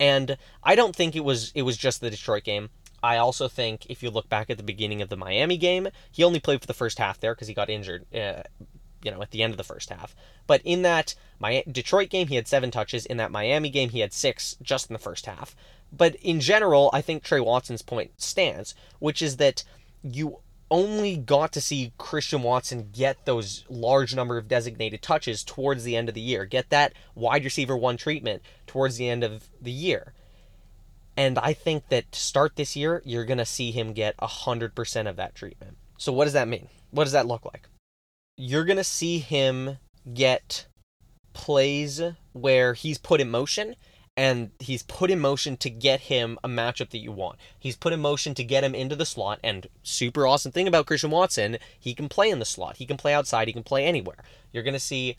And 0.00 0.36
I 0.62 0.74
don't 0.74 0.94
think 0.94 1.16
it 1.16 1.24
was 1.24 1.52
it 1.54 1.62
was 1.62 1.76
just 1.76 2.00
the 2.00 2.10
Detroit 2.10 2.44
game. 2.44 2.70
I 3.02 3.16
also 3.16 3.48
think 3.48 3.86
if 3.88 4.02
you 4.02 4.10
look 4.10 4.28
back 4.28 4.50
at 4.50 4.56
the 4.56 4.62
beginning 4.62 5.02
of 5.02 5.08
the 5.08 5.16
Miami 5.16 5.56
game, 5.56 5.88
he 6.10 6.24
only 6.24 6.40
played 6.40 6.60
for 6.60 6.66
the 6.66 6.74
first 6.74 6.98
half 6.98 7.20
there 7.20 7.34
because 7.34 7.48
he 7.48 7.54
got 7.54 7.70
injured. 7.70 8.06
Uh, 8.14 8.42
you 9.02 9.12
know, 9.12 9.22
at 9.22 9.30
the 9.30 9.44
end 9.44 9.52
of 9.52 9.58
the 9.58 9.64
first 9.64 9.90
half. 9.90 10.14
But 10.46 10.60
in 10.64 10.82
that 10.82 11.14
my 11.38 11.62
Detroit 11.70 12.10
game, 12.10 12.26
he 12.26 12.34
had 12.34 12.48
seven 12.48 12.70
touches. 12.70 13.06
In 13.06 13.16
that 13.18 13.30
Miami 13.30 13.70
game, 13.70 13.90
he 13.90 14.00
had 14.00 14.12
six 14.12 14.56
just 14.60 14.90
in 14.90 14.92
the 14.92 14.98
first 14.98 15.26
half. 15.26 15.54
But 15.92 16.16
in 16.16 16.40
general, 16.40 16.90
I 16.92 17.00
think 17.00 17.22
Trey 17.22 17.40
Watson's 17.40 17.82
point 17.82 18.20
stands, 18.20 18.74
which 18.98 19.22
is 19.22 19.36
that 19.36 19.62
you 20.02 20.40
only 20.70 21.16
got 21.16 21.52
to 21.52 21.60
see 21.60 21.92
Christian 21.98 22.42
Watson 22.42 22.90
get 22.92 23.24
those 23.24 23.64
large 23.68 24.14
number 24.14 24.36
of 24.36 24.48
designated 24.48 25.02
touches 25.02 25.42
towards 25.42 25.84
the 25.84 25.96
end 25.96 26.08
of 26.08 26.14
the 26.14 26.20
year, 26.20 26.44
get 26.44 26.70
that 26.70 26.92
wide 27.14 27.44
receiver 27.44 27.76
one 27.76 27.96
treatment 27.96 28.42
towards 28.66 28.96
the 28.96 29.08
end 29.08 29.24
of 29.24 29.48
the 29.60 29.70
year. 29.70 30.12
And 31.16 31.38
I 31.38 31.52
think 31.52 31.88
that 31.88 32.12
to 32.12 32.20
start 32.20 32.56
this 32.56 32.76
year, 32.76 33.02
you're 33.04 33.24
going 33.24 33.38
to 33.38 33.44
see 33.44 33.72
him 33.72 33.92
get 33.92 34.16
100% 34.18 35.08
of 35.08 35.16
that 35.16 35.34
treatment. 35.34 35.76
So, 35.96 36.12
what 36.12 36.24
does 36.24 36.32
that 36.34 36.46
mean? 36.46 36.68
What 36.90 37.04
does 37.04 37.12
that 37.12 37.26
look 37.26 37.44
like? 37.44 37.68
You're 38.36 38.64
going 38.64 38.76
to 38.76 38.84
see 38.84 39.18
him 39.18 39.78
get 40.14 40.66
plays 41.32 42.00
where 42.32 42.74
he's 42.74 42.98
put 42.98 43.20
in 43.20 43.30
motion 43.30 43.74
and 44.18 44.50
he's 44.58 44.82
put 44.82 45.12
in 45.12 45.20
motion 45.20 45.56
to 45.58 45.70
get 45.70 46.00
him 46.00 46.40
a 46.42 46.48
matchup 46.48 46.90
that 46.90 46.98
you 46.98 47.12
want. 47.12 47.38
He's 47.56 47.76
put 47.76 47.92
in 47.92 48.00
motion 48.00 48.34
to 48.34 48.42
get 48.42 48.64
him 48.64 48.74
into 48.74 48.96
the 48.96 49.06
slot. 49.06 49.38
And 49.44 49.68
super 49.84 50.26
awesome 50.26 50.50
thing 50.50 50.66
about 50.66 50.86
Christian 50.86 51.12
Watson, 51.12 51.58
he 51.78 51.94
can 51.94 52.08
play 52.08 52.28
in 52.28 52.40
the 52.40 52.44
slot. 52.44 52.78
He 52.78 52.84
can 52.84 52.96
play 52.96 53.14
outside. 53.14 53.46
He 53.46 53.52
can 53.54 53.62
play 53.62 53.84
anywhere. 53.84 54.16
You're 54.52 54.64
to 54.64 54.80
see, 54.80 55.18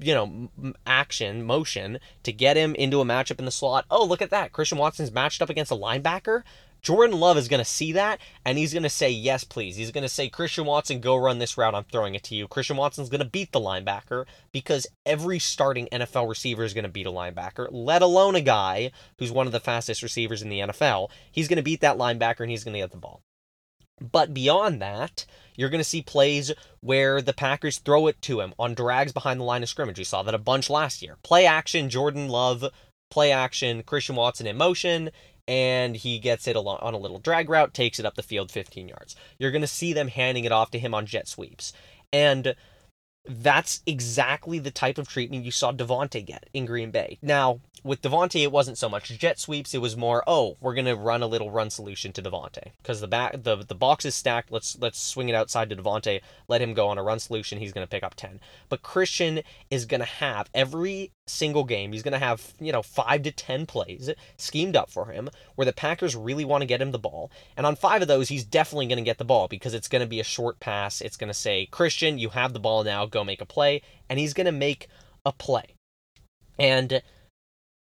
you 0.00 0.14
know, 0.14 0.48
action, 0.86 1.44
motion 1.44 1.98
to 2.22 2.32
get 2.32 2.56
him 2.56 2.74
into 2.76 3.02
a 3.02 3.04
matchup 3.04 3.38
in 3.38 3.44
the 3.44 3.50
slot. 3.50 3.84
Oh, 3.90 4.06
look 4.06 4.22
at 4.22 4.30
that. 4.30 4.52
Christian 4.52 4.78
Watson's 4.78 5.12
matched 5.12 5.42
up 5.42 5.50
against 5.50 5.70
a 5.70 5.76
linebacker. 5.76 6.44
Jordan 6.84 7.18
Love 7.18 7.38
is 7.38 7.48
going 7.48 7.62
to 7.62 7.64
see 7.64 7.92
that 7.92 8.20
and 8.44 8.58
he's 8.58 8.74
going 8.74 8.82
to 8.82 8.90
say, 8.90 9.10
yes, 9.10 9.42
please. 9.42 9.74
He's 9.74 9.90
going 9.90 10.02
to 10.02 10.08
say, 10.08 10.28
Christian 10.28 10.66
Watson, 10.66 11.00
go 11.00 11.16
run 11.16 11.38
this 11.38 11.56
route. 11.56 11.74
I'm 11.74 11.84
throwing 11.84 12.14
it 12.14 12.22
to 12.24 12.34
you. 12.34 12.46
Christian 12.46 12.76
Watson's 12.76 13.08
going 13.08 13.22
to 13.22 13.24
beat 13.24 13.52
the 13.52 13.60
linebacker 13.60 14.26
because 14.52 14.86
every 15.06 15.38
starting 15.38 15.88
NFL 15.90 16.28
receiver 16.28 16.62
is 16.62 16.74
going 16.74 16.84
to 16.84 16.90
beat 16.90 17.06
a 17.06 17.10
linebacker, 17.10 17.68
let 17.70 18.02
alone 18.02 18.36
a 18.36 18.42
guy 18.42 18.90
who's 19.18 19.32
one 19.32 19.46
of 19.46 19.52
the 19.54 19.60
fastest 19.60 20.02
receivers 20.02 20.42
in 20.42 20.50
the 20.50 20.60
NFL. 20.60 21.08
He's 21.32 21.48
going 21.48 21.56
to 21.56 21.62
beat 21.62 21.80
that 21.80 21.96
linebacker 21.96 22.40
and 22.40 22.50
he's 22.50 22.64
going 22.64 22.74
to 22.74 22.80
get 22.80 22.90
the 22.90 22.98
ball. 22.98 23.22
But 23.98 24.34
beyond 24.34 24.82
that, 24.82 25.24
you're 25.56 25.70
going 25.70 25.80
to 25.80 25.88
see 25.88 26.02
plays 26.02 26.52
where 26.80 27.22
the 27.22 27.32
Packers 27.32 27.78
throw 27.78 28.08
it 28.08 28.20
to 28.22 28.40
him 28.40 28.52
on 28.58 28.74
drags 28.74 29.12
behind 29.12 29.40
the 29.40 29.44
line 29.44 29.62
of 29.62 29.70
scrimmage. 29.70 29.98
We 29.98 30.04
saw 30.04 30.22
that 30.22 30.34
a 30.34 30.38
bunch 30.38 30.68
last 30.68 31.00
year. 31.00 31.16
Play 31.22 31.46
action, 31.46 31.88
Jordan 31.88 32.28
Love, 32.28 32.66
play 33.10 33.32
action, 33.32 33.82
Christian 33.84 34.16
Watson 34.16 34.46
in 34.46 34.58
motion 34.58 35.10
and 35.46 35.96
he 35.96 36.18
gets 36.18 36.46
it 36.46 36.56
on 36.56 36.94
a 36.94 36.98
little 36.98 37.18
drag 37.18 37.48
route, 37.48 37.74
takes 37.74 37.98
it 37.98 38.06
up 38.06 38.14
the 38.14 38.22
field 38.22 38.50
15 38.50 38.88
yards. 38.88 39.14
You're 39.38 39.50
going 39.50 39.62
to 39.62 39.66
see 39.66 39.92
them 39.92 40.08
handing 40.08 40.44
it 40.44 40.52
off 40.52 40.70
to 40.70 40.78
him 40.78 40.94
on 40.94 41.06
jet 41.06 41.28
sweeps. 41.28 41.72
And 42.12 42.54
that's 43.26 43.82
exactly 43.86 44.58
the 44.58 44.70
type 44.70 44.98
of 44.98 45.08
treatment 45.08 45.44
you 45.44 45.50
saw 45.50 45.72
Davante 45.72 46.24
get 46.24 46.48
in 46.52 46.66
Green 46.66 46.90
Bay. 46.90 47.18
Now, 47.22 47.60
with 47.84 48.00
Davante, 48.00 48.42
it 48.42 48.50
wasn't 48.50 48.78
so 48.78 48.88
much 48.88 49.10
jet 49.18 49.38
sweeps. 49.38 49.74
It 49.74 49.82
was 49.82 49.96
more, 49.96 50.24
oh, 50.26 50.56
we're 50.60 50.74
gonna 50.74 50.96
run 50.96 51.22
a 51.22 51.26
little 51.26 51.50
run 51.50 51.68
solution 51.68 52.12
to 52.14 52.22
Davante 52.22 52.72
because 52.82 53.02
the 53.02 53.06
back 53.06 53.42
the 53.42 53.56
the 53.56 53.74
box 53.74 54.06
is 54.06 54.14
stacked. 54.14 54.50
Let's 54.50 54.78
let's 54.80 54.98
swing 54.98 55.28
it 55.28 55.34
outside 55.34 55.68
to 55.68 55.76
Davante, 55.76 56.22
Let 56.48 56.62
him 56.62 56.72
go 56.72 56.88
on 56.88 56.96
a 56.96 57.02
run 57.02 57.18
solution. 57.18 57.58
He's 57.58 57.74
gonna 57.74 57.86
pick 57.86 58.02
up 58.02 58.14
ten. 58.14 58.40
But 58.70 58.82
Christian 58.82 59.42
is 59.70 59.84
gonna 59.84 60.06
have 60.06 60.48
every 60.54 61.12
single 61.26 61.64
game. 61.64 61.92
He's 61.92 62.02
gonna 62.02 62.18
have 62.18 62.54
you 62.58 62.72
know 62.72 62.82
five 62.82 63.22
to 63.24 63.30
ten 63.30 63.66
plays 63.66 64.08
schemed 64.38 64.76
up 64.76 64.90
for 64.90 65.06
him 65.06 65.28
where 65.54 65.66
the 65.66 65.72
Packers 65.72 66.16
really 66.16 66.44
want 66.46 66.62
to 66.62 66.66
get 66.66 66.80
him 66.80 66.90
the 66.90 66.98
ball. 66.98 67.30
And 67.54 67.66
on 67.66 67.76
five 67.76 68.00
of 68.00 68.08
those, 68.08 68.30
he's 68.30 68.44
definitely 68.44 68.86
gonna 68.86 69.02
get 69.02 69.18
the 69.18 69.24
ball 69.26 69.46
because 69.46 69.74
it's 69.74 69.88
gonna 69.88 70.06
be 70.06 70.20
a 70.20 70.24
short 70.24 70.58
pass. 70.58 71.02
It's 71.02 71.18
gonna 71.18 71.34
say, 71.34 71.66
Christian, 71.66 72.18
you 72.18 72.30
have 72.30 72.54
the 72.54 72.60
ball 72.60 72.82
now. 72.82 73.04
Go 73.14 73.22
make 73.22 73.40
a 73.40 73.46
play, 73.46 73.80
and 74.10 74.18
he's 74.18 74.34
gonna 74.34 74.52
make 74.52 74.88
a 75.24 75.30
play. 75.32 75.76
And 76.58 77.00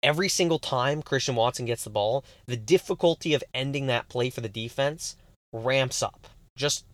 every 0.03 0.27
single 0.27 0.59
time 0.59 1.01
Christian 1.01 1.35
Watson 1.35 1.65
gets 1.65 1.85
the 1.85 1.89
ball, 1.89 2.25
the 2.45 2.57
difficulty 2.57 3.33
of 3.33 3.43
ending 3.53 3.87
that 3.87 4.09
play 4.09 4.29
for 4.29 4.41
the 4.41 4.49
defense 4.49 5.15
ramps 5.53 6.03
up. 6.03 6.27
Just 6.57 6.85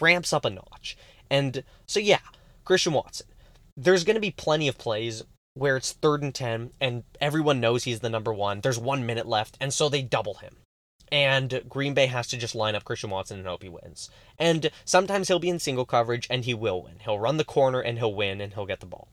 ramps 0.00 0.34
up 0.34 0.44
a 0.44 0.50
notch. 0.50 0.98
And 1.30 1.64
so, 1.86 1.98
yeah, 1.98 2.20
Christian 2.64 2.92
Watson. 2.92 3.26
There's 3.74 4.04
going 4.04 4.16
to 4.16 4.20
be 4.20 4.30
plenty 4.30 4.68
of 4.68 4.76
plays 4.76 5.22
where 5.54 5.78
it's 5.78 5.92
third 5.92 6.22
and 6.22 6.34
10 6.34 6.72
and 6.80 7.04
everyone 7.20 7.60
knows 7.60 7.84
he's 7.84 8.00
the 8.00 8.10
number 8.10 8.34
one. 8.34 8.60
There's 8.60 8.78
one 8.78 9.06
minute 9.06 9.26
left, 9.26 9.56
and 9.60 9.72
so 9.72 9.88
they 9.88 10.02
double 10.02 10.34
him. 10.34 10.56
And 11.12 11.62
Green 11.68 11.94
Bay 11.94 12.06
has 12.06 12.26
to 12.28 12.36
just 12.36 12.54
line 12.54 12.74
up 12.74 12.84
Christian 12.84 13.10
Watson 13.10 13.38
and 13.38 13.46
hope 13.46 13.62
he 13.62 13.68
wins. 13.68 14.10
And 14.38 14.70
sometimes 14.84 15.28
he'll 15.28 15.38
be 15.38 15.48
in 15.48 15.58
single 15.58 15.86
coverage 15.86 16.26
and 16.28 16.44
he 16.44 16.54
will 16.54 16.82
win. 16.82 16.96
He'll 17.00 17.18
run 17.18 17.36
the 17.36 17.44
corner 17.44 17.80
and 17.80 17.98
he'll 17.98 18.14
win 18.14 18.40
and 18.40 18.54
he'll 18.54 18.66
get 18.66 18.80
the 18.80 18.86
ball. 18.86 19.08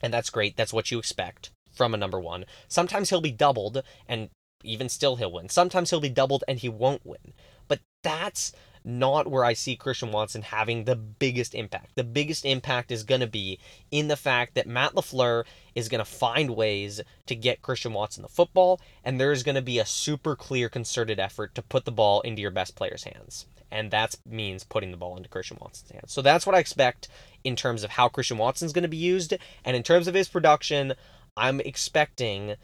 And 0.00 0.12
that's 0.12 0.30
great. 0.30 0.56
That's 0.56 0.72
what 0.72 0.90
you 0.90 0.98
expect 0.98 1.50
from 1.72 1.94
a 1.94 1.96
number 1.96 2.20
one. 2.20 2.44
Sometimes 2.68 3.10
he'll 3.10 3.20
be 3.20 3.32
doubled, 3.32 3.82
and 4.08 4.30
even 4.62 4.88
still 4.88 5.16
he'll 5.16 5.32
win. 5.32 5.48
Sometimes 5.48 5.90
he'll 5.90 6.00
be 6.00 6.08
doubled 6.08 6.44
and 6.48 6.58
he 6.58 6.68
won't 6.68 7.04
win. 7.04 7.34
But 7.68 7.80
that's 8.02 8.52
not 8.84 9.30
where 9.30 9.44
I 9.44 9.54
see 9.54 9.76
Christian 9.76 10.12
Watson 10.12 10.42
having 10.42 10.84
the 10.84 10.96
biggest 10.96 11.54
impact. 11.54 11.94
The 11.94 12.04
biggest 12.04 12.44
impact 12.44 12.90
is 12.90 13.02
going 13.02 13.22
to 13.22 13.26
be 13.26 13.58
in 13.90 14.08
the 14.08 14.16
fact 14.16 14.54
that 14.54 14.66
Matt 14.66 14.94
LaFleur 14.94 15.44
is 15.74 15.88
going 15.88 16.00
to 16.00 16.04
find 16.04 16.50
ways 16.50 17.00
to 17.26 17.34
get 17.34 17.62
Christian 17.62 17.92
Watson 17.92 18.22
the 18.22 18.28
football, 18.28 18.80
and 19.02 19.18
there 19.18 19.32
is 19.32 19.42
going 19.42 19.54
to 19.54 19.62
be 19.62 19.78
a 19.78 19.86
super 19.86 20.36
clear, 20.36 20.68
concerted 20.68 21.18
effort 21.18 21.54
to 21.54 21.62
put 21.62 21.84
the 21.84 21.92
ball 21.92 22.20
into 22.20 22.42
your 22.42 22.50
best 22.50 22.76
player's 22.76 23.04
hands. 23.04 23.46
And 23.70 23.90
that 23.90 24.14
means 24.24 24.62
putting 24.62 24.90
the 24.90 24.96
ball 24.96 25.16
into 25.16 25.28
Christian 25.28 25.58
Watson's 25.60 25.90
hands. 25.90 26.12
So 26.12 26.22
that's 26.22 26.46
what 26.46 26.54
I 26.54 26.60
expect 26.60 27.08
in 27.42 27.56
terms 27.56 27.82
of 27.82 27.90
how 27.90 28.08
Christian 28.08 28.38
Watson's 28.38 28.72
going 28.72 28.82
to 28.82 28.88
be 28.88 28.96
used. 28.96 29.34
And 29.64 29.76
in 29.76 29.82
terms 29.82 30.06
of 30.06 30.14
his 30.14 30.28
production, 30.28 30.92
I'm 31.36 31.60
expecting 31.60 32.54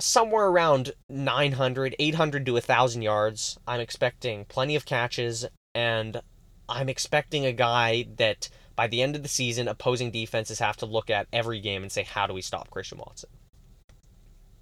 somewhere 0.00 0.46
around 0.46 0.92
900, 1.08 1.96
800 1.98 2.46
to 2.46 2.52
1,000 2.54 3.02
yards. 3.02 3.58
I'm 3.66 3.80
expecting 3.80 4.44
plenty 4.46 4.76
of 4.76 4.84
catches, 4.84 5.46
and 5.74 6.20
I'm 6.68 6.88
expecting 6.88 7.46
a 7.46 7.52
guy 7.52 8.06
that 8.16 8.48
by 8.76 8.86
the 8.86 9.02
end 9.02 9.14
of 9.14 9.22
the 9.22 9.28
season, 9.28 9.68
opposing 9.68 10.10
defenses 10.10 10.58
have 10.58 10.76
to 10.78 10.86
look 10.86 11.10
at 11.10 11.28
every 11.32 11.60
game 11.60 11.82
and 11.82 11.92
say, 11.92 12.02
how 12.02 12.26
do 12.26 12.34
we 12.34 12.42
stop 12.42 12.70
Christian 12.70 12.98
Watson? 12.98 13.30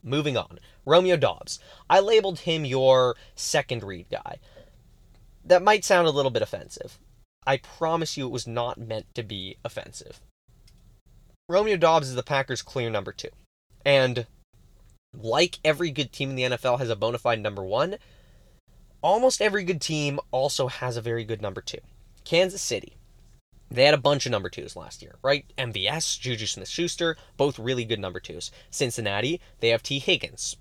moving 0.02 0.36
on. 0.36 0.58
Romeo 0.84 1.16
Doubs. 1.16 1.58
I 1.88 2.00
labeled 2.00 2.40
him 2.40 2.64
your 2.64 3.16
second 3.34 3.82
read 3.82 4.06
guy. 4.10 4.38
That 5.44 5.62
might 5.62 5.84
sound 5.84 6.06
a 6.06 6.12
little 6.12 6.30
bit 6.30 6.42
offensive. 6.42 6.98
I 7.46 7.58
promise 7.58 8.16
you 8.16 8.26
it 8.26 8.32
was 8.32 8.46
not 8.46 8.78
meant 8.78 9.06
to 9.14 9.22
be 9.22 9.56
offensive. 9.64 10.20
Romeo 11.48 11.76
Doubs 11.76 12.08
is 12.08 12.14
the 12.14 12.22
Packers' 12.22 12.62
clear 12.62 12.90
number 12.90 13.12
two. 13.12 13.30
And 13.84 14.26
like 15.20 15.58
every 15.64 15.90
good 15.90 16.12
team 16.12 16.30
in 16.30 16.36
the 16.36 16.56
NFL 16.56 16.78
has 16.78 16.90
a 16.90 16.96
bona 16.96 17.18
fide 17.18 17.40
number 17.40 17.64
one, 17.64 17.96
almost 19.02 19.42
every 19.42 19.64
good 19.64 19.80
team 19.80 20.18
also 20.30 20.68
has 20.68 20.96
a 20.96 21.02
very 21.02 21.24
good 21.24 21.42
number 21.42 21.60
two. 21.60 21.78
Kansas 22.24 22.62
City. 22.62 22.96
They 23.70 23.84
had 23.84 23.94
a 23.94 23.98
bunch 23.98 24.24
of 24.24 24.32
number 24.32 24.48
twos 24.48 24.76
last 24.76 25.02
year, 25.02 25.16
right? 25.22 25.44
MVS, 25.58 26.18
Juju 26.18 26.46
Smith 26.46 26.68
Schuster, 26.68 27.16
both 27.36 27.58
really 27.58 27.84
good 27.84 28.00
number 28.00 28.18
twos. 28.18 28.50
Cincinnati, 28.70 29.40
they 29.60 29.68
have 29.68 29.82
Tee 29.82 29.98
Higgins, 29.98 30.56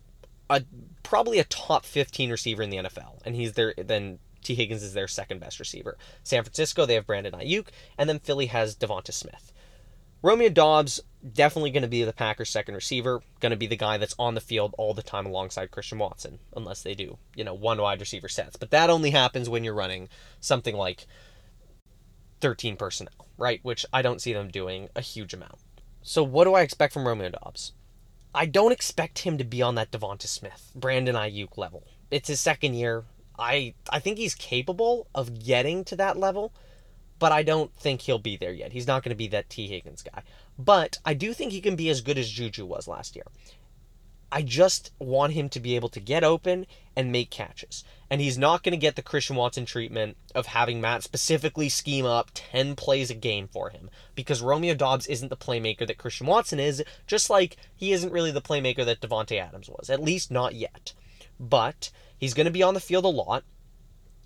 a, 0.49 0.63
probably 1.03 1.39
a 1.39 1.45
top 1.45 1.85
15 1.85 2.31
receiver 2.31 2.63
in 2.63 2.69
the 2.69 2.77
NFL, 2.77 3.21
and 3.25 3.35
he's 3.35 3.53
their 3.53 3.73
then 3.77 4.19
Tee 4.43 4.55
Higgins 4.55 4.83
is 4.83 4.93
their 4.93 5.07
second 5.07 5.39
best 5.39 5.59
receiver. 5.59 5.97
San 6.23 6.43
Francisco, 6.43 6.85
they 6.85 6.95
have 6.95 7.07
Brandon 7.07 7.33
Aiyuk, 7.33 7.67
and 7.97 8.09
then 8.09 8.19
Philly 8.19 8.47
has 8.47 8.75
Devonta 8.75 9.13
Smith. 9.13 9.51
Romeo 10.21 10.49
Doubs 10.49 11.01
definitely 11.33 11.71
going 11.71 11.83
to 11.83 11.87
be 11.87 12.03
the 12.03 12.13
Packers' 12.13 12.49
second 12.49 12.75
receiver, 12.75 13.21
going 13.39 13.51
to 13.51 13.57
be 13.57 13.67
the 13.67 13.75
guy 13.75 13.97
that's 13.97 14.15
on 14.17 14.35
the 14.35 14.41
field 14.41 14.73
all 14.77 14.93
the 14.93 15.03
time 15.03 15.25
alongside 15.25 15.71
Christian 15.71 15.99
Watson, 15.99 16.39
unless 16.55 16.81
they 16.83 16.93
do, 16.93 17.17
you 17.35 17.43
know, 17.43 17.53
one 17.53 17.81
wide 17.81 17.99
receiver 17.99 18.29
sets. 18.29 18.55
But 18.55 18.71
that 18.71 18.89
only 18.89 19.11
happens 19.11 19.49
when 19.49 19.63
you're 19.63 19.73
running 19.73 20.09
something 20.39 20.75
like 20.75 21.07
13 22.41 22.77
personnel, 22.77 23.27
right? 23.37 23.59
Which 23.63 23.85
I 23.91 24.01
don't 24.01 24.21
see 24.21 24.33
them 24.33 24.49
doing 24.49 24.89
a 24.95 25.01
huge 25.01 25.33
amount. 25.33 25.59
So 26.01 26.23
what 26.23 26.45
do 26.45 26.53
I 26.53 26.61
expect 26.61 26.93
from 26.93 27.07
Romeo 27.07 27.29
Doubs? 27.29 27.73
I 28.33 28.45
don't 28.45 28.71
expect 28.71 29.19
him 29.19 29.37
to 29.37 29.43
be 29.43 29.61
on 29.61 29.75
that 29.75 29.91
Devonta 29.91 30.27
Smith, 30.27 30.71
Brandon 30.75 31.15
Aiyuk 31.15 31.57
level. 31.57 31.83
It's 32.11 32.27
his 32.27 32.39
second 32.39 32.75
year. 32.75 33.05
I 33.39 33.73
I 33.89 33.99
think 33.99 34.17
he's 34.17 34.35
capable 34.35 35.07
of 35.13 35.43
getting 35.43 35.83
to 35.85 35.95
that 35.97 36.17
level, 36.17 36.53
but 37.19 37.31
I 37.31 37.43
don't 37.43 37.73
think 37.75 38.01
he'll 38.01 38.19
be 38.19 38.37
there 38.37 38.53
yet. 38.53 38.73
He's 38.73 38.87
not 38.87 39.03
going 39.03 39.11
to 39.11 39.15
be 39.15 39.27
that 39.29 39.49
Tee 39.49 39.67
Higgins 39.67 40.03
guy. 40.03 40.23
But 40.57 40.99
I 41.05 41.13
do 41.13 41.33
think 41.33 41.51
he 41.51 41.61
can 41.61 41.75
be 41.75 41.89
as 41.89 42.01
good 42.01 42.17
as 42.17 42.29
Juju 42.29 42.65
was 42.65 42.87
last 42.87 43.15
year. 43.15 43.25
I 44.31 44.41
just 44.41 44.91
want 44.99 45.33
him 45.33 45.47
to 45.49 45.59
be 45.59 45.75
able 45.75 45.89
to 45.89 46.01
get 46.01 46.23
open 46.23 46.67
and 46.95 47.11
make 47.11 47.29
catches. 47.29 47.85
And 48.09 48.19
he's 48.19 48.37
not 48.37 48.61
going 48.61 48.73
to 48.73 48.77
get 48.77 48.95
the 48.97 49.01
Christian 49.01 49.37
Watson 49.37 49.65
treatment 49.65 50.17
of 50.35 50.47
having 50.47 50.81
Matt 50.81 51.03
specifically 51.03 51.69
scheme 51.69 52.05
up 52.05 52.31
10 52.33 52.75
plays 52.75 53.09
a 53.09 53.15
game 53.15 53.47
for 53.47 53.69
him 53.69 53.89
because 54.15 54.41
Romeo 54.41 54.73
Doubs 54.73 55.07
isn't 55.07 55.29
the 55.29 55.37
playmaker 55.37 55.87
that 55.87 55.97
Christian 55.97 56.27
Watson 56.27 56.59
is, 56.59 56.83
just 57.05 57.29
like 57.29 57.55
he 57.75 57.93
isn't 57.93 58.11
really 58.11 58.31
the 58.31 58.41
playmaker 58.41 58.83
that 58.83 58.99
Davante 58.99 59.39
Adams 59.39 59.69
was, 59.69 59.89
at 59.89 60.03
least 60.03 60.29
not 60.29 60.55
yet. 60.55 60.93
But 61.39 61.89
he's 62.17 62.33
going 62.33 62.47
to 62.47 62.51
be 62.51 62.63
on 62.63 62.73
the 62.73 62.79
field 62.81 63.05
a 63.05 63.09
lot. 63.09 63.43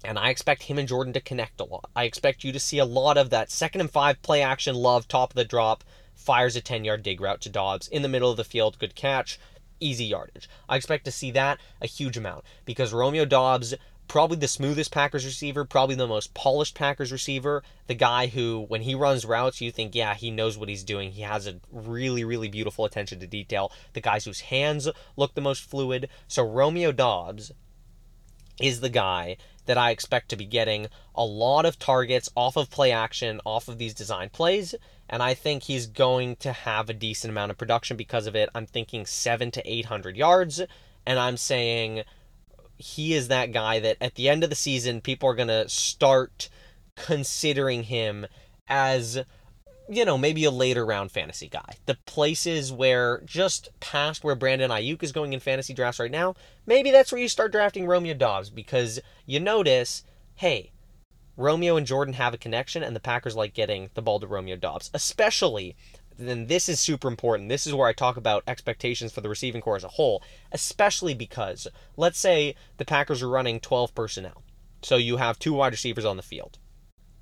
And 0.04 0.18
I 0.18 0.30
expect 0.30 0.64
him 0.64 0.80
and 0.80 0.88
Jordan 0.88 1.14
to 1.14 1.22
connect 1.22 1.60
a 1.60 1.64
lot. 1.64 1.90
I 1.96 2.06
expect 2.06 2.44
you 2.44 2.52
to 2.52 2.60
see 2.60 2.80
a 2.80 2.86
lot 2.86 3.18
of 3.18 3.30
that 3.30 3.52
second 3.52 3.82
and 3.82 3.92
five 3.92 4.22
play 4.22 4.42
action 4.42 4.76
love, 4.76 5.08
top 5.08 5.32
of 5.32 5.36
the 5.36 5.46
drop, 5.46 5.84
fires 6.16 6.56
a 6.56 6.62
10 6.62 6.86
yard 6.86 7.04
dig 7.04 7.22
route 7.22 7.42
to 7.42 7.50
Doubs 7.50 7.88
in 7.88 8.02
the 8.02 8.10
middle 8.10 8.32
of 8.32 8.38
the 8.38 8.44
field, 8.44 8.80
good 8.80 8.96
catch, 8.96 9.40
easy 9.80 10.06
yardage. 10.06 10.50
I 10.70 10.76
expect 10.76 11.06
to 11.06 11.12
see 11.12 11.32
that 11.32 11.60
a 11.82 11.88
huge 11.88 12.18
amount 12.18 12.46
because 12.66 12.94
Romeo 12.94 13.26
Doubs, 13.26 13.74
probably 14.08 14.38
the 14.38 14.48
smoothest 14.48 14.92
Packers 14.92 15.26
receiver, 15.26 15.66
probably 15.66 15.96
the 15.96 16.08
most 16.08 16.34
polished 16.34 16.76
Packers 16.76 17.12
receiver, 17.12 17.64
the 17.88 17.96
guy 17.96 18.28
who, 18.28 18.66
when 18.68 18.82
he 18.82 18.96
runs 18.96 19.26
routes, 19.26 19.62
you 19.62 19.72
think, 19.72 19.96
yeah, 19.96 20.14
he 20.14 20.32
knows 20.32 20.58
what 20.58 20.70
he's 20.70 20.84
doing. 20.84 21.12
He 21.12 21.22
has 21.22 21.48
a 21.48 21.60
really, 21.72 22.24
really 22.24 22.50
beautiful 22.50 22.86
attention 22.86 23.20
to 23.20 23.28
detail. 23.28 23.72
The 23.94 24.02
guys 24.02 24.26
whose 24.26 24.42
hands 24.42 24.88
look 25.16 25.34
the 25.34 25.42
most 25.42 25.64
fluid. 25.64 26.10
So 26.28 26.44
Romeo 26.44 26.92
Doubs 26.92 27.52
is 28.62 28.82
the 28.82 28.90
guy 28.90 29.38
that 29.72 29.78
I 29.78 29.92
expect 29.92 30.28
to 30.28 30.36
be 30.36 30.44
getting 30.44 30.88
a 31.16 31.24
lot 31.24 31.66
of 31.66 31.80
targets 31.80 32.30
off 32.36 32.58
of 32.58 32.70
play 32.70 32.92
action, 32.92 33.40
off 33.46 33.70
of 33.70 33.78
these 33.78 33.94
design 33.94 34.28
plays, 34.28 34.76
and 35.08 35.24
I 35.24 35.34
think 35.34 35.64
he's 35.64 35.88
going 35.88 36.36
to 36.42 36.52
have 36.52 36.90
a 36.90 36.94
decent 36.94 37.32
amount 37.32 37.52
of 37.52 37.58
production 37.58 37.96
because 37.96 38.28
of 38.28 38.36
it. 38.36 38.50
I'm 38.54 38.66
thinking 38.66 39.06
seven 39.06 39.50
to 39.52 39.62
800 39.66 40.18
yards, 40.18 40.62
and 41.06 41.18
I'm 41.18 41.38
saying 41.38 42.04
he 42.76 43.14
is 43.14 43.30
that 43.30 43.54
guy 43.54 43.80
that 43.80 43.96
at 44.02 44.16
the 44.16 44.28
end 44.28 44.44
of 44.44 44.50
the 44.50 44.58
season, 44.58 45.00
people 45.00 45.30
are 45.30 45.36
going 45.36 45.48
to 45.48 45.70
start 45.70 46.50
considering 46.98 47.84
him 47.84 48.26
as 48.68 49.24
you 49.90 50.06
know, 50.06 50.18
maybe 50.18 50.46
a 50.46 50.52
later 50.52 50.86
round 50.86 51.12
fantasy 51.12 51.48
guy. 51.48 51.76
The 51.86 51.98
places 52.06 52.72
where 52.72 53.22
just 53.26 53.70
past 53.80 54.24
where 54.24 54.36
Brandon 54.36 54.72
Aiyuk 54.72 55.04
is 55.04 55.12
going 55.12 55.34
in 55.34 55.40
fantasy 55.40 55.74
drafts 55.74 56.00
right 56.00 56.12
now, 56.12 56.36
maybe 56.66 56.92
that's 56.92 57.12
where 57.12 57.22
you 57.22 57.28
start 57.28 57.52
drafting 57.52 57.86
Romeo 57.86 58.14
Doubs 58.14 58.50
because 58.50 59.00
you 59.26 59.40
notice, 59.40 60.04
hey, 60.36 60.72
Romeo 61.38 61.76
and 61.78 61.88
Jordan 61.88 62.14
have 62.16 62.34
a 62.34 62.38
connection, 62.38 62.84
and 62.84 62.96
the 62.96 63.00
Packers 63.00 63.36
like 63.36 63.54
getting 63.54 63.90
the 63.94 64.02
ball 64.02 64.20
to 64.20 64.28
Romeo 64.28 64.56
Doubs, 64.56 64.92
especially. 64.94 65.76
Then 66.18 66.48
this 66.48 66.70
is 66.70 66.80
super 66.80 67.08
important. 67.08 67.50
This 67.50 67.66
is 67.66 67.74
where 67.74 67.88
I 67.88 67.94
talk 67.94 68.16
about 68.16 68.44
expectations 68.46 69.12
for 69.12 69.22
the 69.22 69.30
receiving 69.30 69.62
corps 69.62 69.78
as 69.78 69.84
a 69.84 69.90
whole, 69.90 70.22
especially 70.52 71.16
because 71.16 71.68
let's 71.98 72.20
say 72.20 72.56
the 72.78 72.86
Packers 72.86 73.24
are 73.24 73.30
running 73.30 73.60
12 73.60 73.96
personnel. 73.96 74.44
So 74.84 74.98
you 74.98 75.18
have 75.18 75.40
two 75.40 75.54
wide 75.54 75.72
receivers 75.72 76.06
on 76.06 76.18
the 76.18 76.24
field. 76.24 76.60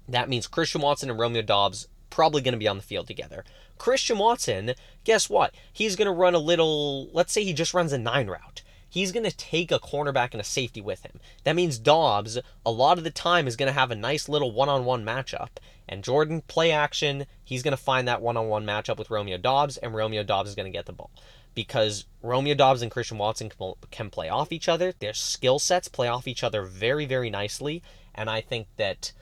That 0.08 0.28
means 0.28 0.48
Christian 0.48 0.82
Watson 0.82 1.10
and 1.10 1.20
Romeo 1.20 1.44
Doubs 1.44 1.88
probably 2.10 2.42
going 2.42 2.54
to 2.54 2.60
be 2.60 2.68
on 2.68 2.78
the 2.78 2.84
field 2.84 3.08
together. 3.08 3.44
Christian 3.78 4.18
Watson, 4.18 4.74
guess 5.04 5.30
what? 5.30 5.54
He's 5.72 5.96
going 5.96 6.08
to 6.08 6.12
run 6.12 6.36
a 6.36 6.40
little, 6.40 7.10
let's 7.12 7.32
say 7.32 7.44
he 7.44 7.54
just 7.54 7.74
runs 7.74 7.94
a 7.94 7.98
nine 7.98 8.28
route. 8.28 8.62
He's 8.92 9.12
going 9.12 9.30
to 9.30 9.36
take 9.36 9.72
a 9.72 9.80
cornerback 9.80 10.32
and 10.32 10.42
a 10.42 10.44
safety 10.44 10.82
with 10.82 11.04
him. 11.06 11.20
That 11.44 11.56
means 11.56 11.78
Doubs, 11.78 12.40
a 12.66 12.72
lot 12.72 12.98
of 12.98 13.04
the 13.04 13.12
time, 13.12 13.48
is 13.48 13.56
going 13.56 13.68
to 13.68 13.80
have 13.80 13.92
a 13.92 13.96
nice 13.96 14.28
little 14.28 14.52
one 14.52 14.68
on 14.68 14.84
one 14.84 15.06
matchup. 15.06 15.50
And 15.88 16.04
Jordan, 16.04 16.42
play 16.48 16.72
action, 16.72 17.28
he's 17.44 17.62
going 17.62 17.76
to 17.76 17.78
find 17.78 18.08
that 18.08 18.22
one 18.22 18.36
on 18.36 18.48
one 18.48 18.66
matchup 18.66 18.98
with 18.98 19.12
Romeo 19.12 19.38
Doubs, 19.38 19.78
and 19.78 19.94
Romeo 19.94 20.24
Doubs 20.24 20.50
is 20.50 20.56
going 20.56 20.72
to 20.72 20.76
get 20.76 20.88
the 20.88 20.94
ball. 20.94 21.12
Because 21.54 22.06
Romeo 22.24 22.56
Doubs 22.56 22.82
and 22.82 22.92
Christian 22.92 23.20
Watson 23.20 23.52
can 23.92 24.10
play 24.10 24.28
off 24.28 24.52
each 24.52 24.68
other. 24.68 24.94
Their 24.98 25.14
skill 25.14 25.60
sets 25.60 25.88
play 25.88 26.08
off 26.08 26.28
each 26.28 26.44
other 26.44 26.64
very, 26.64 27.06
very 27.06 27.30
nicely. 27.30 27.84
And 28.16 28.28
I 28.28 28.42
think 28.42 28.68
that 28.78 29.14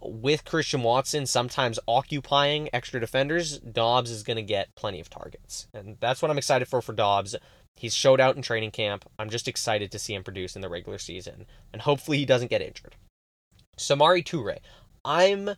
with 0.00 0.44
Christian 0.44 0.82
Watson 0.82 1.26
sometimes 1.26 1.78
occupying 1.88 2.68
extra 2.72 3.00
defenders, 3.00 3.58
Doubs 3.58 4.10
is 4.10 4.22
going 4.22 4.36
to 4.36 4.42
get 4.42 4.74
plenty 4.74 5.00
of 5.00 5.10
targets. 5.10 5.68
And 5.74 5.96
that's 6.00 6.22
what 6.22 6.30
I'm 6.30 6.38
excited 6.38 6.68
for 6.68 6.80
for 6.80 6.92
Doubs. 6.92 7.34
He's 7.76 7.94
showed 7.94 8.20
out 8.20 8.36
in 8.36 8.42
training 8.42 8.72
camp. 8.72 9.04
I'm 9.18 9.30
just 9.30 9.48
excited 9.48 9.92
to 9.92 9.98
see 9.98 10.14
him 10.14 10.24
produce 10.24 10.56
in 10.56 10.62
the 10.62 10.68
regular 10.68 10.98
season. 10.98 11.46
And 11.72 11.82
hopefully 11.82 12.18
he 12.18 12.26
doesn't 12.26 12.50
get 12.50 12.62
injured. 12.62 12.96
Samori 13.76 14.24
Toure. 14.24 14.58
I'm 15.04 15.50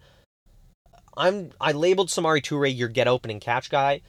I'm 1.17 1.53
I 1.61 1.73
labeled 1.73 2.09
Samori 2.09 2.43
Toure 2.43 2.77
your 2.77 2.89
get 2.89 3.09
open 3.09 3.31
and 3.31 3.41
catch 3.41 3.71
guy. 3.71 4.03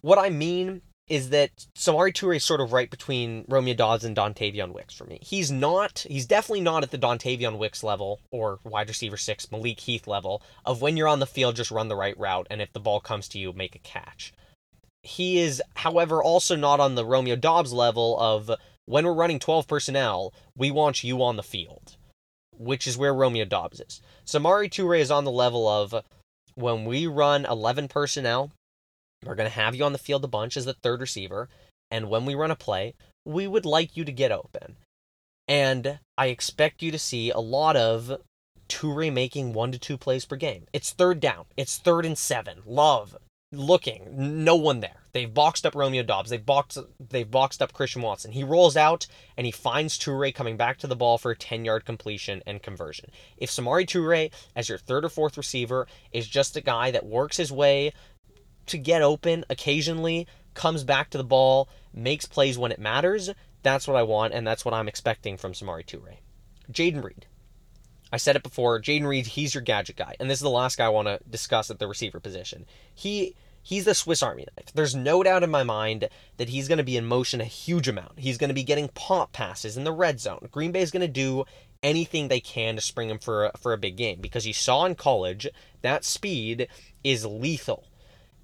What 0.00 0.18
I 0.18 0.30
mean 0.30 0.82
is 1.08 1.30
that 1.30 1.50
Samori 1.76 2.12
Toure 2.12 2.36
is 2.36 2.44
sort 2.44 2.60
of 2.60 2.72
right 2.72 2.90
between 2.90 3.44
Romeo 3.48 3.74
Doubs 3.74 4.04
and 4.04 4.16
Dontayvion 4.16 4.72
Wicks 4.72 4.94
for 4.94 5.04
me. 5.04 5.18
He's 5.22 5.50
not, 5.50 6.04
he's 6.08 6.26
definitely 6.26 6.60
not 6.60 6.82
at 6.82 6.90
the 6.90 6.98
Dontayvion 6.98 7.58
Wicks 7.58 7.82
level 7.82 8.20
or 8.30 8.60
wide 8.64 8.88
receiver 8.88 9.16
six 9.16 9.50
Malik 9.50 9.80
Heath 9.80 10.06
level 10.06 10.42
of 10.64 10.82
when 10.82 10.96
you're 10.96 11.08
on 11.08 11.20
the 11.20 11.26
field, 11.26 11.56
just 11.56 11.70
run 11.70 11.88
the 11.88 11.96
right 11.96 12.18
route, 12.18 12.46
and 12.50 12.60
if 12.60 12.72
the 12.72 12.80
ball 12.80 13.00
comes 13.00 13.28
to 13.28 13.38
you, 13.38 13.52
make 13.52 13.74
a 13.74 13.80
catch. 13.80 14.32
He 15.02 15.38
is, 15.38 15.62
however, 15.76 16.22
also 16.22 16.56
not 16.56 16.80
on 16.80 16.94
the 16.94 17.04
Romeo 17.04 17.36
Doubs 17.36 17.72
level 17.72 18.18
of 18.18 18.50
when 18.84 19.04
we're 19.04 19.12
running 19.12 19.38
12 19.38 19.66
personnel, 19.66 20.32
we 20.56 20.70
want 20.70 21.04
you 21.04 21.22
on 21.22 21.36
the 21.36 21.42
field, 21.42 21.96
which 22.56 22.86
is 22.86 22.98
where 22.98 23.14
Romeo 23.14 23.44
Doubs 23.44 23.80
is. 23.80 24.00
Samori 24.26 24.68
Toure 24.70 24.98
is 24.98 25.10
on 25.10 25.24
the 25.24 25.30
level 25.30 25.68
of 25.68 26.02
when 26.54 26.84
we 26.84 27.06
run 27.06 27.44
11 27.44 27.88
personnel, 27.88 28.50
we're 29.24 29.34
going 29.34 29.48
to 29.48 29.54
have 29.54 29.74
you 29.74 29.84
on 29.84 29.92
the 29.92 29.98
field 29.98 30.24
a 30.24 30.28
bunch 30.28 30.56
as 30.56 30.64
the 30.64 30.74
third 30.74 31.00
receiver. 31.00 31.48
And 31.90 32.10
when 32.10 32.24
we 32.24 32.34
run 32.34 32.50
a 32.50 32.56
play, 32.56 32.94
we 33.24 33.46
would 33.46 33.64
like 33.64 33.96
you 33.96 34.04
to 34.04 34.12
get 34.12 34.32
open. 34.32 34.76
And 35.46 35.98
I 36.16 36.26
expect 36.26 36.82
you 36.82 36.90
to 36.90 36.98
see 36.98 37.30
a 37.30 37.38
lot 37.38 37.76
of 37.76 38.20
Toure 38.68 39.12
making 39.12 39.54
one 39.54 39.72
to 39.72 39.78
two 39.78 39.96
plays 39.96 40.26
per 40.26 40.36
game. 40.36 40.66
It's 40.72 40.92
third 40.92 41.20
down. 41.20 41.46
It's 41.56 41.78
third 41.78 42.04
and 42.04 42.18
seven. 42.18 42.62
Love 42.66 43.16
looking. 43.50 44.44
No 44.44 44.56
one 44.56 44.80
there. 44.80 45.02
They've 45.12 45.32
boxed 45.32 45.64
up 45.64 45.74
Romeo 45.74 46.02
Doubs. 46.02 46.28
They've 46.28 46.44
boxed 46.44 46.78
they've 47.00 47.30
boxed 47.30 47.62
up 47.62 47.72
Christian 47.72 48.02
Watson. 48.02 48.32
He 48.32 48.44
rolls 48.44 48.76
out 48.76 49.06
and 49.36 49.46
he 49.46 49.50
finds 49.50 49.98
Toure 49.98 50.34
coming 50.34 50.58
back 50.58 50.76
to 50.78 50.86
the 50.86 50.96
ball 50.96 51.16
for 51.16 51.30
a 51.30 51.36
10-yard 51.36 51.86
completion 51.86 52.42
and 52.46 52.62
conversion. 52.62 53.10
If 53.38 53.50
Samori 53.50 53.86
Toure 53.86 54.30
as 54.54 54.68
your 54.68 54.78
third 54.78 55.04
or 55.04 55.08
fourth 55.08 55.38
receiver 55.38 55.86
is 56.12 56.28
just 56.28 56.56
a 56.56 56.60
guy 56.60 56.90
that 56.90 57.06
works 57.06 57.38
his 57.38 57.50
way 57.50 57.92
to 58.68 58.78
get 58.78 59.02
open 59.02 59.44
occasionally, 59.50 60.26
comes 60.54 60.84
back 60.84 61.10
to 61.10 61.18
the 61.18 61.24
ball, 61.24 61.68
makes 61.92 62.26
plays 62.26 62.58
when 62.58 62.72
it 62.72 62.78
matters. 62.78 63.30
That's 63.62 63.88
what 63.88 63.96
I 63.96 64.02
want, 64.02 64.34
and 64.34 64.46
that's 64.46 64.64
what 64.64 64.74
I'm 64.74 64.88
expecting 64.88 65.36
from 65.36 65.52
Samori 65.52 65.84
Toure. 65.84 66.18
Jayden 66.70 67.02
Reed. 67.02 67.26
I 68.12 68.16
said 68.16 68.36
it 68.36 68.42
before, 68.42 68.80
Jayden 68.80 69.06
Reed, 69.06 69.26
he's 69.26 69.54
your 69.54 69.62
gadget 69.62 69.96
guy. 69.96 70.14
And 70.18 70.30
this 70.30 70.38
is 70.38 70.42
the 70.42 70.50
last 70.50 70.78
guy 70.78 70.86
I 70.86 70.90
want 70.90 71.08
to 71.08 71.20
discuss 71.28 71.70
at 71.70 71.78
the 71.78 71.88
receiver 71.88 72.20
position. 72.20 72.64
He 72.94 73.34
he's 73.62 73.84
the 73.84 73.94
Swiss 73.94 74.22
Army 74.22 74.46
knife. 74.56 74.72
There's 74.72 74.94
no 74.94 75.22
doubt 75.22 75.42
in 75.42 75.50
my 75.50 75.62
mind 75.62 76.08
that 76.38 76.48
he's 76.48 76.68
going 76.68 76.78
to 76.78 76.84
be 76.84 76.96
in 76.96 77.04
motion 77.04 77.40
a 77.40 77.44
huge 77.44 77.86
amount. 77.86 78.18
He's 78.18 78.38
going 78.38 78.48
to 78.48 78.54
be 78.54 78.62
getting 78.62 78.88
pop 78.88 79.32
passes 79.32 79.76
in 79.76 79.84
the 79.84 79.92
red 79.92 80.20
zone. 80.20 80.48
Green 80.50 80.72
Bay 80.72 80.80
is 80.80 80.90
going 80.90 81.02
to 81.02 81.08
do 81.08 81.44
anything 81.82 82.28
they 82.28 82.40
can 82.40 82.76
to 82.76 82.80
spring 82.80 83.10
him 83.10 83.18
for 83.18 83.46
a, 83.46 83.58
for 83.58 83.72
a 83.72 83.78
big 83.78 83.96
game 83.96 84.20
because 84.20 84.46
you 84.46 84.54
saw 84.54 84.84
in 84.86 84.94
college 84.94 85.46
that 85.82 86.04
speed 86.04 86.68
is 87.04 87.26
lethal. 87.26 87.87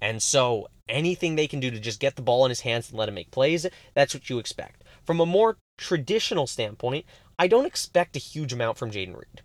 And 0.01 0.21
so 0.21 0.67
anything 0.87 1.35
they 1.35 1.47
can 1.47 1.59
do 1.59 1.71
to 1.71 1.79
just 1.79 1.99
get 1.99 2.15
the 2.15 2.21
ball 2.21 2.45
in 2.45 2.49
his 2.49 2.61
hands 2.61 2.89
and 2.89 2.97
let 2.97 3.09
him 3.09 3.15
make 3.15 3.31
plays, 3.31 3.65
that's 3.93 4.13
what 4.13 4.29
you 4.29 4.39
expect. 4.39 4.83
From 5.03 5.19
a 5.19 5.25
more 5.25 5.57
traditional 5.77 6.47
standpoint, 6.47 7.05
I 7.37 7.47
don't 7.47 7.65
expect 7.65 8.15
a 8.15 8.19
huge 8.19 8.53
amount 8.53 8.77
from 8.77 8.91
Jayden 8.91 9.15
Reed. 9.15 9.41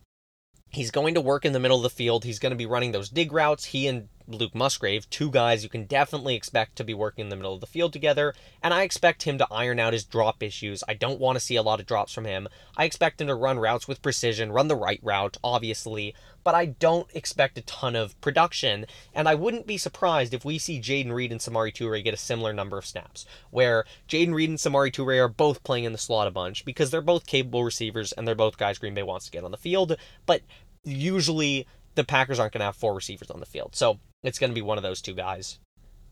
He's 0.72 0.92
going 0.92 1.14
to 1.14 1.20
work 1.20 1.44
in 1.44 1.52
the 1.52 1.58
middle 1.58 1.78
of 1.78 1.82
the 1.82 1.90
field. 1.90 2.24
He's 2.24 2.38
going 2.38 2.50
to 2.50 2.56
be 2.56 2.66
running 2.66 2.92
those 2.92 3.08
dig 3.08 3.32
routes. 3.32 3.64
He 3.64 3.88
and 3.88 4.08
Luke 4.28 4.54
Musgrave, 4.54 5.10
two 5.10 5.28
guys 5.28 5.64
you 5.64 5.68
can 5.68 5.86
definitely 5.86 6.36
expect 6.36 6.76
to 6.76 6.84
be 6.84 6.94
working 6.94 7.24
in 7.24 7.28
the 7.28 7.36
middle 7.36 7.54
of 7.54 7.60
the 7.60 7.66
field 7.66 7.92
together, 7.92 8.32
and 8.62 8.72
I 8.72 8.82
expect 8.82 9.24
him 9.24 9.38
to 9.38 9.48
iron 9.50 9.80
out 9.80 9.92
his 9.92 10.04
drop 10.04 10.42
issues. 10.42 10.84
I 10.86 10.94
don't 10.94 11.18
want 11.18 11.36
to 11.36 11.44
see 11.44 11.56
a 11.56 11.62
lot 11.62 11.80
of 11.80 11.86
drops 11.86 12.12
from 12.12 12.24
him. 12.24 12.46
I 12.76 12.84
expect 12.84 13.20
him 13.20 13.26
to 13.26 13.34
run 13.34 13.58
routes 13.58 13.88
with 13.88 14.02
precision, 14.02 14.52
run 14.52 14.68
the 14.68 14.76
right 14.76 15.00
route, 15.02 15.36
obviously, 15.42 16.14
but 16.44 16.54
I 16.54 16.66
don't 16.66 17.08
expect 17.14 17.58
a 17.58 17.62
ton 17.62 17.96
of 17.96 18.20
production, 18.20 18.86
and 19.14 19.28
I 19.28 19.34
wouldn't 19.34 19.66
be 19.66 19.78
surprised 19.78 20.34
if 20.34 20.44
we 20.44 20.58
see 20.58 20.80
Jayden 20.80 21.12
Reed 21.12 21.32
and 21.32 21.40
Samori 21.40 21.72
Toure 21.72 22.02
get 22.02 22.14
a 22.14 22.18
similar 22.18 22.52
number 22.52 22.78
of 22.78 22.86
snaps, 22.86 23.26
where 23.50 23.84
Jayden 24.08 24.34
Reed 24.34 24.50
and 24.50 24.58
Samori 24.58 24.92
Toure 24.92 25.22
are 25.22 25.28
both 25.28 25.62
playing 25.64 25.84
in 25.84 25.92
the 25.92 25.98
slot 25.98 26.26
a 26.26 26.30
bunch 26.30 26.64
because 26.64 26.90
they're 26.90 27.00
both 27.00 27.26
capable 27.26 27.64
receivers 27.64 28.12
and 28.12 28.26
they're 28.26 28.34
both 28.34 28.58
guys 28.58 28.78
Green 28.78 28.94
Bay 28.94 29.02
wants 29.02 29.26
to 29.26 29.32
get 29.32 29.44
on 29.44 29.50
the 29.50 29.56
field, 29.56 29.96
but 30.26 30.42
usually 30.84 31.66
the 31.94 32.04
Packers 32.04 32.38
aren't 32.38 32.52
going 32.52 32.60
to 32.60 32.66
have 32.66 32.76
four 32.76 32.94
receivers 32.94 33.30
on 33.30 33.40
the 33.40 33.46
field. 33.46 33.74
So 33.74 33.98
it's 34.22 34.38
going 34.38 34.50
to 34.50 34.54
be 34.54 34.62
one 34.62 34.78
of 34.78 34.82
those 34.82 35.02
two 35.02 35.14
guys. 35.14 35.58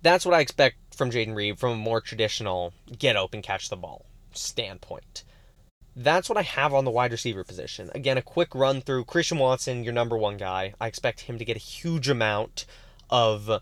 That's 0.02 0.24
what 0.24 0.34
I 0.34 0.40
expect 0.40 0.76
from 0.94 1.10
Jayden 1.10 1.34
Reed 1.34 1.58
from 1.58 1.72
a 1.72 1.76
more 1.76 2.00
traditional 2.00 2.72
get 2.98 3.16
open, 3.16 3.42
catch 3.42 3.68
the 3.68 3.76
ball 3.76 4.06
standpoint. 4.32 5.24
That's 6.00 6.28
what 6.28 6.38
I 6.38 6.42
have 6.42 6.72
on 6.72 6.84
the 6.84 6.92
wide 6.92 7.10
receiver 7.10 7.42
position. 7.42 7.90
Again, 7.92 8.16
a 8.16 8.22
quick 8.22 8.54
run 8.54 8.80
through 8.80 9.04
Christian 9.06 9.38
Watson, 9.38 9.82
your 9.82 9.92
number 9.92 10.16
one 10.16 10.36
guy. 10.36 10.72
I 10.80 10.86
expect 10.86 11.22
him 11.22 11.38
to 11.38 11.44
get 11.44 11.56
a 11.56 11.60
huge 11.60 12.08
amount 12.08 12.66
of 13.10 13.60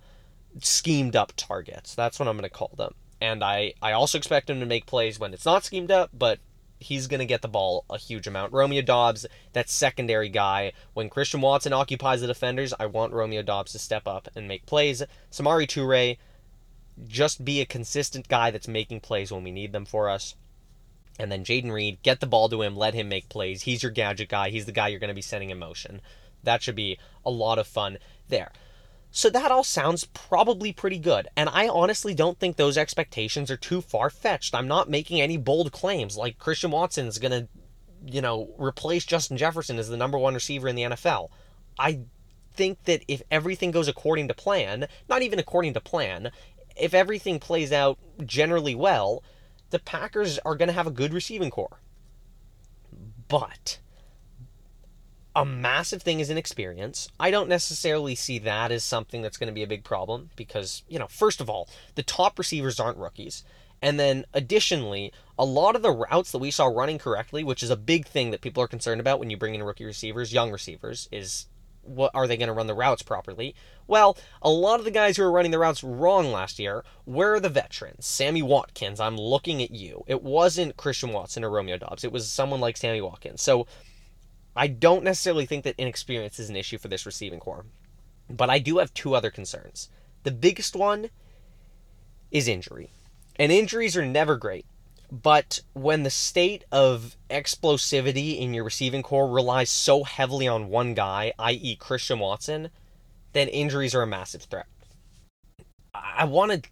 schemed 0.61 1.16
up 1.16 1.32
targets. 1.34 1.95
That's 1.95 2.18
what 2.18 2.28
I'm 2.28 2.37
going 2.37 2.43
to 2.43 2.55
call 2.55 2.72
them. 2.76 2.95
And 3.22 3.43
I, 3.43 3.72
I 3.80 3.93
also 3.93 4.18
expect 4.18 4.51
him 4.51 4.61
to 4.61 4.66
make 4.66 4.84
plays 4.84 5.18
when 5.18 5.32
it's 5.32 5.47
not 5.47 5.64
schemed 5.64 5.91
up, 5.91 6.11
but 6.12 6.39
he's 6.78 7.07
going 7.07 7.20
to 7.20 7.24
get 7.24 7.41
the 7.41 7.49
ball 7.49 7.87
a 7.89 7.97
huge 7.97 8.26
amount. 8.26 8.53
Romeo 8.53 8.82
Doubs, 8.82 9.24
that 9.55 9.70
secondary 9.70 10.28
guy. 10.28 10.72
When 10.93 11.09
Christian 11.09 11.41
Watson 11.41 11.72
occupies 11.72 12.20
the 12.20 12.26
defenders, 12.26 12.74
I 12.78 12.84
want 12.84 13.14
Romeo 13.14 13.41
Doubs 13.41 13.72
to 13.72 13.78
step 13.78 14.07
up 14.07 14.28
and 14.37 14.47
make 14.47 14.66
plays. 14.66 15.03
Samori 15.32 15.66
Toure, 15.66 16.18
just 17.09 17.47
be 17.47 17.62
a 17.62 17.66
consistent 17.66 18.28
guy 18.28 18.51
that's 18.51 18.68
making 18.68 19.01
plays 19.01 19.32
when 19.32 19.43
we 19.43 19.51
need 19.51 19.72
them 19.72 19.87
for 19.87 20.11
us. 20.11 20.34
And 21.18 21.32
then 21.32 21.44
Jayden 21.44 21.72
Reed, 21.72 22.02
get 22.02 22.20
the 22.20 22.26
ball 22.26 22.48
to 22.48 22.62
him, 22.62 22.76
let 22.76 22.94
him 22.94 23.08
make 23.08 23.28
plays. 23.28 23.62
He's 23.62 23.82
your 23.82 23.92
gadget 23.92 24.28
guy. 24.28 24.50
He's 24.50 24.66
the 24.66 24.72
guy 24.72 24.88
you're 24.88 25.00
going 25.00 25.08
to 25.08 25.14
be 25.14 25.22
sending 25.22 25.50
in 25.50 25.58
motion. 25.58 26.00
That 26.42 26.62
should 26.62 26.76
be 26.76 26.98
a 27.24 27.30
lot 27.30 27.58
of 27.58 27.66
fun 27.66 27.98
there. 28.28 28.52
So 29.10 29.30
that 29.30 29.50
all 29.50 29.64
sounds 29.64 30.04
probably 30.04 30.72
pretty 30.72 30.98
good. 30.98 31.28
And 31.36 31.48
I 31.48 31.68
honestly 31.68 32.14
don't 32.14 32.38
think 32.38 32.56
those 32.56 32.76
expectations 32.76 33.50
are 33.50 33.56
too 33.56 33.80
far 33.80 34.10
fetched. 34.10 34.54
I'm 34.54 34.68
not 34.68 34.90
making 34.90 35.20
any 35.20 35.38
bold 35.38 35.72
claims 35.72 36.18
like 36.18 36.38
Christian 36.38 36.70
Watson's 36.70 37.18
going 37.18 37.32
to, 37.32 37.48
you 38.04 38.20
know, 38.20 38.54
replace 38.58 39.06
Justin 39.06 39.38
Jefferson 39.38 39.78
as 39.78 39.88
the 39.88 39.96
number 39.96 40.18
one 40.18 40.34
receiver 40.34 40.68
in 40.68 40.76
the 40.76 40.82
NFL. 40.82 41.30
I 41.78 42.00
think 42.52 42.84
that 42.84 43.02
if 43.08 43.22
everything 43.30 43.70
goes 43.70 43.88
according 43.88 44.28
to 44.28 44.34
plan, 44.34 44.86
not 45.08 45.22
even 45.22 45.38
according 45.38 45.74
to 45.74 45.80
plan, 45.80 46.30
if 46.76 46.92
everything 46.92 47.38
plays 47.38 47.72
out 47.72 47.98
generally 48.24 48.74
well, 48.74 49.22
the 49.70 49.78
Packers 49.78 50.38
are 50.40 50.56
going 50.56 50.68
to 50.68 50.74
have 50.74 50.86
a 50.86 50.92
good 50.92 51.12
receiving 51.12 51.50
corps. 51.50 51.80
But 53.28 53.78
a 55.34 55.44
massive 55.44 56.02
thing 56.02 56.20
is 56.20 56.30
inexperience. 56.30 57.08
I 57.20 57.30
don't 57.30 57.48
necessarily 57.48 58.14
see 58.14 58.38
that 58.40 58.72
as 58.72 58.84
something 58.84 59.20
that's 59.20 59.36
going 59.36 59.48
to 59.48 59.54
be 59.54 59.62
a 59.62 59.68
big 59.68 59.84
problem 59.84 60.30
because, 60.34 60.82
you 60.88 60.98
know, 60.98 61.08
first 61.08 61.40
of 61.40 61.50
all, 61.50 61.68
the 61.94 62.02
top 62.02 62.38
receivers 62.38 62.80
aren't 62.80 62.98
rookies. 62.98 63.44
And 63.82 64.00
then 64.00 64.24
additionally, 64.32 65.12
a 65.38 65.44
lot 65.44 65.76
of 65.76 65.82
the 65.82 65.90
routes 65.90 66.32
that 66.32 66.38
we 66.38 66.50
saw 66.50 66.66
running 66.66 66.98
correctly, 66.98 67.44
which 67.44 67.62
is 67.62 67.68
a 67.68 67.76
big 67.76 68.06
thing 68.06 68.30
that 68.30 68.40
people 68.40 68.62
are 68.62 68.68
concerned 68.68 69.00
about 69.00 69.20
when 69.20 69.28
you 69.28 69.36
bring 69.36 69.54
in 69.54 69.62
rookie 69.62 69.84
receivers, 69.84 70.32
young 70.32 70.50
receivers, 70.50 71.08
is 71.12 71.46
what 71.87 72.11
are 72.14 72.26
they 72.26 72.37
going 72.37 72.49
to 72.49 72.53
run 72.53 72.66
the 72.66 72.74
routes 72.74 73.03
properly? 73.03 73.55
Well, 73.87 74.16
a 74.43 74.51
lot 74.51 74.78
of 74.78 74.84
the 74.84 74.91
guys 74.91 75.16
who 75.16 75.22
were 75.22 75.30
running 75.30 75.51
the 75.51 75.59
routes 75.59 75.84
wrong 75.84 76.32
last 76.32 76.59
year 76.59 76.84
were 77.05 77.41
the 77.41 77.49
veterans. 77.49 78.07
Sammy 78.07 78.43
Watkins, 78.43 79.01
I'm 79.01 79.16
looking 79.16 79.62
at 79.62 79.70
you. 79.70 80.05
It 80.07 80.22
wasn't 80.22 80.76
Christian 80.76 81.12
Watson 81.12 81.45
or 81.45 81.51
Romeo 81.51 81.78
Doubs. 81.78 82.05
It 82.05 82.12
was 82.12 82.30
someone 82.30 82.61
like 82.61 82.76
Sammy 82.76 83.01
Watkins. 83.01 83.43
So 83.43 83.66
I 84.55 84.66
don't 84.68 85.05
necessarily 85.05 85.47
think 85.47 85.64
that 85.64 85.74
inexperience 85.78 86.39
is 86.39 86.49
an 86.49 86.57
issue 86.57 86.78
for 86.78 86.89
this 86.89 87.07
receiving 87.07 87.41
corps, 87.41 87.66
but 88.30 88.49
I 88.49 88.59
do 88.59 88.78
have 88.78 88.95
two 88.95 89.14
other 89.14 89.30
concerns. 89.30 89.91
The 90.22 90.30
biggest 90.30 90.74
one 90.74 91.11
is 92.30 92.49
injury. 92.49 92.91
And 93.37 93.53
injuries 93.53 93.97
are 93.97 94.07
never 94.07 94.37
great. 94.37 94.64
But 95.11 95.61
when 95.72 96.02
the 96.02 96.11
state 96.11 96.64
of 96.72 97.16
explosivity 97.30 98.40
in 98.40 98.54
your 98.54 98.64
receiving 98.64 99.02
corps 99.02 99.28
relies 99.28 99.70
so 99.70 100.04
heavily 100.04 100.48
on 100.48 100.68
one 100.68 100.94
guy, 100.94 101.32
i.e., 101.38 101.76
Christian 101.76 102.18
Watson, 102.18 102.70
then 103.32 103.48
injuries 103.48 103.94
are 103.94 104.02
a 104.02 104.07
massive 104.07 104.42
threat. 104.42 104.66
I 105.94 106.24
wanted. 106.24 106.68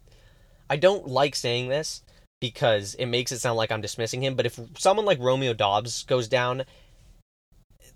I 0.69 0.75
don't 0.75 1.07
like 1.07 1.35
saying 1.35 1.69
this 1.69 2.03
because 2.41 2.95
it 2.95 3.05
makes 3.05 3.31
it 3.31 3.39
sound 3.39 3.57
like 3.57 3.71
I'm 3.71 3.81
dismissing 3.81 4.23
him, 4.23 4.35
but 4.35 4.45
if 4.45 4.59
someone 4.77 5.05
like 5.05 5.19
Romeo 5.19 5.53
Doubs 5.53 6.03
goes 6.03 6.27
down, 6.27 6.63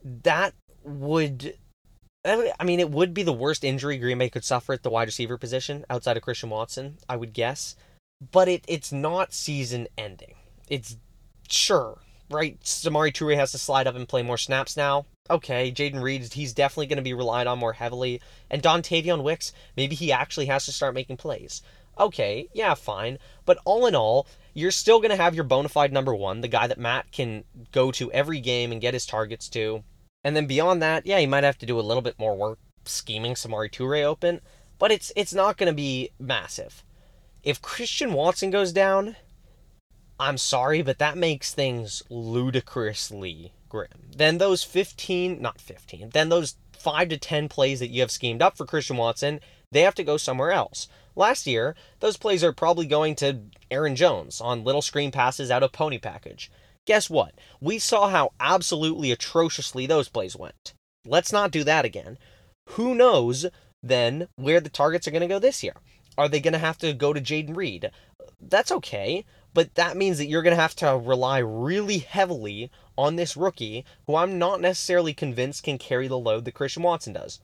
that 0.03 0.53
would 0.83 1.55
I 2.25 2.63
mean, 2.65 2.79
it 2.81 2.91
would 2.91 3.13
be 3.13 3.23
the 3.23 3.31
worst 3.31 3.63
injury 3.63 3.97
Green 3.97 4.17
Bay 4.17 4.29
could 4.29 4.43
suffer 4.43 4.73
at 4.73 4.83
the 4.83 4.89
wide 4.89 5.07
receiver 5.07 5.37
position 5.37 5.85
outside 5.89 6.17
of 6.17 6.23
Christian 6.23 6.49
Watson, 6.49 6.97
I 7.07 7.15
would 7.15 7.33
guess. 7.33 7.75
But 8.31 8.47
it, 8.47 8.65
it's 8.67 8.91
not 8.91 9.33
season 9.33 9.87
ending. 9.97 10.35
It's 10.67 10.97
sure, 11.49 11.99
right? 12.29 12.59
Samori 12.61 13.13
Toure 13.13 13.35
has 13.35 13.51
to 13.51 13.57
slide 13.57 13.87
up 13.87 13.95
and 13.95 14.07
play 14.07 14.21
more 14.23 14.37
snaps 14.37 14.75
now. 14.75 15.05
Okay, 15.29 15.71
Jayden 15.71 16.01
Reed, 16.01 16.33
he's 16.33 16.53
definitely 16.53 16.87
going 16.87 16.97
to 16.97 17.03
be 17.03 17.13
relied 17.13 17.47
on 17.47 17.59
more 17.59 17.73
heavily. 17.73 18.21
And 18.49 18.61
Dontayvion 18.61 19.23
Wicks, 19.23 19.53
maybe 19.77 19.95
he 19.95 20.11
actually 20.11 20.47
has 20.47 20.65
to 20.65 20.71
start 20.71 20.95
making 20.95 21.17
plays. 21.17 21.61
Okay, 21.99 22.47
yeah, 22.53 22.73
fine. 22.73 23.19
But 23.45 23.59
all 23.65 23.85
in 23.85 23.95
all, 23.95 24.27
you're 24.53 24.71
still 24.71 24.99
going 24.99 25.11
to 25.11 25.21
have 25.21 25.35
your 25.35 25.43
bona 25.43 25.69
fide 25.69 25.93
number 25.93 26.15
one, 26.15 26.41
the 26.41 26.47
guy 26.47 26.67
that 26.67 26.79
Matt 26.79 27.11
can 27.11 27.43
go 27.71 27.91
to 27.91 28.11
every 28.11 28.39
game 28.39 28.71
and 28.71 28.81
get 28.81 28.93
his 28.93 29.05
targets 29.05 29.49
to. 29.49 29.83
And 30.23 30.35
then 30.35 30.47
beyond 30.47 30.81
that, 30.81 31.05
yeah, 31.05 31.19
he 31.19 31.27
might 31.27 31.43
have 31.43 31.57
to 31.59 31.65
do 31.65 31.79
a 31.79 31.81
little 31.81 32.01
bit 32.01 32.19
more 32.19 32.35
work 32.35 32.59
scheming 32.85 33.33
Samori 33.33 33.71
Toure 33.71 34.03
open, 34.03 34.41
but 34.77 34.91
it's 34.91 35.11
it's 35.15 35.33
not 35.33 35.57
going 35.57 35.67
to 35.69 35.75
be 35.75 36.09
massive. 36.19 36.83
If 37.43 37.61
Christian 37.61 38.13
Watson 38.13 38.51
goes 38.51 38.73
down, 38.73 39.15
I'm 40.19 40.37
sorry, 40.37 40.81
but 40.81 40.99
that 40.99 41.17
makes 41.17 41.53
things 41.53 42.03
ludicrously 42.09 43.53
grim. 43.69 44.11
Then 44.15 44.37
those 44.37 44.63
15, 44.63 45.41
not 45.41 45.61
15, 45.61 46.09
then 46.13 46.29
those 46.29 46.55
5 46.77 47.09
to 47.09 47.17
10 47.17 47.47
plays 47.47 47.79
that 47.79 47.89
you 47.89 48.01
have 48.01 48.11
schemed 48.11 48.41
up 48.41 48.57
for 48.57 48.65
Christian 48.65 48.97
Watson, 48.97 49.39
they 49.71 49.81
have 49.81 49.95
to 49.95 50.03
go 50.03 50.17
somewhere 50.17 50.51
else. 50.51 50.87
Last 51.15 51.47
year, 51.47 51.75
those 51.99 52.17
plays 52.17 52.43
are 52.43 52.53
probably 52.53 52.85
going 52.85 53.15
to 53.15 53.39
Aaron 53.71 53.95
Jones 53.95 54.41
on 54.41 54.63
little 54.63 54.81
screen 54.81 55.11
passes 55.11 55.51
out 55.51 55.63
of 55.63 55.71
pony 55.71 55.97
package. 55.97 56.51
Guess 56.85 57.09
what? 57.09 57.35
We 57.61 57.79
saw 57.79 58.09
how 58.09 58.31
absolutely 58.39 59.11
atrociously 59.11 59.85
those 59.85 60.09
plays 60.09 60.35
went. 60.35 60.73
Let's 61.05 61.31
not 61.31 61.51
do 61.51 61.63
that 61.63 61.85
again. 61.85 62.17
Who 62.69 62.95
knows 62.95 63.45
then 63.81 64.27
where 64.35 64.59
the 64.59 64.69
targets 64.69 65.07
are 65.07 65.11
going 65.11 65.21
to 65.21 65.27
go 65.27 65.39
this 65.39 65.63
year? 65.63 65.75
Are 66.17 66.27
they 66.27 66.39
going 66.39 66.53
to 66.53 66.59
have 66.59 66.77
to 66.79 66.93
go 66.93 67.13
to 67.13 67.21
Jayden 67.21 67.55
Reed? 67.55 67.91
That's 68.41 68.71
okay, 68.71 69.25
but 69.53 69.75
that 69.75 69.97
means 69.97 70.17
that 70.17 70.27
you're 70.27 70.41
going 70.41 70.55
to 70.55 70.61
have 70.61 70.75
to 70.77 70.97
rely 70.97 71.39
really 71.39 71.99
heavily 71.99 72.71
on 72.97 73.15
this 73.15 73.37
rookie 73.37 73.85
who 74.07 74.15
I'm 74.15 74.37
not 74.37 74.61
necessarily 74.61 75.13
convinced 75.13 75.63
can 75.63 75.77
carry 75.77 76.07
the 76.07 76.17
load 76.17 76.45
that 76.45 76.53
Christian 76.53 76.83
Watson 76.83 77.13
does 77.13 77.39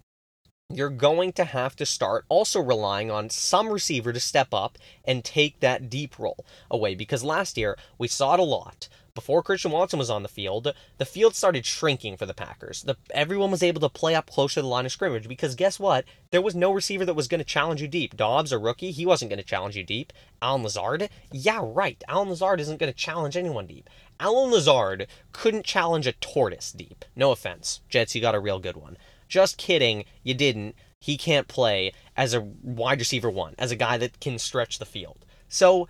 you're 0.69 0.89
going 0.89 1.31
to 1.31 1.45
have 1.45 1.75
to 1.75 1.85
start 1.85 2.25
also 2.27 2.59
relying 2.59 3.11
on 3.11 3.29
some 3.29 3.69
receiver 3.69 4.11
to 4.11 4.19
step 4.19 4.53
up 4.53 4.77
and 5.03 5.23
take 5.23 5.59
that 5.59 5.89
deep 5.89 6.17
role 6.17 6.45
away 6.71 6.95
because 6.95 7.23
last 7.23 7.57
year 7.57 7.77
we 7.97 8.07
saw 8.07 8.33
it 8.33 8.39
a 8.39 8.43
lot. 8.43 8.89
Before 9.15 9.41
Christian 9.41 9.71
Watson 9.71 9.97
was 9.97 10.09
on 10.09 10.23
the 10.23 10.27
field, 10.27 10.73
the 10.97 11.05
field 11.05 11.35
started 11.35 11.65
shrinking 11.65 12.17
for 12.17 12.25
the 12.25 12.33
Packers. 12.33 12.83
The, 12.83 12.97
everyone 13.11 13.49
was 13.49 13.63
able 13.63 13.79
to 13.79 13.87
play 13.87 14.13
up 14.13 14.29
closer 14.29 14.55
to 14.55 14.61
the 14.61 14.67
line 14.67 14.85
of 14.85 14.91
scrimmage 14.91 15.29
because 15.29 15.55
guess 15.55 15.79
what? 15.79 16.03
There 16.31 16.41
was 16.41 16.53
no 16.53 16.69
receiver 16.73 17.05
that 17.05 17.13
was 17.13 17.29
going 17.29 17.39
to 17.39 17.45
challenge 17.45 17.81
you 17.81 17.87
deep. 17.87 18.17
Doubs, 18.17 18.51
a 18.51 18.59
rookie, 18.59 18.91
he 18.91 19.05
wasn't 19.05 19.29
going 19.29 19.39
to 19.39 19.45
challenge 19.45 19.77
you 19.77 19.83
deep. 19.83 20.11
Allen 20.41 20.63
Lazard, 20.63 21.09
yeah, 21.31 21.61
right. 21.63 22.03
Allen 22.09 22.27
Lazard 22.29 22.59
isn't 22.59 22.77
going 22.77 22.91
to 22.91 22.97
challenge 22.97 23.37
anyone 23.37 23.65
deep. 23.67 23.89
Allen 24.19 24.51
Lazard 24.51 25.07
couldn't 25.31 25.63
challenge 25.63 26.05
a 26.07 26.11
tortoise 26.11 26.73
deep. 26.73 27.05
No 27.15 27.31
offense. 27.31 27.79
Jets, 27.87 28.15
you 28.15 28.21
got 28.21 28.35
a 28.35 28.39
real 28.41 28.59
good 28.59 28.75
one. 28.75 28.97
Just 29.29 29.57
kidding, 29.57 30.03
you 30.23 30.33
didn't. 30.33 30.75
he 30.99 31.17
can't 31.17 31.47
play 31.47 31.93
as 32.17 32.33
a 32.33 32.41
wide 32.41 32.99
receiver 32.99 33.29
one, 33.29 33.55
as 33.57 33.71
a 33.71 33.77
guy 33.77 33.97
that 33.97 34.19
can 34.19 34.37
stretch 34.39 34.77
the 34.77 34.85
field. 34.85 35.25
So 35.47 35.87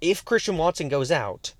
if 0.00 0.24
Christian 0.24 0.56
Watson 0.56 0.88
goes 0.88 1.12
out, 1.12 1.54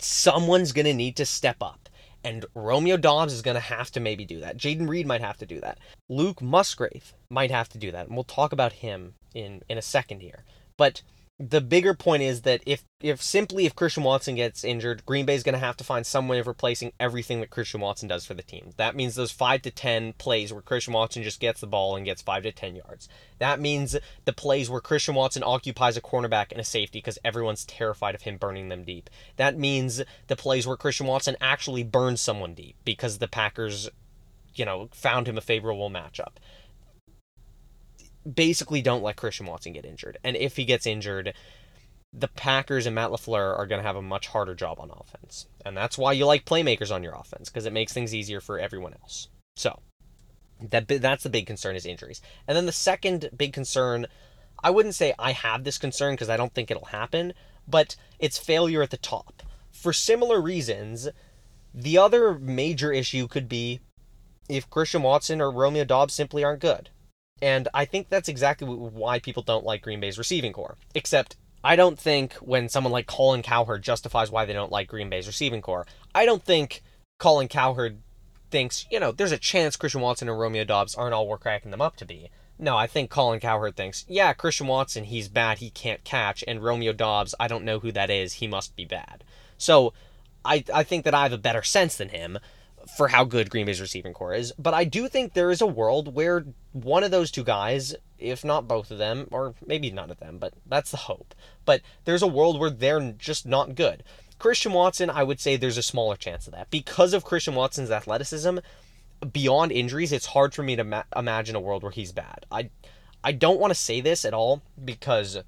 someone's 0.00 0.72
going 0.72 0.86
to 0.86 0.94
need 0.94 1.16
to 1.16 1.26
step 1.26 1.56
up. 1.62 1.88
And 2.24 2.44
Romeo 2.54 2.96
Doubs 2.96 3.32
is 3.32 3.42
going 3.42 3.54
to 3.54 3.60
have 3.60 3.90
to 3.92 4.00
maybe 4.00 4.24
do 4.24 4.40
that. 4.40 4.56
Jayden 4.56 4.88
Reed 4.88 5.06
might 5.06 5.20
have 5.20 5.36
to 5.38 5.46
do 5.46 5.60
that. 5.60 5.78
Luke 6.08 6.42
Musgrave 6.42 7.14
might 7.30 7.50
have 7.50 7.68
to 7.70 7.78
do 7.78 7.92
that. 7.92 8.08
And 8.08 8.16
we'll 8.16 8.24
talk 8.24 8.52
about 8.52 8.72
him 8.72 9.14
in, 9.34 9.62
in 9.68 9.78
a 9.78 9.82
second 9.82 10.20
here. 10.20 10.44
But 10.76 11.02
the 11.40 11.60
bigger 11.60 11.94
point 11.94 12.22
is 12.22 12.42
that 12.42 12.62
if 12.66 12.84
if 13.00 13.22
simply 13.22 13.64
if 13.64 13.76
Christian 13.76 14.02
Watson 14.02 14.34
gets 14.34 14.64
injured, 14.64 15.06
Green 15.06 15.24
Bay 15.24 15.36
is 15.36 15.44
going 15.44 15.52
to 15.52 15.60
have 15.60 15.76
to 15.76 15.84
find 15.84 16.04
some 16.04 16.26
way 16.26 16.40
of 16.40 16.48
replacing 16.48 16.92
everything 16.98 17.40
that 17.40 17.50
Christian 17.50 17.80
Watson 17.80 18.08
does 18.08 18.26
for 18.26 18.34
the 18.34 18.42
team. 18.42 18.72
That 18.76 18.96
means 18.96 19.14
those 19.14 19.30
5 19.30 19.62
to 19.62 19.70
10 19.70 20.14
plays 20.14 20.52
where 20.52 20.62
Christian 20.62 20.94
Watson 20.94 21.22
just 21.22 21.38
gets 21.38 21.60
the 21.60 21.68
ball 21.68 21.94
and 21.94 22.04
gets 22.04 22.22
5 22.22 22.42
to 22.42 22.50
10 22.50 22.74
yards. 22.74 23.08
That 23.38 23.60
means 23.60 23.96
the 24.24 24.32
plays 24.32 24.68
where 24.68 24.80
Christian 24.80 25.14
Watson 25.14 25.44
occupies 25.44 25.96
a 25.96 26.00
cornerback 26.00 26.50
and 26.50 26.60
a 26.60 26.64
safety 26.64 26.98
because 26.98 27.20
everyone's 27.24 27.64
terrified 27.64 28.16
of 28.16 28.22
him 28.22 28.36
burning 28.36 28.68
them 28.68 28.82
deep. 28.82 29.08
That 29.36 29.56
means 29.56 30.02
the 30.26 30.36
plays 30.36 30.66
where 30.66 30.76
Christian 30.76 31.06
Watson 31.06 31.36
actually 31.40 31.84
burns 31.84 32.20
someone 32.20 32.54
deep 32.54 32.74
because 32.84 33.18
the 33.18 33.28
Packers 33.28 33.88
you 34.54 34.64
know, 34.64 34.88
found 34.92 35.28
him 35.28 35.38
a 35.38 35.40
favorable 35.40 35.88
matchup 35.88 36.32
basically 38.34 38.82
don't 38.82 39.02
let 39.02 39.16
Christian 39.16 39.46
Watson 39.46 39.72
get 39.72 39.84
injured. 39.84 40.18
And 40.24 40.36
if 40.36 40.56
he 40.56 40.64
gets 40.64 40.86
injured, 40.86 41.34
the 42.12 42.28
Packers 42.28 42.86
and 42.86 42.94
Matt 42.94 43.10
LaFleur 43.10 43.58
are 43.58 43.66
going 43.66 43.80
to 43.80 43.86
have 43.86 43.96
a 43.96 44.02
much 44.02 44.28
harder 44.28 44.54
job 44.54 44.80
on 44.80 44.90
offense. 44.90 45.46
And 45.64 45.76
that's 45.76 45.98
why 45.98 46.12
you 46.12 46.26
like 46.26 46.44
playmakers 46.44 46.94
on 46.94 47.02
your 47.02 47.14
offense 47.14 47.48
because 47.48 47.66
it 47.66 47.72
makes 47.72 47.92
things 47.92 48.14
easier 48.14 48.40
for 48.40 48.58
everyone 48.58 48.94
else. 48.94 49.28
So, 49.56 49.80
that 50.60 50.88
that's 50.88 51.22
the 51.22 51.30
big 51.30 51.46
concern 51.46 51.76
is 51.76 51.86
injuries. 51.86 52.20
And 52.46 52.56
then 52.56 52.66
the 52.66 52.72
second 52.72 53.30
big 53.36 53.52
concern, 53.52 54.06
I 54.62 54.70
wouldn't 54.70 54.94
say 54.94 55.14
I 55.18 55.32
have 55.32 55.64
this 55.64 55.78
concern 55.78 56.14
because 56.14 56.30
I 56.30 56.36
don't 56.36 56.54
think 56.54 56.70
it'll 56.70 56.86
happen, 56.86 57.32
but 57.66 57.96
it's 58.18 58.38
failure 58.38 58.82
at 58.82 58.90
the 58.90 58.96
top. 58.96 59.42
For 59.70 59.92
similar 59.92 60.40
reasons, 60.40 61.08
the 61.74 61.98
other 61.98 62.38
major 62.38 62.92
issue 62.92 63.28
could 63.28 63.48
be 63.48 63.80
if 64.48 64.70
Christian 64.70 65.02
Watson 65.02 65.40
or 65.40 65.50
Romeo 65.50 65.84
Doubs 65.84 66.14
simply 66.14 66.42
aren't 66.42 66.60
good. 66.60 66.90
And 67.40 67.68
I 67.72 67.84
think 67.84 68.08
that's 68.08 68.28
exactly 68.28 68.66
why 68.66 69.18
people 69.18 69.42
don't 69.42 69.64
like 69.64 69.82
Green 69.82 70.00
Bay's 70.00 70.18
receiving 70.18 70.52
corps. 70.52 70.76
Except 70.94 71.36
I 71.62 71.76
don't 71.76 71.98
think 71.98 72.34
when 72.34 72.68
someone 72.68 72.92
like 72.92 73.06
Colin 73.06 73.42
Cowherd 73.42 73.82
justifies 73.82 74.30
why 74.30 74.44
they 74.44 74.52
don't 74.52 74.72
like 74.72 74.88
Green 74.88 75.10
Bay's 75.10 75.26
receiving 75.26 75.62
corps, 75.62 75.86
I 76.14 76.24
don't 76.24 76.44
think 76.44 76.82
Colin 77.18 77.48
Cowherd 77.48 77.98
thinks, 78.50 78.86
you 78.90 79.00
know, 79.00 79.12
there's 79.12 79.32
a 79.32 79.38
chance 79.38 79.76
Christian 79.76 80.00
Watson 80.00 80.28
and 80.28 80.38
Romeo 80.38 80.64
Doubs 80.64 80.94
aren't 80.94 81.14
all 81.14 81.28
we're 81.28 81.38
cracking 81.38 81.70
them 81.70 81.82
up 81.82 81.96
to 81.96 82.06
be. 82.06 82.30
No, 82.58 82.76
I 82.76 82.86
think 82.86 83.10
Colin 83.10 83.40
Cowherd 83.40 83.76
thinks, 83.76 84.04
yeah, 84.08 84.32
Christian 84.32 84.66
Watson, 84.66 85.04
he's 85.04 85.28
bad, 85.28 85.58
he 85.58 85.70
can't 85.70 86.02
catch, 86.02 86.42
and 86.48 86.62
Romeo 86.62 86.92
Doubs, 86.92 87.34
I 87.38 87.46
don't 87.46 87.64
know 87.64 87.78
who 87.78 87.92
that 87.92 88.10
is, 88.10 88.34
he 88.34 88.48
must 88.48 88.74
be 88.74 88.84
bad. 88.84 89.22
So 89.58 89.92
I, 90.44 90.64
I 90.74 90.82
think 90.82 91.04
that 91.04 91.14
I 91.14 91.22
have 91.24 91.32
a 91.32 91.38
better 91.38 91.62
sense 91.62 91.96
than 91.96 92.08
him 92.08 92.38
for 92.96 93.08
how 93.08 93.24
good 93.24 93.50
Green 93.50 93.66
Bay's 93.66 93.80
receiving 93.80 94.12
corps 94.12 94.34
is. 94.34 94.52
But 94.58 94.74
I 94.74 94.84
do 94.84 95.08
think 95.08 95.32
there 95.32 95.50
is 95.50 95.60
a 95.60 95.66
world 95.66 96.14
where 96.14 96.44
one 96.72 97.04
of 97.04 97.10
those 97.10 97.30
two 97.30 97.44
guys, 97.44 97.94
if 98.18 98.44
not 98.44 98.68
both 98.68 98.90
of 98.90 98.98
them, 98.98 99.28
or 99.30 99.54
maybe 99.64 99.90
none 99.90 100.10
of 100.10 100.18
them, 100.18 100.38
but 100.38 100.54
that's 100.66 100.90
the 100.90 100.96
hope. 100.96 101.34
But 101.64 101.82
there's 102.04 102.22
a 102.22 102.26
world 102.26 102.58
where 102.58 102.70
they're 102.70 103.12
just 103.12 103.46
not 103.46 103.74
good. 103.74 104.02
Christian 104.38 104.72
Watson, 104.72 105.10
I 105.10 105.24
would 105.24 105.40
say 105.40 105.56
there's 105.56 105.78
a 105.78 105.82
smaller 105.82 106.16
chance 106.16 106.46
of 106.46 106.54
that. 106.54 106.70
Because 106.70 107.12
of 107.12 107.24
Christian 107.24 107.54
Watson's 107.54 107.90
athleticism, 107.90 108.58
beyond 109.32 109.72
injuries, 109.72 110.12
it's 110.12 110.26
hard 110.26 110.54
for 110.54 110.62
me 110.62 110.76
to 110.76 110.84
ma- 110.84 111.02
imagine 111.16 111.56
a 111.56 111.60
world 111.60 111.82
where 111.82 111.92
he's 111.92 112.12
bad. 112.12 112.46
I 112.50 112.70
I 113.22 113.32
don't 113.32 113.58
want 113.58 113.72
to 113.72 113.74
say 113.74 114.00
this 114.00 114.24
at 114.24 114.32
all 114.32 114.62
because 114.84 115.38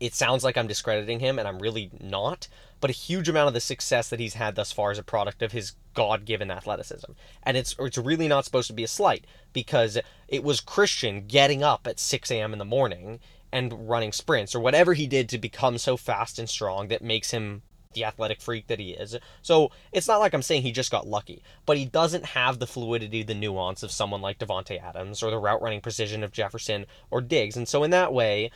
it 0.00 0.14
sounds 0.14 0.44
like 0.44 0.56
I'm 0.56 0.66
discrediting 0.66 1.20
him 1.20 1.38
and 1.38 1.46
I'm 1.46 1.58
really 1.58 1.90
not 2.00 2.48
but 2.80 2.90
a 2.90 2.92
huge 2.92 3.28
amount 3.28 3.48
of 3.48 3.54
the 3.54 3.60
success 3.60 4.08
that 4.10 4.20
he's 4.20 4.34
had 4.34 4.54
thus 4.54 4.72
far 4.72 4.92
is 4.92 4.98
a 4.98 5.02
product 5.02 5.42
of 5.42 5.52
his 5.52 5.72
God-given 5.94 6.50
athleticism. 6.50 7.12
And 7.42 7.56
it's 7.56 7.74
it's 7.78 7.98
really 7.98 8.28
not 8.28 8.44
supposed 8.44 8.68
to 8.68 8.74
be 8.74 8.84
a 8.84 8.88
slight 8.88 9.26
because 9.52 9.98
it 10.28 10.44
was 10.44 10.60
Christian 10.60 11.26
getting 11.26 11.62
up 11.62 11.86
at 11.86 11.98
6 11.98 12.30
a.m. 12.30 12.52
in 12.52 12.58
the 12.58 12.64
morning 12.64 13.20
and 13.52 13.88
running 13.88 14.12
sprints 14.12 14.54
or 14.54 14.60
whatever 14.60 14.94
he 14.94 15.06
did 15.06 15.28
to 15.30 15.38
become 15.38 15.78
so 15.78 15.96
fast 15.96 16.38
and 16.38 16.48
strong 16.48 16.88
that 16.88 17.02
makes 17.02 17.30
him 17.30 17.62
the 17.94 18.04
athletic 18.04 18.42
freak 18.42 18.66
that 18.66 18.78
he 18.78 18.90
is. 18.90 19.16
So 19.40 19.70
it's 19.90 20.06
not 20.06 20.18
like 20.18 20.34
I'm 20.34 20.42
saying 20.42 20.62
he 20.62 20.72
just 20.72 20.90
got 20.90 21.06
lucky, 21.06 21.42
but 21.64 21.78
he 21.78 21.86
doesn't 21.86 22.26
have 22.26 22.58
the 22.58 22.66
fluidity, 22.66 23.22
the 23.22 23.34
nuance 23.34 23.82
of 23.82 23.90
someone 23.90 24.20
like 24.20 24.38
Davante 24.38 24.82
Adams 24.82 25.22
or 25.22 25.30
the 25.30 25.38
route 25.38 25.62
running 25.62 25.80
precision 25.80 26.22
of 26.22 26.30
Jefferson 26.30 26.84
or 27.10 27.22
Diggs. 27.22 27.56
And 27.56 27.66
so 27.66 27.82
in 27.84 27.90
that 27.92 28.12
way, 28.12 28.50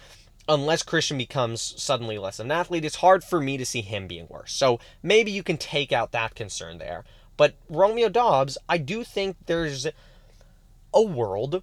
unless 0.50 0.82
Christian 0.82 1.16
becomes 1.16 1.74
suddenly 1.80 2.18
less 2.18 2.40
of 2.40 2.46
an 2.46 2.52
athlete, 2.52 2.84
it's 2.84 2.96
hard 2.96 3.22
for 3.22 3.40
me 3.40 3.56
to 3.56 3.64
see 3.64 3.80
him 3.82 4.08
being 4.08 4.26
worse. 4.28 4.52
So 4.52 4.80
maybe 5.02 5.30
you 5.30 5.44
can 5.44 5.56
take 5.56 5.92
out 5.92 6.10
that 6.10 6.34
concern 6.34 6.78
there. 6.78 7.04
But 7.36 7.54
Romeo 7.70 8.08
Doubs, 8.08 8.58
I 8.68 8.76
do 8.76 9.04
think 9.04 9.36
there's 9.46 9.86
a 10.92 11.02
world 11.02 11.62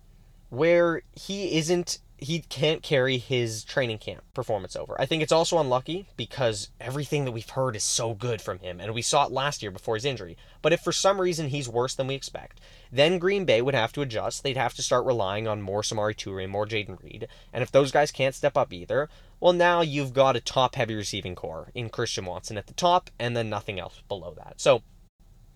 where 0.50 1.02
he 1.14 1.58
isn't 1.58 2.00
he 2.18 2.40
can't 2.40 2.82
carry 2.82 3.20
his 3.20 3.64
training 3.64 4.00
camp 4.00 4.24
performance 4.34 4.76
over. 4.76 5.00
I 5.00 5.06
think 5.06 5.22
it's 5.22 5.32
also 5.32 5.60
unlucky 5.60 6.08
because 6.18 6.70
everything 6.82 7.26
that 7.26 7.32
we've 7.32 7.50
heard 7.50 7.76
is 7.76 7.84
so 7.84 8.16
good 8.16 8.42
from 8.42 8.60
him, 8.60 8.80
and 8.80 8.94
we 8.94 9.04
saw 9.04 9.26
it 9.26 9.32
last 9.32 9.62
year 9.62 9.70
before 9.70 9.96
his 9.96 10.06
injury. 10.06 10.36
But 10.64 10.74
if 10.74 10.82
for 10.82 10.92
some 10.92 11.22
reason 11.22 11.50
he's 11.50 11.70
worse 11.70 11.94
than 11.94 12.08
we 12.08 12.16
expect, 12.16 12.60
then 12.92 13.20
Green 13.20 13.46
Bay 13.46 13.62
would 13.62 13.76
have 13.76 13.94
to 13.94 14.02
adjust. 14.02 14.42
They'd 14.42 14.58
have 14.58 14.74
to 14.76 14.84
start 14.84 15.06
relying 15.06 15.48
on 15.48 15.62
more 15.62 15.84
Samori 15.84 16.16
Toure, 16.16 16.50
more 16.50 16.66
Jayden 16.66 17.02
Reed. 17.04 17.28
And 17.54 17.62
if 17.62 17.72
those 17.72 17.92
guys 17.92 18.12
can't 18.12 18.34
step 18.36 18.58
up 18.58 18.74
either, 18.74 19.10
well, 19.40 19.54
now 19.54 19.82
you've 19.82 20.14
got 20.14 20.36
a 20.36 20.42
top 20.42 20.74
heavy 20.74 20.96
receiving 20.96 21.36
corps 21.36 21.70
in 21.76 21.90
Christian 21.90 22.26
Watson 22.26 22.58
at 22.58 22.66
the 22.66 22.74
top, 22.74 23.12
and 23.20 23.38
then 23.38 23.50
nothing 23.50 23.80
else 23.80 24.02
below 24.08 24.34
that. 24.38 24.60
So 24.60 24.82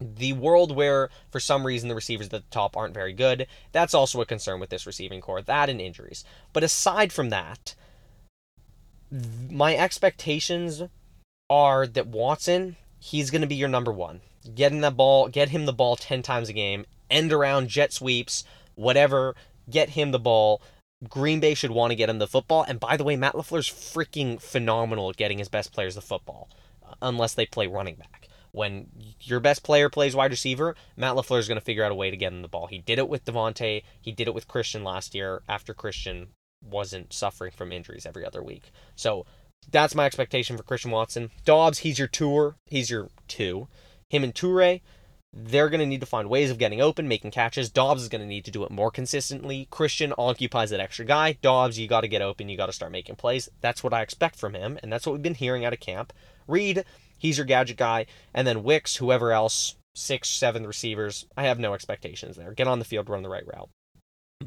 the 0.01 0.33
world 0.33 0.75
where 0.75 1.09
for 1.29 1.39
some 1.39 1.65
reason 1.65 1.89
the 1.89 1.95
receivers 1.95 2.27
at 2.27 2.31
the 2.31 2.43
top 2.49 2.75
aren't 2.75 2.93
very 2.93 3.13
good. 3.13 3.47
That's 3.71 3.93
also 3.93 4.21
a 4.21 4.25
concern 4.25 4.59
with 4.59 4.69
this 4.69 4.87
receiving 4.87 5.21
corps 5.21 5.41
that 5.43 5.69
and 5.69 5.79
injuries. 5.79 6.23
But 6.53 6.63
aside 6.63 7.13
from 7.13 7.29
that 7.29 7.75
my 9.49 9.75
expectations 9.75 10.83
are 11.49 11.85
that 11.85 12.07
Watson 12.07 12.77
he's 12.99 13.29
going 13.29 13.41
to 13.41 13.47
be 13.47 13.55
your 13.55 13.67
number 13.67 13.91
1 13.91 14.21
getting 14.55 14.79
the 14.79 14.91
ball 14.91 15.27
get 15.27 15.49
him 15.49 15.65
the 15.65 15.73
ball 15.73 15.97
10 15.97 16.21
times 16.21 16.47
a 16.47 16.53
game 16.53 16.85
end 17.09 17.33
around 17.33 17.67
jet 17.67 17.91
sweeps 17.91 18.45
whatever 18.75 19.35
get 19.69 19.91
him 19.91 20.11
the 20.11 20.19
ball. 20.19 20.61
Green 21.07 21.39
Bay 21.39 21.53
should 21.55 21.71
want 21.71 21.91
to 21.91 21.95
get 21.95 22.09
him 22.09 22.19
the 22.19 22.27
football. 22.27 22.63
And 22.67 22.79
by 22.79 22.95
the 22.95 23.03
way 23.03 23.15
Matt 23.15 23.33
LaFleur's 23.33 23.69
freaking 23.69 24.39
phenomenal 24.39 25.09
at 25.09 25.17
getting 25.17 25.39
his 25.39 25.49
best 25.49 25.73
players 25.73 25.95
the 25.95 26.01
football 26.01 26.49
uh, 26.87 26.93
unless 27.01 27.33
they 27.33 27.45
play 27.45 27.67
running 27.67 27.95
back 27.95 28.20
when 28.51 28.87
your 29.21 29.39
best 29.39 29.63
player 29.63 29.89
plays 29.89 30.15
wide 30.15 30.31
receiver, 30.31 30.75
Matt 30.95 31.15
LaFleur 31.15 31.39
is 31.39 31.47
going 31.47 31.59
to 31.59 31.65
figure 31.65 31.83
out 31.83 31.91
a 31.91 31.95
way 31.95 32.11
to 32.11 32.17
get 32.17 32.33
him 32.33 32.41
the 32.41 32.47
ball. 32.47 32.67
He 32.67 32.79
did 32.79 32.99
it 32.99 33.09
with 33.09 33.25
Davante. 33.25 33.83
He 34.01 34.11
did 34.11 34.27
it 34.27 34.33
with 34.33 34.47
Christian 34.47 34.83
last 34.83 35.15
year 35.15 35.41
after 35.47 35.73
Christian 35.73 36.27
wasn't 36.63 37.13
suffering 37.13 37.51
from 37.55 37.71
injuries 37.71 38.05
every 38.05 38.25
other 38.25 38.43
week. 38.43 38.71
So 38.95 39.25
that's 39.71 39.95
my 39.95 40.05
expectation 40.05 40.57
for 40.57 40.63
Christian 40.63 40.91
Watson. 40.91 41.31
Doubs, 41.45 41.79
he's 41.79 41.99
your 41.99 42.07
tour. 42.07 42.55
He's 42.65 42.89
your 42.89 43.09
two. 43.27 43.67
Him 44.09 44.23
and 44.23 44.33
Toure, 44.33 44.81
they're 45.33 45.69
going 45.69 45.79
to 45.79 45.85
need 45.85 46.01
to 46.01 46.05
find 46.05 46.29
ways 46.29 46.51
of 46.51 46.57
getting 46.57 46.81
open, 46.81 47.07
making 47.07 47.31
catches. 47.31 47.69
Doubs 47.69 48.01
is 48.01 48.09
going 48.09 48.21
to 48.21 48.27
need 48.27 48.43
to 48.45 48.51
do 48.51 48.63
it 48.63 48.71
more 48.71 48.91
consistently. 48.91 49.67
Christian 49.71 50.13
occupies 50.17 50.71
that 50.71 50.81
extra 50.81 51.05
guy. 51.05 51.37
Doubs, 51.41 51.79
you 51.79 51.87
got 51.87 52.01
to 52.01 52.09
get 52.09 52.21
open. 52.21 52.49
You 52.49 52.57
got 52.57 52.65
to 52.65 52.73
start 52.73 52.91
making 52.91 53.15
plays. 53.15 53.47
That's 53.61 53.83
what 53.83 53.93
I 53.93 54.01
expect 54.01 54.35
from 54.35 54.53
him, 54.53 54.77
and 54.83 54.91
that's 54.91 55.05
what 55.05 55.13
we've 55.13 55.21
been 55.21 55.35
hearing 55.35 55.63
out 55.63 55.73
of 55.73 55.79
camp. 55.79 56.11
Reed, 56.47 56.83
He's 57.21 57.37
your 57.37 57.45
gadget 57.45 57.77
guy. 57.77 58.07
And 58.33 58.47
then 58.47 58.63
Wicks, 58.63 58.95
whoever 58.95 59.31
else, 59.31 59.75
six, 59.93 60.27
seven 60.27 60.65
receivers. 60.65 61.27
I 61.37 61.43
have 61.43 61.59
no 61.59 61.75
expectations 61.75 62.35
there. 62.35 62.51
Get 62.53 62.67
on 62.67 62.79
the 62.79 62.85
field, 62.85 63.09
run 63.09 63.21
the 63.21 63.29
right 63.29 63.45
route. 63.45 63.69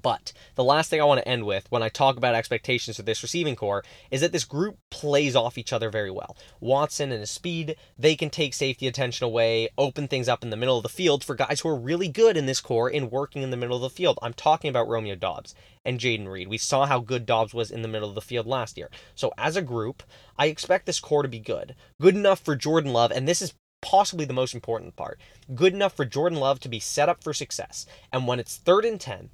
But 0.03 0.32
the 0.55 0.64
last 0.64 0.90
thing 0.90 1.01
I 1.01 1.05
want 1.05 1.20
to 1.20 1.28
end 1.28 1.45
with 1.45 1.70
when 1.70 1.82
I 1.82 1.88
talk 1.88 2.16
about 2.16 2.34
expectations 2.34 2.97
for 2.97 3.03
this 3.03 3.22
receiving 3.22 3.57
corps 3.57 3.84
is 4.11 4.20
that 4.20 4.32
this 4.32 4.45
group 4.45 4.78
plays 4.90 5.36
off 5.36 5.59
each 5.59 5.72
other 5.72 5.90
very 5.90 6.11
well. 6.11 6.36
Watson 6.61 7.12
and 7.12 7.20
his 7.20 7.30
speed, 7.30 7.76
they 7.99 8.16
can 8.16 8.30
take 8.30 8.55
safety 8.55 8.86
attention 8.86 9.24
away, 9.24 9.68
open 9.78 10.09
things 10.09 10.28
up 10.28 10.42
in 10.42 10.51
the 10.51 10.57
middle 10.57 10.76
of 10.76 10.82
the 10.82 10.88
field 10.88 11.22
for 11.22 11.34
guys 11.34 11.61
who 11.61 11.68
are 11.68 11.76
really 11.76 12.09
good 12.09 12.36
in 12.36 12.47
this 12.47 12.61
corps 12.61 12.90
in 12.90 13.11
working 13.11 13.42
in 13.42 13.51
the 13.51 13.57
middle 13.57 13.76
of 13.76 13.82
the 13.82 13.90
field. 13.90 14.18
I'm 14.22 14.34
talking 14.34 14.68
about 14.68 14.88
Romeo 14.88 15.14
Doubs 15.14 15.55
and 15.84 16.01
Jayden 16.01 16.28
Reed. 16.28 16.49
We 16.49 16.59
saw 16.59 16.86
how 16.86 17.01
good 17.01 17.26
Doubs 17.26 17.55
was 17.55 17.70
in 17.70 17.82
the 17.82 17.88
middle 17.88 18.09
of 18.09 18.14
the 18.14 18.20
field 18.20 18.47
last 18.47 18.76
year. 18.76 18.90
So 19.14 19.32
as 19.38 19.57
a 19.57 19.62
group, 19.62 20.03
I 20.38 20.47
expect 20.47 20.86
this 20.86 21.01
corps 21.01 21.22
to 21.22 21.28
be 21.28 21.38
good. 21.38 21.74
Good 22.01 22.16
enough 22.16 22.40
for 22.40 22.57
Jordan 22.57 22.92
Love, 22.92 23.12
and 23.12 23.28
this 23.28 23.42
is 23.42 23.55
possibly 23.84 24.24
the 24.24 24.32
most 24.32 24.55
important 24.55 24.97
part. 24.97 25.20
Good 25.55 25.74
enough 25.74 25.95
for 25.95 26.07
Jordan 26.07 26.40
Love 26.40 26.59
to 26.61 26.68
be 26.68 26.80
set 26.80 27.09
up 27.09 27.22
for 27.22 27.34
success. 27.34 27.84
And 28.12 28.26
when 28.26 28.40
it's 28.40 28.57
third 28.57 28.84
and 28.84 28.99
10, 28.99 29.28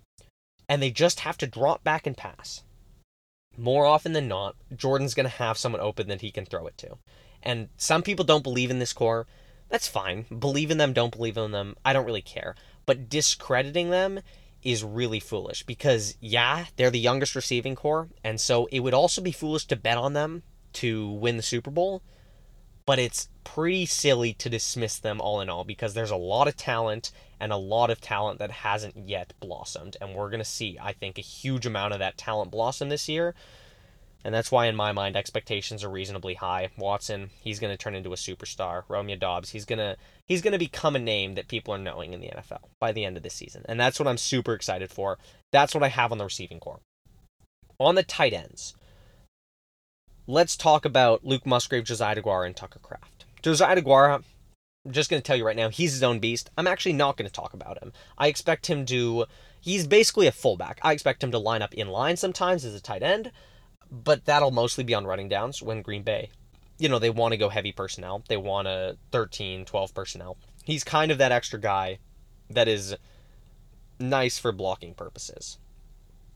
and 0.71 0.81
they 0.81 0.93
just 0.93 1.21
have 1.21 1.37
to 1.37 1.49
drop 1.49 1.83
back 1.83 2.07
and 2.07 2.17
pass, 2.17 2.63
more 3.57 3.85
often 3.85 4.13
than 4.13 4.29
not, 4.29 4.55
Jordan's 4.75 5.15
going 5.15 5.25
to 5.25 5.37
have 5.37 5.59
someone 5.59 5.81
open 5.81 6.07
that 6.07 6.21
he 6.21 6.31
can 6.31 6.47
throw 6.47 6.69
it 6.69 6.79
to. 6.79 6.97
And 7.43 7.71
some 7.77 8.05
people 8.05 8.25
don't 8.25 8.45
believe 8.45 8.71
in 8.71 8.79
this 8.79 8.93
corps. 8.93 9.27
That's 9.69 9.89
fine. 9.89 10.27
Believe 10.39 10.71
in 10.71 10.79
them, 10.79 10.93
don't 10.93 11.15
believe 11.15 11.37
in 11.37 11.51
them. 11.51 11.75
I 11.85 11.93
don't 11.93 12.07
really 12.07 12.23
care. 12.23 12.55
But 12.87 13.09
discrediting 13.09 13.91
them 13.91 14.21
is 14.63 14.85
really 14.85 15.19
foolish 15.19 15.65
because, 15.65 16.17
yeah, 16.21 16.67
they're 16.77 16.91
the 16.91 17.01
youngest 17.01 17.35
receiving 17.35 17.75
corps, 17.75 18.09
and 18.23 18.41
so 18.41 18.67
it 18.71 18.81
would 18.81 18.95
also 18.95 19.21
be 19.21 19.33
foolish 19.33 19.67
to 19.67 19.77
bet 19.77 19.99
on 19.99 20.13
them 20.13 20.45
to 20.75 21.11
win 21.11 21.37
the 21.37 21.43
Super 21.43 21.73
Bowl, 21.73 22.01
but 22.87 23.01
it's 23.01 23.29
pretty 23.45 23.87
silly 23.87 24.33
to 24.35 24.49
dismiss 24.49 24.99
them 24.99 25.21
all 25.21 25.41
in 25.41 25.49
all 25.49 25.65
because 25.65 25.95
there's 25.95 26.11
a 26.11 26.17
lot 26.17 26.49
of 26.49 26.57
talent 26.57 27.13
and 27.41 27.53
a 27.53 27.57
lot 27.57 27.91
of 27.91 28.01
talent 28.01 28.39
that 28.39 28.51
hasn't 28.51 28.97
yet 28.97 29.33
blossomed, 29.41 29.97
and 30.01 30.15
we're 30.15 30.29
going 30.29 30.41
to 30.41 30.45
see, 30.45 30.79
I 30.81 30.93
think, 30.93 31.17
a 31.19 31.23
huge 31.23 31.65
amount 31.65 31.95
of 31.95 31.99
that 31.99 32.19
talent 32.19 32.51
blossom 32.51 32.91
this 32.91 33.09
year. 33.09 33.35
And 34.23 34.35
that's 34.35 34.53
why, 34.53 34.67
in 34.67 34.77
my 34.77 34.93
mind, 34.93 35.17
expectations 35.17 35.83
are 35.83 35.89
reasonably 35.89 36.35
high. 36.35 36.69
Watson, 36.77 37.31
he's 37.41 37.59
going 37.59 37.73
to 37.73 37.83
turn 37.83 37.95
into 37.95 38.13
a 38.13 38.17
superstar. 38.17 38.83
Romeo 38.87 39.17
Doubs, 39.17 39.51
he's 39.51 39.65
going 39.65 39.79
to 39.79 39.97
he's 40.27 40.43
going 40.43 40.53
to 40.53 40.59
become 40.59 40.95
a 40.95 40.99
name 40.99 41.35
that 41.37 41.49
people 41.49 41.73
are 41.73 41.79
knowing 41.79 42.13
in 42.13 42.21
the 42.21 42.29
NFL 42.29 42.65
by 42.79 42.93
the 42.93 43.07
end 43.07 43.17
of 43.17 43.23
this 43.23 43.33
season. 43.33 43.65
And 43.67 43.81
that's 43.81 43.99
what 43.99 44.07
I'm 44.07 44.19
super 44.19 44.53
excited 44.53 44.91
for. 44.91 45.19
That's 45.53 45.75
what 45.75 45.83
I 45.83 45.89
have 45.89 46.13
on 46.13 46.19
the 46.19 46.25
receiving 46.25 46.61
corps. 46.61 46.81
On 47.79 47.95
the 47.95 48.03
tight 48.03 48.35
ends, 48.35 48.75
let's 50.27 50.55
talk 50.55 50.85
about 50.85 51.25
Luke 51.25 51.47
Musgrave, 51.47 51.85
Josiah 51.85 52.17
DeGuara, 52.17 52.45
and 52.45 52.55
Tucker 52.55 52.79
Kraft. 52.79 53.20
Josiah 53.43 53.77
DeGuara, 53.77 54.23
I'm 54.85 54.93
just 54.93 55.11
going 55.11 55.21
to 55.21 55.27
tell 55.27 55.37
you 55.37 55.47
right 55.47 55.57
now, 55.57 55.69
he's 55.69 55.93
his 55.93 56.03
own 56.03 56.19
beast. 56.19 56.51
I'm 56.57 56.67
actually 56.67 56.95
not 56.95 57.17
going 57.17 57.29
to 57.29 57.33
talk 57.33 57.55
about 57.55 57.83
him. 57.83 57.93
I 58.19 58.29
expect 58.29 58.67
him 58.67 58.87
to. 58.87 59.27
He's 59.61 59.87
basically 59.87 60.27
a 60.27 60.33
fullback. 60.33 60.79
I 60.83 60.93
expect 60.93 61.23
him 61.23 61.33
to 61.33 61.39
line 61.39 61.61
up 61.63 61.75
in 61.75 61.89
line 61.89 62.17
sometimes 62.17 62.65
as 62.65 62.75
a 62.75 62.81
tight 62.81 63.03
end 63.03 63.31
but 63.91 64.25
that'll 64.25 64.51
mostly 64.51 64.85
be 64.85 64.95
on 64.95 65.07
running 65.07 65.29
downs 65.29 65.63
when 65.63 65.83
Green 65.83 66.03
Bay, 66.03 66.31
you 66.79 66.89
know, 66.89 66.99
they 66.99 67.11
want 67.11 67.33
to 67.33 67.39
go 67.39 67.49
heavy 67.49 67.73
personnel. 67.73 68.23
They 68.29 68.37
want 68.37 68.69
a 68.69 68.97
13, 69.11 69.65
12 69.65 69.95
personnel. 69.95 70.37
He's 70.65 70.85
kind 70.85 71.11
of 71.11 71.19
that 71.19 71.33
extra 71.33 71.59
guy 71.59 71.99
that 72.49 72.69
is 72.69 72.95
nice 73.99 74.39
for 74.39 74.53
blocking 74.53 74.95
purposes. 74.95 75.59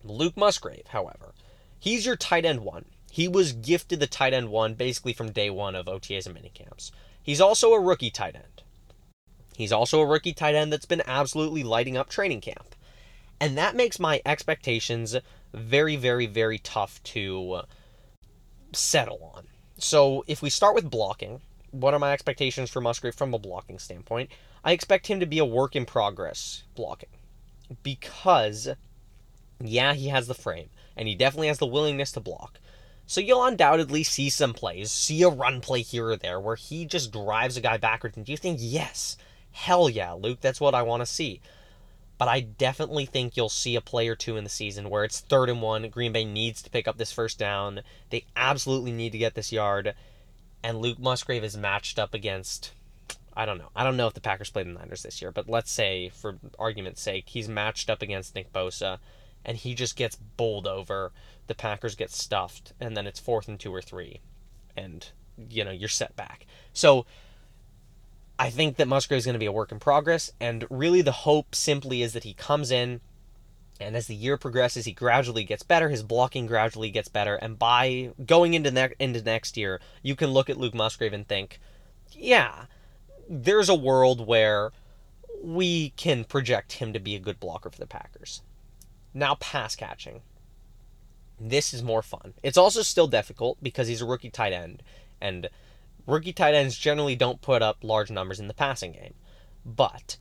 Luke 0.03 0.37
Musgrave, 0.37 0.89
however, 0.89 1.33
he's 1.79 2.05
your 2.05 2.17
tight 2.17 2.45
end 2.45 2.61
one. 2.61 2.87
He 3.15 3.29
was 3.29 3.53
gifted 3.53 4.01
the 4.01 4.09
tight 4.09 4.35
end 4.35 4.49
one 4.49 4.75
basically 4.75 5.13
from 5.13 5.31
day 5.31 5.49
one 5.49 5.77
of 5.77 5.87
OTAs 5.87 6.27
and 6.27 6.37
minicamps. 6.37 6.91
He's 7.23 7.41
also 7.41 7.71
a 7.71 7.81
rookie 7.81 8.11
tight 8.11 8.35
end. 8.35 8.65
He's 9.57 9.71
also 9.71 10.01
a 10.01 10.07
rookie 10.07 10.33
tight 10.33 10.57
end 10.57 10.73
that's 10.73 10.85
been 10.85 11.01
absolutely 11.07 11.63
lighting 11.63 11.97
up 11.97 12.09
training 12.09 12.41
camp. 12.41 12.75
And 13.39 13.57
that 13.57 13.77
makes 13.77 14.01
my 14.01 14.21
expectations 14.27 15.15
very, 15.53 15.95
very, 15.95 16.27
very 16.27 16.59
tough 16.59 17.01
to 17.05 17.53
uh, 17.53 17.63
settle 18.73 19.31
on. 19.33 19.47
So 19.79 20.25
if 20.27 20.43
we 20.43 20.51
start 20.51 20.75
with 20.75 20.91
blocking, 20.91 21.41
what 21.71 21.95
are 21.95 22.01
my 22.01 22.13
expectations 22.13 22.69
for 22.69 22.81
Musgrave 22.81 23.15
from 23.15 23.33
a 23.33 23.39
blocking 23.39 23.79
standpoint? 23.79 24.29
I 24.65 24.73
expect 24.73 25.07
him 25.07 25.21
to 25.21 25.27
be 25.27 25.39
a 25.39 25.45
work 25.45 25.77
in 25.77 25.87
progress 25.87 26.65
blocking. 26.75 27.11
Because, 27.85 28.71
yeah, 29.61 29.95
he 29.95 30.09
has 30.09 30.27
the 30.27 30.35
frame, 30.35 30.71
and 30.97 31.07
he 31.07 31.15
definitely 31.15 31.47
has 31.47 31.59
the 31.59 31.67
willingness 31.67 32.11
to 32.11 32.21
block. 32.21 32.59
So 33.07 33.21
you'll 33.21 33.45
undoubtedly 33.45 34.03
see 34.03 34.31
some 34.31 34.55
plays, 34.55 34.91
see 34.91 35.23
a 35.23 35.29
run 35.29 35.61
play 35.61 35.83
here 35.83 36.09
or 36.09 36.17
there 36.17 36.41
where 36.41 36.57
he 36.57 36.87
just 36.87 37.13
drives 37.13 37.57
a 37.57 37.61
guy 37.61 37.77
backwards, 37.77 38.17
and 38.17 38.29
you 38.29 38.37
think, 38.37 38.59
yes, 38.61 39.17
hell 39.53 39.91
yeah, 39.91 40.13
Luke, 40.13 40.41
that's 40.41 40.61
what 40.61 40.75
I 40.75 40.83
want 40.83 41.03
to 41.03 41.07
see 41.07 41.41
but 42.17 42.29
I 42.29 42.41
definitely 42.41 43.07
think 43.07 43.37
you'll 43.37 43.49
see 43.49 43.77
a 43.77 43.81
play 43.81 44.09
or 44.09 44.15
two 44.15 44.37
in 44.37 44.45
the 44.45 44.51
season 44.51 44.89
where 44.89 45.05
it's 45.05 45.21
third 45.21 45.51
and 45.51 45.61
one. 45.61 45.89
Green 45.89 46.13
Bay 46.13 46.25
needs 46.25 46.63
to 46.63 46.71
pick 46.71 46.87
up 46.87 46.97
this 46.97 47.13
first 47.13 47.39
down. 47.39 47.81
They 48.11 48.25
absolutely 48.37 48.93
need 48.93 49.13
to 49.13 49.19
get 49.19 49.35
this 49.35 49.53
yard. 49.53 49.95
And 50.63 50.79
Luke 50.79 50.99
Musgrave 50.99 51.45
is 51.45 51.57
matched 51.57 51.99
up 51.99 52.15
against, 52.15 52.73
I 53.37 53.45
don't 53.45 53.59
know. 53.59 53.71
I 53.75 53.83
don't 53.85 53.97
know 53.97 54.07
if 54.07 54.15
the 54.15 54.21
Packers 54.21 54.51
played 54.51 54.67
the 54.67 54.73
Niners 54.73 55.03
this 55.03 55.21
year, 55.21 55.33
but 55.33 55.49
let's 55.49 55.71
say, 55.71 56.09
for 56.09 56.39
argument's 56.59 57.03
sake, 57.03 57.29
he's 57.29 57.49
matched 57.49 57.91
up 57.91 58.01
against 58.01 58.35
Nick 58.35 58.53
Bosa 58.53 58.99
and 59.45 59.57
he 59.57 59.75
just 59.75 59.97
gets 59.97 60.17
bowled 60.17 60.67
over. 60.67 61.13
The 61.47 61.55
Packers 61.55 61.95
get 61.95 62.11
stuffed, 62.11 62.73
and 62.81 62.97
then 62.97 63.07
it's 63.07 63.21
fourth 63.21 63.49
and 63.49 63.59
two 63.59 63.75
or 63.75 63.83
three. 63.83 64.21
And, 64.77 65.07
you 65.51 65.65
know, 65.65 65.71
you're 65.71 65.89
set 65.89 66.17
back. 66.17 66.47
So 66.73 67.07
I 68.39 68.51
think 68.51 68.77
that 68.77 68.89
Musgrave 68.89 69.19
is 69.19 69.25
going 69.25 69.35
to 69.35 69.39
be 69.39 69.47
a 69.47 69.53
work 69.53 69.71
in 69.71 69.79
progress, 69.79 70.33
and 70.41 70.67
really 70.71 71.03
the 71.03 71.13
hope 71.13 71.55
simply 71.55 72.03
is 72.03 72.13
that 72.15 72.25
he 72.25 72.35
comes 72.35 72.71
in, 72.71 73.01
and 73.81 73.97
as 73.97 74.07
the 74.07 74.15
year 74.15 74.37
progresses, 74.37 74.85
he 74.85 74.93
gradually 74.93 75.45
gets 75.45 75.63
better. 75.63 75.89
His 75.89 76.03
blocking 76.03 76.47
gradually 76.47 76.91
gets 76.91 77.09
better, 77.09 77.37
and 77.37 77.59
by 77.59 78.13
going 78.25 78.55
into 78.55 78.71
ne- 78.71 78.95
into 78.99 79.23
next 79.23 79.57
year, 79.57 79.81
you 80.03 80.17
can 80.17 80.31
look 80.31 80.49
at 80.49 80.57
Luke 80.57 80.75
Musgrave 80.75 81.13
and 81.13 81.27
think, 81.27 81.61
yeah, 82.13 82.67
there's 83.29 83.69
a 83.69 83.75
world 83.75 84.27
where 84.27 84.73
we 85.43 85.91
can 85.91 86.25
project 86.25 86.75
him 86.75 86.93
to 86.93 87.01
be 87.01 87.15
a 87.15 87.21
good 87.21 87.39
blocker 87.39 87.71
for 87.71 87.79
the 87.79 87.87
Packers. 87.87 88.43
Now, 89.15 89.37
pass 89.37 89.77
catching. 89.77 90.21
This 91.41 91.73
is 91.73 91.83
more 91.83 92.03
fun. 92.03 92.35
It's 92.43 92.59
also 92.59 92.83
still 92.83 93.07
difficult 93.07 93.59
because 93.63 93.89
he's 93.89 94.03
a 94.03 94.07
rookie 94.07 94.31
tight 94.31 94.53
end, 94.53 94.83
and 95.21 95.49
Rookie 96.07 96.33
tight 96.33 96.55
ends 96.55 96.77
generally 96.77 97.17
don't 97.17 97.41
put 97.41 97.63
up 97.63 97.79
large 97.83 98.11
numbers 98.11 98.39
in 98.39 98.49
the 98.49 98.55
passing 98.55 98.93
game, 98.93 99.15
but 99.65 100.17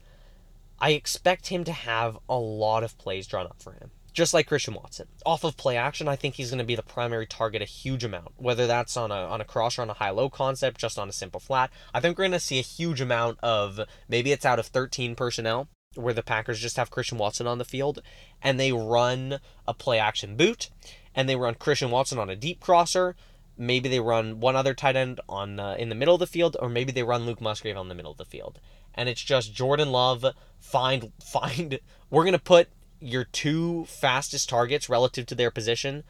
I 0.78 0.90
expect 0.90 1.48
him 1.48 1.64
to 1.64 1.72
have 1.72 2.18
a 2.28 2.38
lot 2.38 2.82
of 2.82 2.96
plays 2.96 3.26
drawn 3.26 3.46
up 3.46 3.60
for 3.62 3.72
him. 3.72 3.90
Just 4.12 4.32
like 4.32 4.46
Christian 4.46 4.74
Watson. 4.74 5.08
Off 5.26 5.42
of 5.42 5.56
play 5.56 5.76
action, 5.76 6.06
I 6.06 6.14
think 6.14 6.36
he's 6.36 6.50
going 6.50 6.58
to 6.58 6.64
be 6.64 6.76
the 6.76 6.84
primary 6.84 7.26
target 7.26 7.62
a 7.62 7.64
huge 7.64 8.04
amount. 8.04 8.32
Whether 8.36 8.68
that's 8.68 8.96
on 8.96 9.10
a 9.10 9.14
on 9.14 9.40
a 9.40 9.44
cross 9.44 9.76
or 9.76 9.82
on 9.82 9.90
a 9.90 9.94
high 9.94 10.10
low 10.10 10.30
concept, 10.30 10.78
just 10.78 11.00
on 11.00 11.08
a 11.08 11.12
simple 11.12 11.40
flat. 11.40 11.70
I 11.92 11.98
think 11.98 12.16
we're 12.16 12.22
going 12.22 12.32
to 12.32 12.40
see 12.40 12.60
a 12.60 12.62
huge 12.62 13.00
amount 13.00 13.40
of 13.42 13.80
maybe 14.08 14.30
it's 14.30 14.46
out 14.46 14.60
of 14.60 14.66
13 14.68 15.16
personnel 15.16 15.68
where 15.94 16.14
the 16.14 16.22
Packers 16.22 16.60
just 16.60 16.76
have 16.76 16.90
Christian 16.90 17.18
Watson 17.18 17.46
on 17.46 17.58
the 17.58 17.64
field 17.64 18.02
and 18.42 18.58
they 18.58 18.72
run 18.72 19.38
a 19.66 19.74
play 19.74 19.98
action 19.98 20.36
boot 20.36 20.70
and 21.14 21.28
they 21.28 21.36
run 21.36 21.54
Christian 21.54 21.90
Watson 21.90 22.18
on 22.18 22.30
a 22.30 22.36
deep 22.36 22.60
crosser 22.60 23.14
maybe 23.56 23.88
they 23.88 24.00
run 24.00 24.40
one 24.40 24.56
other 24.56 24.74
tight 24.74 24.96
end 24.96 25.20
on 25.28 25.60
uh, 25.60 25.76
in 25.78 25.88
the 25.88 25.94
middle 25.94 26.14
of 26.14 26.20
the 26.20 26.26
field, 26.26 26.56
or 26.60 26.68
maybe 26.68 26.92
they 26.92 27.02
run 27.02 27.26
Luke 27.26 27.40
Musgrave 27.40 27.76
on 27.76 27.88
the 27.88 27.94
middle 27.94 28.12
of 28.12 28.18
the 28.18 28.24
field, 28.24 28.58
and 28.94 29.08
it's 29.08 29.22
just 29.22 29.54
Jordan 29.54 29.92
Love 29.92 30.24
find 30.58 31.12
find. 31.24 31.78
We're 32.10 32.24
gonna 32.24 32.38
put 32.38 32.68
your 33.00 33.24
two 33.24 33.84
fastest 33.86 34.48
targets 34.48 34.88
relative 34.88 35.26
to 35.26 35.34
their 35.34 35.50
position, 35.50 36.04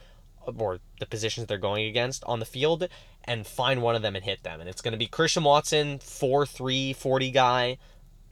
or 0.58 0.78
the 1.00 1.06
positions 1.06 1.46
they're 1.46 1.58
going 1.58 1.86
against 1.86 2.24
on 2.24 2.40
the 2.40 2.46
field, 2.46 2.88
and 3.24 3.46
find 3.46 3.82
one 3.82 3.94
of 3.94 4.02
them 4.02 4.16
and 4.16 4.24
hit 4.24 4.42
them. 4.42 4.60
And 4.60 4.68
it's 4.68 4.82
gonna 4.82 4.96
be 4.96 5.06
Christian 5.06 5.44
Watson, 5.44 5.98
4'3", 5.98 6.94
40 6.94 7.30
guy, 7.30 7.78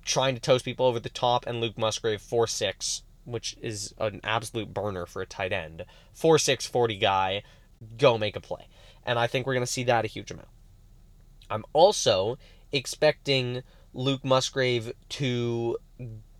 trying 0.05 0.35
to 0.35 0.41
toast 0.41 0.65
people 0.65 0.87
over 0.87 1.01
the 1.01 1.09
top, 1.09 1.47
and 1.47 1.61
Luke 1.61 1.79
Musgrave, 1.79 2.21
4'6", 2.21 3.03
which 3.25 3.57
is 3.61 3.95
an 3.99 4.21
absolute 4.25 4.75
burner 4.75 5.07
for 5.07 5.23
a 5.23 5.27
tight 5.27 5.53
end, 5.53 5.85
4'6", 6.15 6.67
40 6.67 6.97
guy, 6.97 7.43
go 7.97 8.19
make 8.19 8.37
a 8.37 8.41
play 8.41 8.69
and 9.05 9.19
I 9.19 9.27
think 9.27 9.47
we're 9.47 9.55
going 9.55 9.67
to 9.67 9.73
see 9.73 9.85
that 9.85 10.05
a 10.05 10.09
huge 10.09 10.31
amount. 10.31 10.49
I'm 11.51 11.65
also 11.73 12.39
expecting 12.71 13.63
Luke 13.93 14.25
Musgrave 14.25 14.93
to 15.11 15.79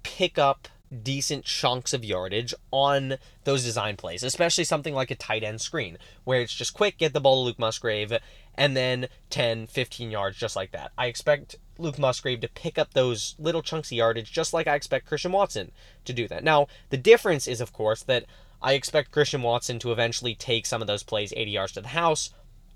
pick 0.03 0.39
up 0.39 0.69
decent 1.03 1.45
chunks 1.45 1.93
of 1.93 2.05
yardage 2.05 2.55
on 2.71 3.17
those 3.45 3.65
design 3.65 3.97
plays, 3.97 4.23
especially 4.23 4.65
something 4.65 4.95
like 4.95 5.11
a 5.11 5.17
tight 5.17 5.43
end 5.43 5.61
screen, 5.61 5.99
where 6.25 6.41
it's 6.41 6.55
just 6.55 6.75
quick, 6.75 6.99
get 6.99 7.13
the 7.13 7.21
ball 7.21 7.43
to 7.43 7.47
Luke 7.47 7.59
Musgrave, 7.59 8.13
and 8.55 8.77
then 8.77 9.09
10, 9.31 9.67
15 9.67 10.11
yards 10.11 10.37
just 10.37 10.57
like 10.57 10.73
that. 10.73 10.93
I 10.97 11.07
expect 11.07 11.57
Luke 11.79 11.99
Musgrave 11.99 12.41
to 12.41 12.49
pick 12.49 12.79
up 12.79 12.93
those 12.93 13.35
little 13.39 13.63
chunks 13.63 13.89
of 13.89 13.97
yardage 13.97 14.33
just 14.33 14.53
like 14.53 14.67
I 14.67 14.75
expect 14.75 15.07
Christian 15.07 15.33
Watson 15.33 15.73
to 16.05 16.13
do 16.13 16.29
that. 16.29 16.45
Now, 16.45 16.67
the 16.91 16.97
difference 16.97 17.47
is, 17.47 17.61
of 17.61 17.73
course, 17.73 18.03
that 18.05 18.25
I 18.61 18.75
expect 18.75 19.11
Christian 19.11 19.43
Watson 19.43 19.79
to 19.81 19.93
eventually 19.93 20.35
take 20.35 20.67
some 20.67 20.81
of 20.81 20.87
those 20.87 21.03
plays 21.03 21.33
80 21.37 21.51
yards 21.51 21.73
to 21.73 21.81
the 21.81 21.89
house 21.89 22.31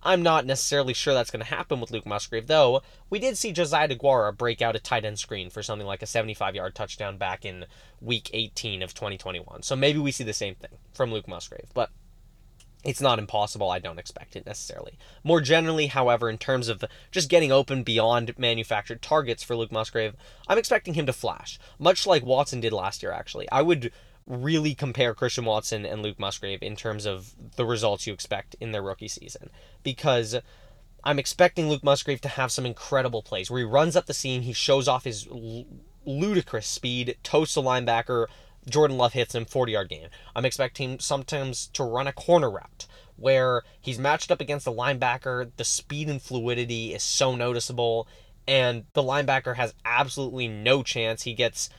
I'm 0.07 0.22
not 0.22 0.47
necessarily 0.47 0.94
sure 0.94 1.14
that's 1.14 1.32
going 1.32 1.44
to 1.44 1.51
happen 1.51 1.80
with 1.80 1.90
Luke 1.90 2.07
Musgrave, 2.07 2.47
though. 2.47 2.82
We 3.11 3.18
did 3.18 3.36
see 3.36 3.53
Josiah 3.53 3.88
DeGuara 3.88 4.36
break 4.36 4.62
out 4.62 4.76
a 4.76 4.78
tight 4.78 5.05
end 5.05 5.18
screen 5.18 5.51
for 5.51 5.64
something 5.64 5.86
like 5.86 6.01
a 6.01 6.07
75 6.07 6.55
yard 6.55 6.76
touchdown 6.76 7.16
back 7.16 7.44
in 7.44 7.66
week 8.01 8.30
18 8.32 8.82
of 8.82 8.94
2021. 8.94 9.62
So 9.62 9.74
maybe 9.74 9.99
we 9.99 10.12
see 10.12 10.22
the 10.22 10.32
same 10.32 10.55
thing 10.55 10.78
from 10.94 11.12
Luke 11.12 11.26
Musgrave, 11.26 11.70
but 11.74 11.90
it's 12.87 13.01
not 13.01 13.18
impossible. 13.18 13.70
I 13.70 13.80
don't 13.80 13.99
expect 13.99 14.37
it 14.37 14.47
necessarily. 14.47 14.97
More 15.24 15.41
generally, 15.41 15.89
however, 15.89 16.30
in 16.30 16.39
terms 16.39 16.68
of 16.68 16.84
just 17.11 17.28
getting 17.28 17.51
open 17.51 17.82
beyond 17.82 18.39
manufactured 18.39 19.03
targets 19.03 19.43
for 19.43 19.57
Luke 19.57 19.72
Musgrave, 19.72 20.14
I'm 20.47 20.59
expecting 20.59 20.95
him 20.95 21.07
to 21.07 21.12
flash, 21.12 21.59
much 21.78 22.07
like 22.07 22.24
Watson 22.24 22.61
did 22.61 22.72
last 22.72 23.03
year, 23.03 23.12
actually. 23.12 23.51
I 23.51 23.62
would 23.62 23.91
really 24.26 24.74
compare 24.74 25.14
Christian 25.14 25.45
Watson 25.45 25.84
and 25.84 26.03
Luke 26.03 26.18
Musgrave 26.18 26.62
in 26.62 26.76
terms 26.76 27.07
of 27.07 27.34
the 27.57 27.66
results 27.66 28.07
you 28.07 28.12
expect 28.12 28.55
in 28.61 28.72
their 28.72 28.82
rookie 28.82 29.09
season. 29.09 29.51
Because 29.82 30.37
I'm 31.05 31.18
expecting 31.18 31.68
Luke 31.68 31.84
Musgrave 31.84 32.20
to 32.22 32.28
have 32.28 32.53
some 32.53 32.66
incredible 32.66 33.22
plays 33.22 33.51
where 33.51 33.61
he 33.61 33.64
runs 33.64 33.97
up 33.97 34.07
the 34.07 34.14
seam, 34.14 34.43
he 34.43 34.53
shows 34.53 34.89
off 34.89 35.05
his 35.05 35.26
l- 35.28 35.66
ludicrous 36.05 36.66
speed, 36.66 37.16
toasts 37.22 37.57
a 37.57 37.61
linebacker, 37.61 38.26
Jordan 38.68 38.96
Love 38.96 39.12
hits 39.12 39.34
him 39.34 39.44
40 39.44 39.72
yard 39.72 39.88
game. 39.88 40.08
I'm 40.34 40.44
expecting 40.44 40.98
sometimes 40.98 41.68
to 41.68 41.84
run 41.84 42.06
a 42.06 42.12
corner 42.12 42.50
route 42.50 42.86
where 43.16 43.62
he's 43.80 43.98
matched 43.98 44.30
up 44.30 44.40
against 44.40 44.66
a 44.66 44.72
linebacker, 44.72 45.50
the 45.56 45.64
speed 45.64 46.08
and 46.08 46.20
fluidity 46.20 46.92
is 46.92 47.02
so 47.02 47.34
noticeable, 47.34 48.06
and 48.46 48.84
the 48.92 49.02
linebacker 49.02 49.56
has 49.56 49.74
absolutely 49.84 50.48
no 50.48 50.82
chance. 50.82 51.22
He 51.22 51.32
gets 51.32 51.70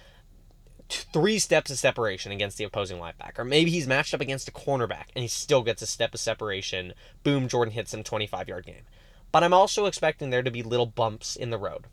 three 0.90 1.38
steps 1.38 1.70
of 1.70 1.78
separation 1.78 2.32
against 2.32 2.58
the 2.58 2.64
opposing 2.64 2.98
linebacker. 2.98 3.46
Maybe 3.48 3.72
he's 3.72 3.88
matched 3.88 4.14
up 4.14 4.22
against 4.22 4.48
a 4.48 4.54
cornerback 4.54 5.08
and 5.16 5.22
he 5.22 5.28
still 5.28 5.62
gets 5.62 5.82
a 5.82 5.88
step 5.88 6.14
of 6.14 6.20
separation. 6.20 6.94
Boom, 7.24 7.48
Jordan 7.48 7.74
hits 7.74 7.94
him 7.94 8.04
25 8.04 8.48
yard 8.48 8.66
game. 8.66 8.84
But 9.32 9.44
I'm 9.44 9.54
also 9.54 9.86
expecting 9.86 10.30
there 10.30 10.44
to 10.44 10.52
be 10.52 10.64
little 10.64 10.86
bumps 10.86 11.36
in 11.36 11.50
the 11.50 11.58
road. 11.58 11.86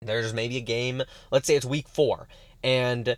There's 0.00 0.32
maybe 0.32 0.56
a 0.56 0.60
game, 0.60 1.02
let's 1.30 1.46
say 1.46 1.56
it's 1.56 1.66
week 1.66 1.88
four, 1.88 2.28
and 2.62 3.16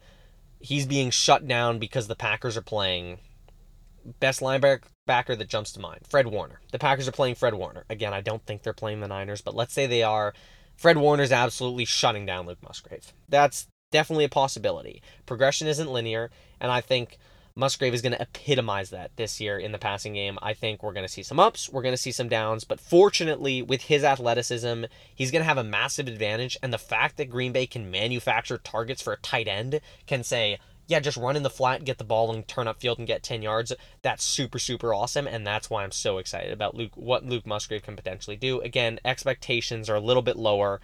he's 0.61 0.87
being 0.87 1.11
shut 1.11 1.47
down 1.47 1.79
because 1.79 2.09
the 2.09 2.17
Packers 2.17 2.57
are 2.57 2.63
playing 2.63 3.19
best 4.21 4.41
linebacker 4.41 4.81
that 5.07 5.49
jumps 5.49 5.73
to 5.73 5.81
mind 5.81 6.01
Fred 6.09 6.27
Warner. 6.29 6.61
The 6.73 6.79
Packers 6.79 7.09
are 7.09 7.13
playing 7.13 7.35
Fred 7.35 7.55
Warner. 7.55 7.85
Again, 7.91 8.15
I 8.15 8.21
don't 8.21 8.45
think 8.45 8.63
they're 8.63 8.73
playing 8.73 9.01
the 9.01 9.09
Niners, 9.09 9.41
but 9.41 9.55
let's 9.55 9.73
say 9.73 9.87
they 9.87 10.03
are. 10.03 10.35
Fred 10.77 10.99
Warner's 10.99 11.33
absolutely 11.33 11.85
shutting 11.85 12.27
down 12.27 12.47
Luke 12.47 12.63
Musgrave. 12.63 13.13
That's 13.29 13.67
definitely 13.91 14.25
a 14.25 14.31
possibility. 14.31 15.03
Progression 15.25 15.67
isn't 15.67 15.91
linear, 15.91 16.31
and 16.61 16.71
I 16.71 16.81
think 16.81 17.19
Musgrave 17.59 17.95
is 17.95 18.03
going 18.03 18.13
to 18.13 18.21
epitomize 18.21 18.91
that 18.91 19.17
this 19.17 19.41
year 19.41 19.59
in 19.59 19.73
the 19.73 19.79
passing 19.79 20.13
game. 20.13 20.39
I 20.43 20.53
think 20.53 20.83
we're 20.83 20.93
going 20.93 21.07
to 21.07 21.13
see 21.13 21.23
some 21.23 21.41
ups, 21.41 21.71
we're 21.71 21.83
going 21.83 21.95
to 21.95 22.01
see 22.01 22.13
some 22.13 22.29
downs, 22.29 22.65
but 22.65 22.79
fortunately, 22.79 23.63
with 23.63 23.83
his 23.83 24.05
athleticism, 24.05 24.85
he's 25.15 25.31
going 25.31 25.41
to 25.41 25.49
have 25.49 25.57
a 25.57 25.65
massive 25.65 26.07
advantage. 26.07 26.59
And 26.63 26.71
the 26.71 26.79
fact 26.79 27.17
that 27.17 27.31
Green 27.31 27.53
Bay 27.53 27.67
can 27.67 27.91
manufacture 27.91 28.59
targets 28.59 29.01
for 29.01 29.15
a 29.15 29.19
tight 29.19 29.49
end 29.49 29.81
can 30.07 30.23
say, 30.23 30.59
yeah, 30.87 31.01
just 31.01 31.17
run 31.17 31.35
in 31.35 31.43
the 31.43 31.51
flat, 31.51 31.85
get 31.85 31.97
the 31.97 32.05
ball, 32.05 32.33
and 32.33 32.47
turn 32.47 32.69
up 32.69 32.81
field 32.81 32.99
and 32.99 33.07
get 33.07 33.23
10 33.23 33.41
yards. 33.41 33.73
That's 34.03 34.23
super, 34.23 34.59
super 34.59 34.93
awesome. 34.93 35.27
And 35.27 35.47
that's 35.47 35.71
why 35.71 35.83
I'm 35.83 35.93
so 35.93 36.19
excited 36.19 36.53
about 36.53 36.75
Luke, 36.75 36.93
what 36.95 37.25
Luke 37.25 37.47
Musgrave 37.47 37.83
can 37.83 37.97
potentially 37.97 38.37
do. 38.37 38.61
Again, 38.61 39.01
expectations 39.05 39.89
are 39.89 39.97
a 39.97 40.01
little 40.01 40.23
bit 40.23 40.37
lower. 40.37 40.81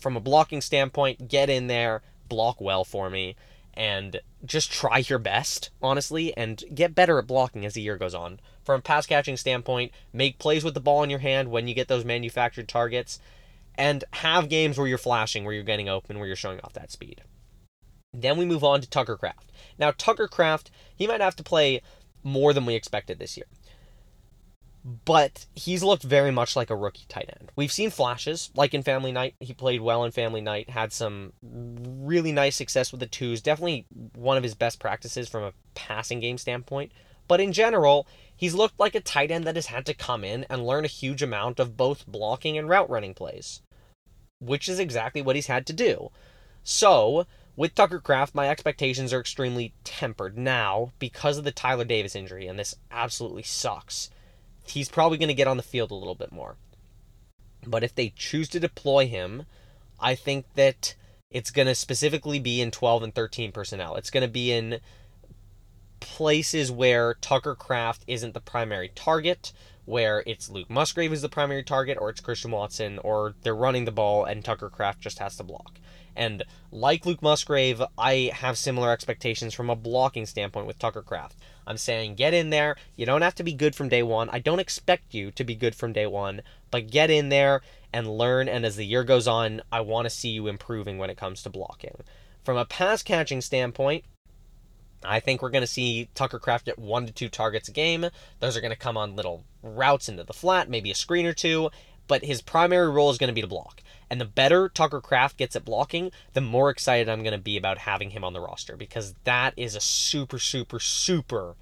From 0.00 0.16
a 0.16 0.20
blocking 0.20 0.60
standpoint, 0.60 1.26
get 1.26 1.48
in 1.48 1.68
there, 1.68 2.02
block 2.28 2.60
well 2.60 2.84
for 2.84 3.08
me 3.08 3.34
and 3.74 4.20
just 4.44 4.70
try 4.70 4.98
your 4.98 5.18
best, 5.18 5.70
honestly, 5.80 6.36
and 6.36 6.62
get 6.74 6.94
better 6.94 7.18
at 7.18 7.26
blocking 7.26 7.64
as 7.64 7.74
the 7.74 7.80
year 7.80 7.96
goes 7.96 8.14
on. 8.14 8.40
From 8.64 8.80
a 8.80 8.82
pass 8.82 9.06
catching 9.06 9.36
standpoint, 9.36 9.92
make 10.12 10.38
plays 10.38 10.64
with 10.64 10.74
the 10.74 10.80
ball 10.80 11.02
in 11.02 11.10
your 11.10 11.20
hand 11.20 11.50
when 11.50 11.68
you 11.68 11.74
get 11.74 11.88
those 11.88 12.04
manufactured 12.04 12.68
targets, 12.68 13.18
and 13.74 14.04
have 14.12 14.48
games 14.48 14.76
where 14.76 14.86
you're 14.86 14.98
flashing, 14.98 15.44
where 15.44 15.54
you're 15.54 15.62
getting 15.62 15.88
open, 15.88 16.18
where 16.18 16.26
you're 16.26 16.36
showing 16.36 16.60
off 16.62 16.74
that 16.74 16.92
speed. 16.92 17.22
Then 18.12 18.36
we 18.36 18.44
move 18.44 18.62
on 18.62 18.82
to 18.82 18.88
Tucker 18.88 19.16
Kraft. 19.16 19.50
Now, 19.78 19.92
Tucker 19.96 20.28
Kraft, 20.28 20.70
he 20.94 21.06
might 21.06 21.22
have 21.22 21.36
to 21.36 21.42
play 21.42 21.80
more 22.22 22.52
than 22.52 22.66
we 22.66 22.74
expected 22.74 23.18
this 23.18 23.36
year 23.36 23.46
but 24.84 25.46
he's 25.54 25.84
looked 25.84 26.02
very 26.02 26.32
much 26.32 26.56
like 26.56 26.70
a 26.70 26.76
rookie 26.76 27.06
tight 27.08 27.32
end. 27.38 27.52
We've 27.54 27.70
seen 27.70 27.90
flashes, 27.90 28.50
like 28.56 28.74
in 28.74 28.82
Family 28.82 29.12
Night. 29.12 29.34
He 29.38 29.54
played 29.54 29.80
well 29.80 30.04
in 30.04 30.10
Family 30.10 30.40
Night, 30.40 30.70
had 30.70 30.92
some 30.92 31.32
really 31.42 32.32
nice 32.32 32.56
success 32.56 32.90
with 32.90 33.00
the 33.00 33.06
twos. 33.06 33.40
Definitely 33.40 33.86
one 34.14 34.36
of 34.36 34.42
his 34.42 34.54
best 34.54 34.80
practices 34.80 35.28
from 35.28 35.44
a 35.44 35.52
passing 35.74 36.18
game 36.18 36.36
standpoint. 36.36 36.90
But 37.28 37.40
in 37.40 37.52
general, 37.52 38.08
he's 38.34 38.54
looked 38.54 38.80
like 38.80 38.96
a 38.96 39.00
tight 39.00 39.30
end 39.30 39.44
that 39.44 39.54
has 39.54 39.66
had 39.66 39.86
to 39.86 39.94
come 39.94 40.24
in 40.24 40.44
and 40.50 40.66
learn 40.66 40.84
a 40.84 40.88
huge 40.88 41.22
amount 41.22 41.60
of 41.60 41.76
both 41.76 42.06
blocking 42.06 42.58
and 42.58 42.68
route 42.68 42.90
running 42.90 43.14
plays, 43.14 43.62
which 44.40 44.68
is 44.68 44.80
exactly 44.80 45.22
what 45.22 45.36
he's 45.36 45.46
had 45.46 45.64
to 45.66 45.72
do. 45.72 46.10
So, 46.64 47.26
with 47.54 47.76
Tucker 47.76 48.00
Kraft, 48.00 48.34
my 48.34 48.48
expectations 48.48 49.12
are 49.12 49.20
extremely 49.20 49.74
tempered 49.84 50.36
now 50.36 50.90
because 50.98 51.38
of 51.38 51.44
the 51.44 51.52
Tyler 51.52 51.84
Davis 51.84 52.16
injury, 52.16 52.48
and 52.48 52.58
this 52.58 52.74
absolutely 52.90 53.44
sucks 53.44 54.10
he's 54.66 54.88
probably 54.88 55.18
going 55.18 55.28
to 55.28 55.34
get 55.34 55.48
on 55.48 55.56
the 55.56 55.62
field 55.62 55.90
a 55.90 55.96
little 55.96 56.14
bit 56.14 56.32
more. 56.32 56.56
But 57.66 57.84
if 57.84 57.94
they 57.94 58.12
choose 58.16 58.48
to 58.50 58.60
deploy 58.60 59.06
him, 59.06 59.44
I 60.00 60.14
think 60.14 60.46
that 60.54 60.94
it's 61.30 61.50
going 61.50 61.68
to 61.68 61.74
specifically 61.74 62.38
be 62.38 62.60
in 62.60 62.70
12 62.70 63.02
and 63.04 63.14
13 63.14 63.52
personnel. 63.52 63.96
It's 63.96 64.10
going 64.10 64.22
to 64.22 64.28
be 64.28 64.52
in 64.52 64.80
places 66.00 66.70
where 66.70 67.14
Tucker 67.14 67.54
Kraft 67.54 68.02
isn't 68.06 68.34
the 68.34 68.40
primary 68.40 68.90
target, 68.94 69.52
where 69.84 70.22
it's 70.26 70.50
Luke 70.50 70.68
Musgrave 70.68 71.12
is 71.12 71.22
the 71.22 71.28
primary 71.28 71.62
target, 71.62 71.96
or 72.00 72.10
it's 72.10 72.20
Christian 72.20 72.50
Watson, 72.50 72.98
or 72.98 73.34
they're 73.42 73.54
running 73.54 73.84
the 73.84 73.92
ball 73.92 74.24
and 74.24 74.44
Tucker 74.44 74.68
Kraft 74.68 75.00
just 75.00 75.20
has 75.20 75.36
to 75.36 75.42
block. 75.42 75.78
And 76.14 76.42
like 76.70 77.06
Luke 77.06 77.22
Musgrave, 77.22 77.82
I 77.96 78.30
have 78.34 78.58
similar 78.58 78.90
expectations 78.90 79.54
from 79.54 79.70
a 79.70 79.76
blocking 79.76 80.26
standpoint 80.26 80.66
with 80.66 80.78
Tucker 80.78 81.02
Kraft. 81.02 81.36
I'm 81.66 81.76
saying 81.76 82.16
get 82.16 82.34
in 82.34 82.50
there. 82.50 82.76
You 82.96 83.06
don't 83.06 83.22
have 83.22 83.34
to 83.36 83.44
be 83.44 83.52
good 83.52 83.74
from 83.74 83.88
day 83.88 84.02
one. 84.02 84.28
I 84.30 84.38
don't 84.38 84.58
expect 84.58 85.14
you 85.14 85.30
to 85.32 85.44
be 85.44 85.54
good 85.54 85.74
from 85.74 85.92
day 85.92 86.06
one, 86.06 86.42
but 86.70 86.90
get 86.90 87.10
in 87.10 87.28
there 87.28 87.62
and 87.92 88.08
learn. 88.08 88.48
And 88.48 88.64
as 88.64 88.76
the 88.76 88.86
year 88.86 89.04
goes 89.04 89.28
on, 89.28 89.62
I 89.70 89.80
want 89.80 90.06
to 90.06 90.10
see 90.10 90.30
you 90.30 90.48
improving 90.48 90.98
when 90.98 91.10
it 91.10 91.16
comes 91.16 91.42
to 91.42 91.50
blocking. 91.50 91.96
From 92.44 92.56
a 92.56 92.64
pass 92.64 93.02
catching 93.02 93.40
standpoint, 93.40 94.04
I 95.04 95.20
think 95.20 95.42
we're 95.42 95.50
going 95.50 95.62
to 95.62 95.66
see 95.66 96.08
Tucker 96.14 96.38
Kraft 96.38 96.68
at 96.68 96.78
one 96.78 97.06
to 97.06 97.12
two 97.12 97.28
targets 97.28 97.68
a 97.68 97.72
game. 97.72 98.06
Those 98.40 98.56
are 98.56 98.60
going 98.60 98.72
to 98.72 98.78
come 98.78 98.96
on 98.96 99.16
little 99.16 99.44
routes 99.62 100.08
into 100.08 100.24
the 100.24 100.32
flat, 100.32 100.68
maybe 100.68 100.90
a 100.90 100.94
screen 100.94 101.26
or 101.26 101.32
two, 101.32 101.70
but 102.12 102.26
his 102.26 102.42
primary 102.42 102.90
role 102.90 103.08
is 103.08 103.16
going 103.16 103.28
to 103.28 103.34
be 103.34 103.40
to 103.40 103.46
block. 103.46 103.82
And 104.10 104.20
the 104.20 104.26
better 104.26 104.68
Tucker 104.68 105.00
Kraft 105.00 105.38
gets 105.38 105.56
at 105.56 105.64
blocking, 105.64 106.12
the 106.34 106.42
more 106.42 106.68
excited 106.68 107.08
I'm 107.08 107.22
going 107.22 107.32
to 107.32 107.38
be 107.38 107.56
about 107.56 107.78
having 107.78 108.10
him 108.10 108.22
on 108.22 108.34
the 108.34 108.40
roster 108.40 108.76
because 108.76 109.14
that 109.24 109.54
is 109.56 109.74
a 109.74 109.80
super, 109.80 110.38
super, 110.38 110.78
super 110.78 111.56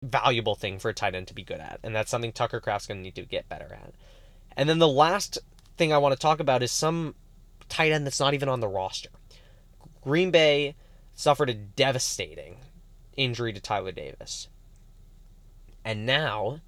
valuable 0.00 0.54
thing 0.54 0.78
for 0.78 0.88
a 0.88 0.94
tight 0.94 1.14
end 1.14 1.28
to 1.28 1.34
be 1.34 1.44
good 1.44 1.60
at. 1.60 1.80
And 1.82 1.94
that's 1.94 2.10
something 2.10 2.32
Tucker 2.32 2.60
Kraft's 2.60 2.86
going 2.86 2.96
to 2.96 3.02
need 3.02 3.14
to 3.16 3.26
get 3.26 3.46
better 3.46 3.74
at. 3.74 3.92
And 4.56 4.70
then 4.70 4.78
the 4.78 4.88
last 4.88 5.36
thing 5.76 5.92
I 5.92 5.98
want 5.98 6.14
to 6.14 6.18
talk 6.18 6.40
about 6.40 6.62
is 6.62 6.72
some 6.72 7.14
tight 7.68 7.92
end 7.92 8.06
that's 8.06 8.20
not 8.20 8.32
even 8.32 8.48
on 8.48 8.60
the 8.60 8.68
roster. 8.68 9.10
Green 10.00 10.30
Bay 10.30 10.76
suffered 11.12 11.50
a 11.50 11.54
devastating 11.54 12.56
injury 13.18 13.52
to 13.52 13.60
Tyler 13.60 13.92
Davis. 13.92 14.48
And 15.84 16.06
now 16.06 16.60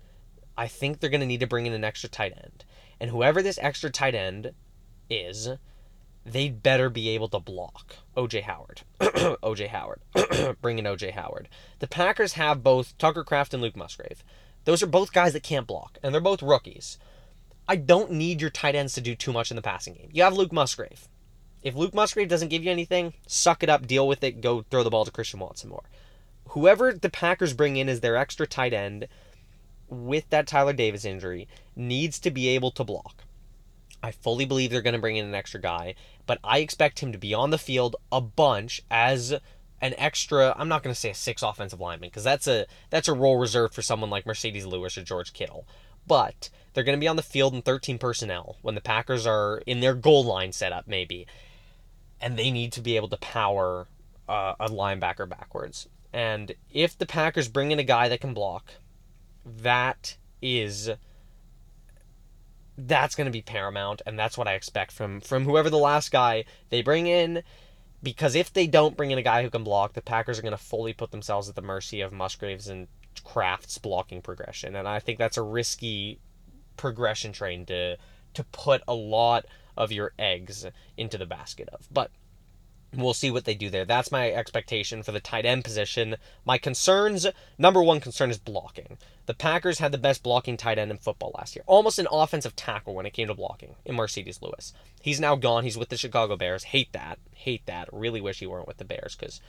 I 0.57 0.69
think 0.69 1.01
they're 1.01 1.11
going 1.11 1.21
to 1.21 1.27
need 1.27 1.41
to 1.41 1.47
bring 1.47 1.67
in 1.67 1.73
an 1.73 1.85
extra 1.85 2.09
tight 2.09 2.33
end. 2.37 2.65
And 3.01 3.11
whoever 3.11 3.43
this 3.43 3.59
extra 3.61 3.91
tight 3.91 4.15
end 4.15 4.53
is, 5.11 5.49
they'd 6.25 6.63
better 6.63 6.91
be 6.91 7.11
able 7.11 7.29
to 7.29 7.39
block 7.39 7.97
OJ 8.17 8.43
Howard. 8.43 8.83
OJ 9.01 9.69
Howard. 9.69 10.01
Bring 10.61 10.79
in 10.79 10.85
OJ 10.85 11.13
Howard. 11.13 11.49
The 11.79 11.87
Packers 11.87 12.33
have 12.35 12.63
both 12.63 12.97
Tucker 12.99 13.23
Kraft 13.23 13.55
and 13.55 13.63
Luke 13.63 13.77
Musgrave. 13.77 14.25
Those 14.65 14.83
are 14.83 14.89
both 14.89 15.13
guys 15.13 15.33
that 15.35 15.45
can't 15.45 15.67
block, 15.67 15.99
and 16.03 16.13
they're 16.13 16.21
both 16.21 16.43
rookies. 16.43 16.99
I 17.69 17.77
don't 17.77 18.13
need 18.13 18.41
your 18.41 18.51
tight 18.51 18.75
ends 18.75 18.95
to 18.95 19.01
do 19.01 19.15
too 19.15 19.33
much 19.33 19.51
in 19.51 19.57
the 19.57 19.63
passing 19.63 19.95
game. 19.95 20.09
You 20.13 20.25
have 20.25 20.37
Luke 20.37 20.53
Musgrave. 20.53 21.09
If 21.63 21.75
Luke 21.75 21.95
Musgrave 21.95 22.29
doesn't 22.29 22.49
give 22.49 22.65
you 22.65 22.71
anything, 22.71 23.15
suck 23.27 23.63
it 23.63 23.69
up, 23.69 23.87
deal 23.87 24.07
with 24.07 24.23
it, 24.25 24.41
go 24.41 24.63
throw 24.71 24.83
the 24.83 24.91
ball 24.91 25.05
to 25.05 25.11
Christian 25.11 25.41
Watson 25.41 25.71
more. 25.71 25.85
Whoever 26.51 26.93
the 26.93 27.11
Packers 27.11 27.55
bring 27.55 27.77
in 27.77 27.89
as 27.89 28.01
their 28.01 28.17
extra 28.17 28.47
tight 28.47 28.73
end 28.73 29.09
with 29.89 30.29
that 30.31 30.47
Tyler 30.47 30.73
Davis 30.73 31.05
injury 31.05 31.49
needs 31.75 32.19
to 32.21 32.31
be 32.31 32.49
able 32.49 32.71
to 32.73 32.85
block. 32.85 33.25
I 34.03 34.13
fully 34.13 34.45
believe 34.45 34.71
they're 34.71 34.83
going 34.83 34.95
to 34.95 35.01
bring 35.01 35.17
in 35.17 35.27
an 35.27 35.35
extra 35.35 35.61
guy, 35.61 35.95
but 36.27 36.39
I 36.45 36.59
expect 36.59 37.01
him 37.01 37.13
to 37.13 37.19
be 37.19 37.35
on 37.35 37.51
the 37.51 37.59
field 37.59 37.97
a 38.13 38.21
bunch 38.21 38.81
as 38.91 39.35
an 39.81 39.95
extra 39.99 40.55
I'm 40.57 40.69
not 40.69 40.83
going 40.83 40.95
to 40.95 40.99
say 41.01 41.11
a 41.11 41.15
six 41.15 41.43
offensive 41.43 41.81
lineman 41.81 42.09
because 42.09 42.25
that's 42.25 42.47
a 42.47 42.67
that's 42.91 43.09
a 43.09 43.13
role 43.13 43.37
reserved 43.37 43.75
for 43.75 43.83
someone 43.83 44.11
like 44.11 44.25
Marcedes 44.25 44.67
Lewis 44.67 44.97
or 44.97 45.03
George 45.03 45.33
Kittle. 45.33 45.67
But 46.07 46.51
they're 46.73 46.85
going 46.85 46.97
to 46.97 47.01
be 47.01 47.09
on 47.09 47.17
the 47.17 47.23
field 47.23 47.55
in 47.55 47.63
13 47.63 47.99
personnel 47.99 48.57
when 48.63 48.75
the 48.75 48.81
Packers 48.81 49.27
are 49.27 49.63
in 49.67 49.81
their 49.81 49.95
goal 49.95 50.25
line 50.25 50.53
setup 50.53 50.87
maybe. 50.87 51.27
And 52.21 52.39
they 52.39 52.51
need 52.51 52.73
to 52.73 52.81
be 52.81 52.97
able 52.97 53.09
to 53.09 53.19
power 53.19 53.87
uh, 54.29 54.55
a 54.59 54.69
linebacker 54.69 55.29
backwards. 55.29 55.89
And 56.13 56.55
if 56.71 56.97
the 56.97 57.07
Packers 57.07 57.49
bring 57.49 57.73
in 57.73 57.79
a 57.79 57.85
guy 57.85 58.09
that 58.09 58.21
can 58.21 58.33
block, 58.33 58.73
that 59.47 60.17
is 60.43 60.91
that's 62.77 63.15
going 63.15 63.25
to 63.25 63.31
be 63.31 63.41
paramount 63.41 64.03
and 64.05 64.19
that's 64.19 64.37
what 64.37 64.49
I 64.49 64.55
expect 64.55 64.93
from 64.93 65.21
from 65.21 65.45
whoever 65.45 65.71
the 65.71 65.79
last 65.79 66.11
guy 66.11 66.45
they 66.69 66.83
bring 66.83 67.07
in 67.07 67.43
because 68.03 68.35
if 68.35 68.53
they 68.53 68.67
don't 68.67 68.97
bring 68.97 69.11
in 69.11 69.19
a 69.19 69.23
guy 69.23 69.43
who 69.43 69.51
can 69.51 69.65
block 69.65 69.95
the 69.95 70.03
Packers 70.03 70.39
are 70.39 70.43
going 70.43 70.53
to 70.53 70.59
fully 70.59 70.93
put 70.93 71.11
themselves 71.11 71.49
at 71.49 71.55
the 71.55 71.63
mercy 71.63 72.03
of 72.03 72.13
Musgraves 72.13 72.69
and 72.69 72.89
Kraft's 73.25 73.79
blocking 73.79 74.21
progression 74.21 74.77
and 74.77 74.87
I 74.87 74.99
think 74.99 75.19
that's 75.19 75.39
a 75.39 75.43
risky 75.43 76.19
progression 76.77 77.33
train 77.33 77.65
to 77.67 77.97
to 78.35 78.45
put 78.45 78.83
a 78.87 78.95
lot 78.95 79.47
of 79.77 79.91
your 79.93 80.13
eggs 80.19 80.67
into 80.99 81.17
the 81.17 81.27
basket 81.27 81.71
of 81.73 81.89
but 81.91 82.11
We'll 82.95 83.15
see 83.15 83.31
what 83.31 83.45
they 83.45 83.55
do 83.55 83.69
there. 83.69 83.85
That's 83.85 84.13
my 84.13 84.31
expectation 84.31 85.03
for 85.03 85.13
the 85.13 85.21
tight 85.21 85.45
end 85.45 85.65
position. 85.65 86.17
My 86.45 86.57
concerns 86.57 87.27
number 87.59 87.83
one 87.83 88.01
concern 88.01 88.31
is 88.31 88.39
blocking. 88.39 88.97
The 89.27 89.35
Packers 89.35 89.81
had 89.81 89.93
the 89.93 89.99
best 89.99 90.23
blocking 90.23 90.57
tight 90.57 90.79
end 90.79 90.91
in 90.91 90.99
football 90.99 91.33
last 91.37 91.57
year, 91.57 91.65
almost 91.67 91.99
an 91.99 92.07
offensive 92.11 92.57
tackle 92.57 92.95
when 92.95 93.05
it 93.05 93.13
came 93.13 93.29
to 93.29 93.35
blocking 93.35 93.75
in 93.85 93.97
Marcedes 93.97 94.41
Lewis. 94.41 94.73
He's 95.03 95.21
now 95.21 95.35
gone. 95.35 95.65
He's 95.65 95.77
with 95.77 95.89
the 95.89 95.97
Chicago 95.97 96.37
Bears. 96.37 96.65
Hate 96.65 96.93
that. 96.93 97.19
Hate 97.35 97.67
that. 97.67 97.89
Really 97.93 98.21
wish 98.21 98.39
he 98.39 98.47
weren't 98.47 98.69
with 98.69 98.79
the 98.79 98.85
Bears 98.85 99.17
because 99.17 99.41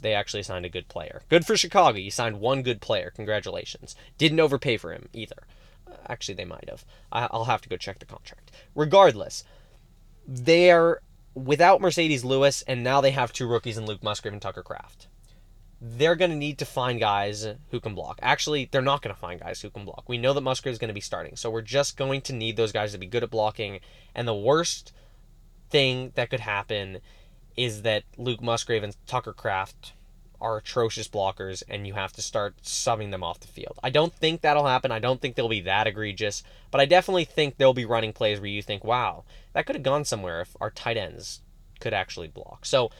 they 0.00 0.14
actually 0.14 0.42
signed 0.42 0.66
a 0.66 0.70
good 0.70 0.88
player. 0.88 1.22
Good 1.28 1.46
for 1.46 1.56
Chicago. 1.56 1.98
You 1.98 2.10
signed 2.10 2.40
one 2.40 2.62
good 2.62 2.80
player. 2.80 3.10
Congratulations. 3.14 3.96
Didn't 4.18 4.40
overpay 4.40 4.76
for 4.76 4.92
him 4.92 5.08
either. 5.12 5.44
Actually, 6.08 6.34
they 6.34 6.44
might 6.44 6.68
have. 6.68 6.84
I'll 7.10 7.44
have 7.44 7.62
to 7.62 7.68
go 7.68 7.76
check 7.76 7.98
the 7.98 8.04
contract. 8.04 8.50
Regardless, 8.74 9.44
they're 10.26 11.00
without 11.36 11.82
Marcedes 11.82 12.24
Lewis, 12.24 12.62
and 12.62 12.82
now 12.82 13.00
they 13.00 13.10
have 13.10 13.32
two 13.32 13.46
rookies 13.46 13.76
in 13.76 13.84
Luke 13.84 14.02
Musgrave 14.02 14.32
and 14.32 14.40
Tucker 14.40 14.62
Kraft. 14.62 15.06
They're 15.80 16.16
going 16.16 16.30
to 16.30 16.36
need 16.36 16.58
to 16.58 16.64
find 16.64 16.98
guys 16.98 17.46
who 17.70 17.80
can 17.80 17.94
block. 17.94 18.18
Actually, 18.22 18.68
they're 18.72 18.80
not 18.80 19.02
going 19.02 19.14
to 19.14 19.20
find 19.20 19.38
guys 19.38 19.60
who 19.60 19.68
can 19.68 19.84
block. 19.84 20.08
We 20.08 20.16
know 20.16 20.32
that 20.32 20.40
Musgrave 20.40 20.72
is 20.72 20.78
going 20.78 20.88
to 20.88 20.94
be 20.94 21.02
starting, 21.02 21.36
so 21.36 21.50
we're 21.50 21.60
just 21.60 21.98
going 21.98 22.22
to 22.22 22.32
need 22.32 22.56
those 22.56 22.72
guys 22.72 22.92
to 22.92 22.98
be 22.98 23.06
good 23.06 23.22
at 23.22 23.30
blocking. 23.30 23.80
And 24.14 24.26
the 24.26 24.34
worst 24.34 24.94
thing 25.68 26.12
that 26.14 26.30
could 26.30 26.40
happen 26.40 27.00
is 27.54 27.82
that 27.82 28.04
Luke 28.16 28.42
Musgrave 28.42 28.82
and 28.82 28.96
Tucker 29.06 29.34
Kraft 29.34 29.92
are 30.40 30.56
atrocious 30.56 31.08
blockers 31.08 31.62
and 31.68 31.86
you 31.86 31.94
have 31.94 32.12
to 32.12 32.22
start 32.22 32.56
subbing 32.62 33.10
them 33.10 33.24
off 33.24 33.40
the 33.40 33.46
field. 33.46 33.78
I 33.82 33.90
don't 33.90 34.14
think 34.14 34.40
that'll 34.40 34.66
happen. 34.66 34.92
I 34.92 34.98
don't 34.98 35.20
think 35.20 35.34
they'll 35.34 35.48
be 35.48 35.60
that 35.62 35.86
egregious, 35.86 36.42
but 36.70 36.80
I 36.80 36.86
definitely 36.86 37.24
think 37.24 37.56
they'll 37.56 37.74
be 37.74 37.84
running 37.84 38.12
plays 38.12 38.40
where 38.40 38.48
you 38.48 38.62
think, 38.62 38.84
wow, 38.84 39.24
that 39.52 39.66
could 39.66 39.76
have 39.76 39.82
gone 39.82 40.04
somewhere 40.04 40.40
if 40.40 40.56
our 40.60 40.70
tight 40.70 40.96
ends 40.96 41.40
could 41.80 41.94
actually 41.94 42.28
block. 42.28 42.64
So 42.64 42.90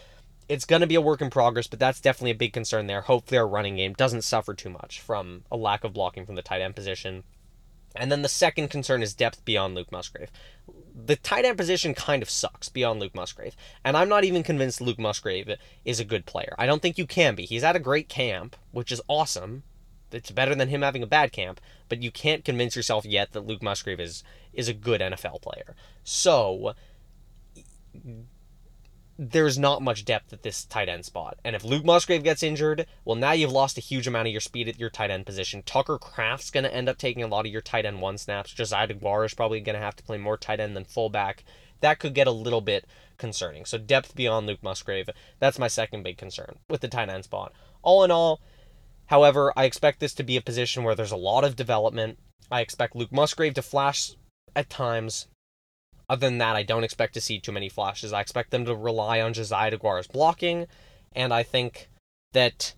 it's 0.49 0.65
going 0.65 0.81
to 0.81 0.87
be 0.87 0.95
a 0.95 1.01
work 1.01 1.21
in 1.21 1.31
progress, 1.31 1.67
but 1.67 1.79
that's 1.79 2.01
definitely 2.01 2.31
a 2.31 2.37
big 2.37 2.53
concern 2.53 2.87
there. 2.87 3.03
Hopefully, 3.03 3.39
our 3.39 3.49
running 3.49 3.77
game 3.77 3.95
doesn't 3.95 4.23
suffer 4.23 4.55
too 4.55 4.71
much 4.71 5.01
from 5.01 5.45
a 5.51 5.57
lack 5.57 5.85
of 5.85 5.93
blocking 5.93 6.25
from 6.25 6.37
the 6.37 6.43
tight 6.43 6.61
end 6.61 6.77
position. 6.77 7.25
And 7.95 8.13
then 8.13 8.23
the 8.23 8.29
second 8.29 8.69
concern 8.69 9.03
is 9.03 9.15
depth 9.15 9.45
beyond 9.45 9.75
Luke 9.75 9.91
Musgrave. 9.91 10.31
The 10.99 11.17
tight 11.17 11.45
end 11.45 11.59
position 11.59 11.93
kind 11.93 12.23
of 12.23 12.31
sucks 12.31 12.71
beyond 12.71 13.01
Luke 13.01 13.15
Musgrave. 13.15 13.55
And 13.85 13.97
I'm 13.97 14.09
not 14.09 14.25
even 14.25 14.43
convinced 14.43 14.81
Luke 14.81 14.99
Musgrave 14.99 15.51
is 15.85 16.01
a 16.01 16.05
good 16.05 16.25
player. 16.25 16.55
I 16.59 16.65
don't 16.65 16.81
think 16.81 16.97
you 16.97 17.07
can 17.07 17.35
be. 17.35 17.45
He's 17.45 17.65
at 17.65 17.77
a 17.77 17.81
great 17.81 18.09
camp, 18.09 18.57
which 18.73 18.91
is 18.91 19.03
awesome. 19.07 19.63
It's 20.11 20.31
better 20.31 20.55
than 20.55 20.69
him 20.69 20.81
having 20.83 21.03
a 21.03 21.07
bad 21.07 21.33
camp, 21.33 21.61
but 21.89 22.03
you 22.03 22.11
can't 22.11 22.45
convince 22.45 22.75
yourself 22.77 23.05
yet 23.05 23.33
that 23.33 23.47
Luke 23.47 23.63
Musgrave 23.63 24.01
is 24.01 24.25
is 24.55 24.69
a 24.69 24.75
good 24.75 25.03
NFL 25.03 25.43
player. 25.43 25.75
So 26.03 26.75
there's 29.19 29.59
not 29.59 29.81
much 29.81 30.05
depth 30.05 30.33
at 30.33 30.43
this 30.43 30.65
tight 30.65 30.89
end 30.89 31.05
spot. 31.05 31.39
And 31.45 31.57
if 31.57 31.65
Luke 31.65 31.85
Musgrave 31.85 32.23
gets 32.23 32.43
injured, 32.43 32.87
well, 33.05 33.17
now 33.17 33.33
you've 33.33 33.53
lost 33.53 33.79
a 33.79 33.83
huge 33.83 34.07
amount 34.07 34.29
of 34.29 34.33
your 34.33 34.41
speed 34.41 34.69
at 34.69 34.79
your 34.79 34.91
tight 34.91 35.11
end 35.11 35.25
position. 35.25 35.63
Tucker 35.65 35.99
Kraft's 35.99 36.51
going 36.51 36.65
to 36.65 36.75
end 36.75 36.89
up 36.89 36.99
taking 36.99 37.23
a 37.23 37.27
lot 37.27 37.47
of 37.47 37.53
your 37.53 37.63
tight 37.63 37.87
end 37.87 38.01
one 38.01 38.19
snaps. 38.19 38.53
Josiah 38.53 38.89
DeGuara 38.89 39.27
is 39.27 39.35
probably 39.35 39.61
going 39.61 39.79
to 39.79 39.85
have 39.85 39.97
to 39.97 40.03
play 40.03 40.19
more 40.19 40.37
tight 40.37 40.61
end 40.61 40.77
than 40.77 40.85
fullback. 40.85 41.45
That 41.81 41.99
could 41.99 42.15
get 42.15 42.27
a 42.27 42.33
little 42.33 42.61
bit 42.61 42.87
concerning. 43.17 43.65
So 43.65 43.79
depth 43.79 44.15
beyond 44.15 44.47
Luke 44.47 44.63
Musgrave, 44.63 45.09
that's 45.39 45.59
my 45.59 45.69
second 45.69 46.03
big 46.03 46.19
concern 46.19 46.59
with 46.69 46.83
the 46.83 46.89
tight 46.89 47.09
end 47.09 47.25
spot. 47.25 47.53
All 47.83 48.05
in 48.05 48.11
all, 48.11 48.41
however, 49.07 49.53
I 49.57 49.65
expect 49.65 50.01
this 50.01 50.15
to 50.15 50.23
be 50.23 50.37
a 50.37 50.43
position 50.43 50.85
where 50.85 50.95
there's 50.95 51.13
a 51.13 51.17
lot 51.17 51.45
of 51.45 51.57
development. 51.57 52.19
I 52.51 52.61
expect 52.61 52.95
Luke 52.95 53.13
Musgrave 53.13 53.55
to 53.55 53.63
flash 53.63 54.13
at 54.55 54.69
times. 54.69 55.27
Other 56.09 56.27
than 56.27 56.39
that, 56.39 56.57
I 56.57 56.63
don't 56.63 56.85
expect 56.85 57.15
to 57.15 57.21
see 57.21 57.41
too 57.41 57.53
many 57.53 57.69
flashes. 57.69 58.13
I 58.13 58.21
expect 58.21 58.51
them 58.51 58.65
to 58.65 58.75
rely 58.75 59.21
on 59.21 59.35
Josiah 59.35 59.73
DeGuara's 59.73 60.07
blocking, 60.07 60.67
and 61.13 61.35
I 61.35 61.43
think 61.43 61.89
that 62.33 62.75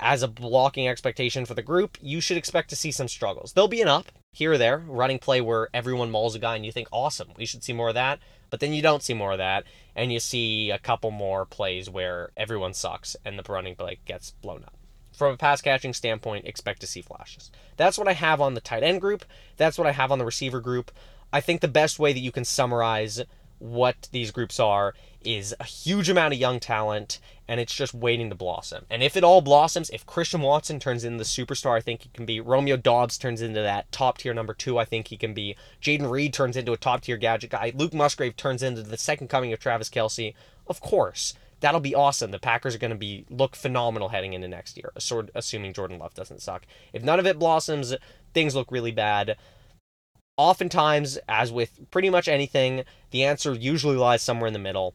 as 0.00 0.22
a 0.22 0.28
blocking 0.28 0.88
expectation 0.88 1.44
for 1.44 1.54
the 1.54 1.62
group, 1.62 1.98
you 2.00 2.20
should 2.20 2.36
expect 2.36 2.70
to 2.70 2.76
see 2.76 2.90
some 2.90 3.08
struggles. 3.08 3.52
There'll 3.52 3.68
be 3.68 3.82
an 3.82 3.88
up 3.88 4.10
here 4.32 4.52
or 4.52 4.58
there, 4.58 4.78
running 4.78 5.18
play 5.18 5.40
where 5.40 5.68
everyone 5.74 6.10
mauls 6.10 6.34
a 6.34 6.38
guy 6.38 6.56
and 6.56 6.64
you 6.64 6.72
think, 6.72 6.88
awesome, 6.90 7.28
we 7.36 7.44
should 7.44 7.62
see 7.62 7.74
more 7.74 7.90
of 7.90 7.94
that. 7.94 8.18
But 8.48 8.60
then 8.60 8.72
you 8.72 8.82
don't 8.82 9.02
see 9.02 9.14
more 9.14 9.32
of 9.32 9.38
that, 9.38 9.64
and 9.94 10.12
you 10.12 10.20
see 10.20 10.70
a 10.70 10.78
couple 10.78 11.10
more 11.10 11.44
plays 11.44 11.88
where 11.88 12.30
everyone 12.36 12.74
sucks 12.74 13.16
and 13.24 13.38
the 13.38 13.52
running 13.52 13.74
play 13.74 13.98
gets 14.04 14.30
blown 14.30 14.64
up. 14.64 14.74
From 15.12 15.34
a 15.34 15.36
pass 15.36 15.60
catching 15.60 15.92
standpoint, 15.92 16.46
expect 16.46 16.80
to 16.80 16.86
see 16.86 17.02
flashes. 17.02 17.50
That's 17.76 17.98
what 17.98 18.08
I 18.08 18.14
have 18.14 18.40
on 18.40 18.54
the 18.54 18.60
tight 18.60 18.82
end 18.82 19.00
group. 19.00 19.24
That's 19.56 19.76
what 19.76 19.86
I 19.86 19.92
have 19.92 20.10
on 20.10 20.18
the 20.18 20.24
receiver 20.24 20.60
group. 20.60 20.90
I 21.32 21.40
think 21.40 21.60
the 21.60 21.68
best 21.68 21.98
way 21.98 22.12
that 22.12 22.20
you 22.20 22.32
can 22.32 22.44
summarize 22.44 23.22
what 23.62 24.08
these 24.10 24.32
groups 24.32 24.58
are 24.58 24.92
is 25.24 25.54
a 25.60 25.64
huge 25.64 26.08
amount 26.08 26.34
of 26.34 26.40
young 26.40 26.58
talent 26.58 27.20
and 27.46 27.60
it's 27.60 27.74
just 27.74 27.94
waiting 27.94 28.28
to 28.28 28.34
blossom. 28.34 28.84
And 28.90 29.04
if 29.04 29.16
it 29.16 29.22
all 29.22 29.40
blossoms, 29.40 29.88
if 29.90 30.04
Christian 30.04 30.40
Watson 30.40 30.80
turns 30.80 31.04
into 31.04 31.18
the 31.18 31.24
superstar 31.24 31.76
I 31.76 31.80
think 31.80 32.02
he 32.02 32.10
can 32.12 32.26
be, 32.26 32.40
Romeo 32.40 32.76
Doubs 32.76 33.16
turns 33.16 33.40
into 33.40 33.62
that 33.62 33.90
top 33.92 34.18
tier 34.18 34.34
number 34.34 34.52
two 34.52 34.78
I 34.78 34.84
think 34.84 35.08
he 35.08 35.16
can 35.16 35.32
be, 35.32 35.56
Jayden 35.80 36.10
Reed 36.10 36.32
turns 36.32 36.56
into 36.56 36.72
a 36.72 36.76
top 36.76 37.02
tier 37.02 37.16
gadget 37.16 37.50
guy, 37.50 37.72
Luke 37.74 37.94
Musgrave 37.94 38.36
turns 38.36 38.64
into 38.64 38.82
the 38.82 38.98
second 38.98 39.28
coming 39.28 39.52
of 39.52 39.60
Travis 39.60 39.88
Kelce, 39.88 40.34
of 40.66 40.80
course. 40.80 41.34
That'll 41.60 41.78
be 41.78 41.94
awesome. 41.94 42.32
The 42.32 42.40
Packers 42.40 42.74
are 42.74 42.78
going 42.78 42.90
to 42.90 42.96
be 42.96 43.24
look 43.30 43.54
phenomenal 43.54 44.08
heading 44.08 44.32
into 44.32 44.48
next 44.48 44.76
year, 44.76 44.92
assuming 45.36 45.72
Jordan 45.72 46.00
Love 46.00 46.12
doesn't 46.12 46.42
suck. 46.42 46.66
If 46.92 47.04
none 47.04 47.20
of 47.20 47.26
it 47.28 47.38
blossoms, 47.38 47.94
things 48.34 48.56
look 48.56 48.72
really 48.72 48.90
bad 48.90 49.36
oftentimes, 50.36 51.18
as 51.28 51.52
with 51.52 51.90
pretty 51.90 52.10
much 52.10 52.28
anything, 52.28 52.84
the 53.10 53.24
answer 53.24 53.54
usually 53.54 53.96
lies 53.96 54.22
somewhere 54.22 54.46
in 54.46 54.52
the 54.52 54.58
middle. 54.58 54.94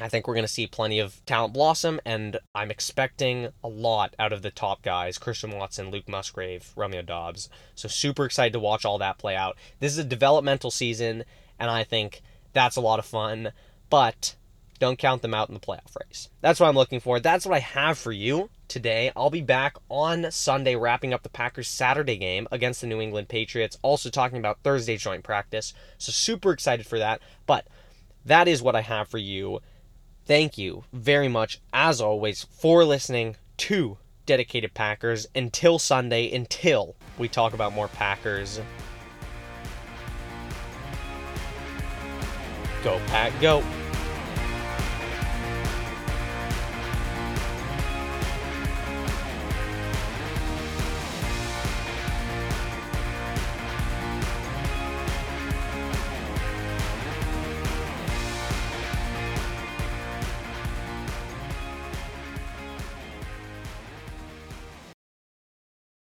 I 0.00 0.08
think 0.08 0.28
we're 0.28 0.34
going 0.34 0.46
to 0.46 0.52
see 0.52 0.68
plenty 0.68 1.00
of 1.00 1.24
talent 1.26 1.52
blossom, 1.52 2.00
and 2.04 2.38
I'm 2.54 2.70
expecting 2.70 3.48
a 3.64 3.68
lot 3.68 4.14
out 4.18 4.32
of 4.32 4.42
the 4.42 4.50
top 4.52 4.82
guys 4.82 5.18
Christian 5.18 5.50
Watson, 5.50 5.90
Luke 5.90 6.08
Musgrave, 6.08 6.72
Romeo 6.76 7.02
Doubs. 7.02 7.48
So, 7.74 7.88
super 7.88 8.24
excited 8.24 8.52
to 8.52 8.60
watch 8.60 8.84
all 8.84 8.98
that 8.98 9.18
play 9.18 9.34
out. 9.34 9.56
This 9.80 9.92
is 9.92 9.98
a 9.98 10.04
developmental 10.04 10.70
season, 10.70 11.24
and 11.58 11.70
I 11.70 11.82
think 11.82 12.22
that's 12.52 12.76
a 12.76 12.80
lot 12.80 13.00
of 13.00 13.04
fun, 13.04 13.52
but 13.88 14.36
don't 14.80 14.98
count 14.98 15.22
them 15.22 15.34
out 15.34 15.48
in 15.48 15.54
the 15.54 15.60
playoff 15.60 15.94
race. 16.04 16.28
That's 16.40 16.58
what 16.58 16.68
I'm 16.68 16.74
looking 16.74 16.98
for. 16.98 17.20
That's 17.20 17.46
what 17.46 17.54
I 17.54 17.60
have 17.60 17.98
for 17.98 18.10
you 18.10 18.50
today. 18.66 19.12
I'll 19.14 19.30
be 19.30 19.42
back 19.42 19.76
on 19.88 20.32
Sunday 20.32 20.74
wrapping 20.74 21.12
up 21.12 21.22
the 21.22 21.28
Packers 21.28 21.68
Saturday 21.68 22.16
game 22.16 22.48
against 22.50 22.80
the 22.80 22.86
New 22.86 23.00
England 23.00 23.28
Patriots, 23.28 23.78
also 23.82 24.10
talking 24.10 24.38
about 24.38 24.58
Thursday 24.64 24.96
joint 24.96 25.22
practice. 25.22 25.74
So 25.98 26.10
super 26.10 26.50
excited 26.50 26.86
for 26.86 26.98
that. 26.98 27.20
But 27.46 27.66
that 28.24 28.48
is 28.48 28.62
what 28.62 28.74
I 28.74 28.80
have 28.80 29.06
for 29.08 29.18
you. 29.18 29.60
Thank 30.24 30.58
you 30.58 30.84
very 30.92 31.28
much, 31.28 31.60
as 31.72 32.00
always, 32.00 32.44
for 32.44 32.84
listening 32.84 33.36
to 33.58 33.98
Dedicated 34.24 34.74
Packers 34.74 35.26
until 35.34 35.78
Sunday, 35.78 36.32
until 36.34 36.96
we 37.18 37.28
talk 37.28 37.52
about 37.52 37.74
more 37.74 37.88
Packers. 37.88 38.60
Go, 42.82 42.98
Pack, 43.08 43.38
go. 43.42 43.62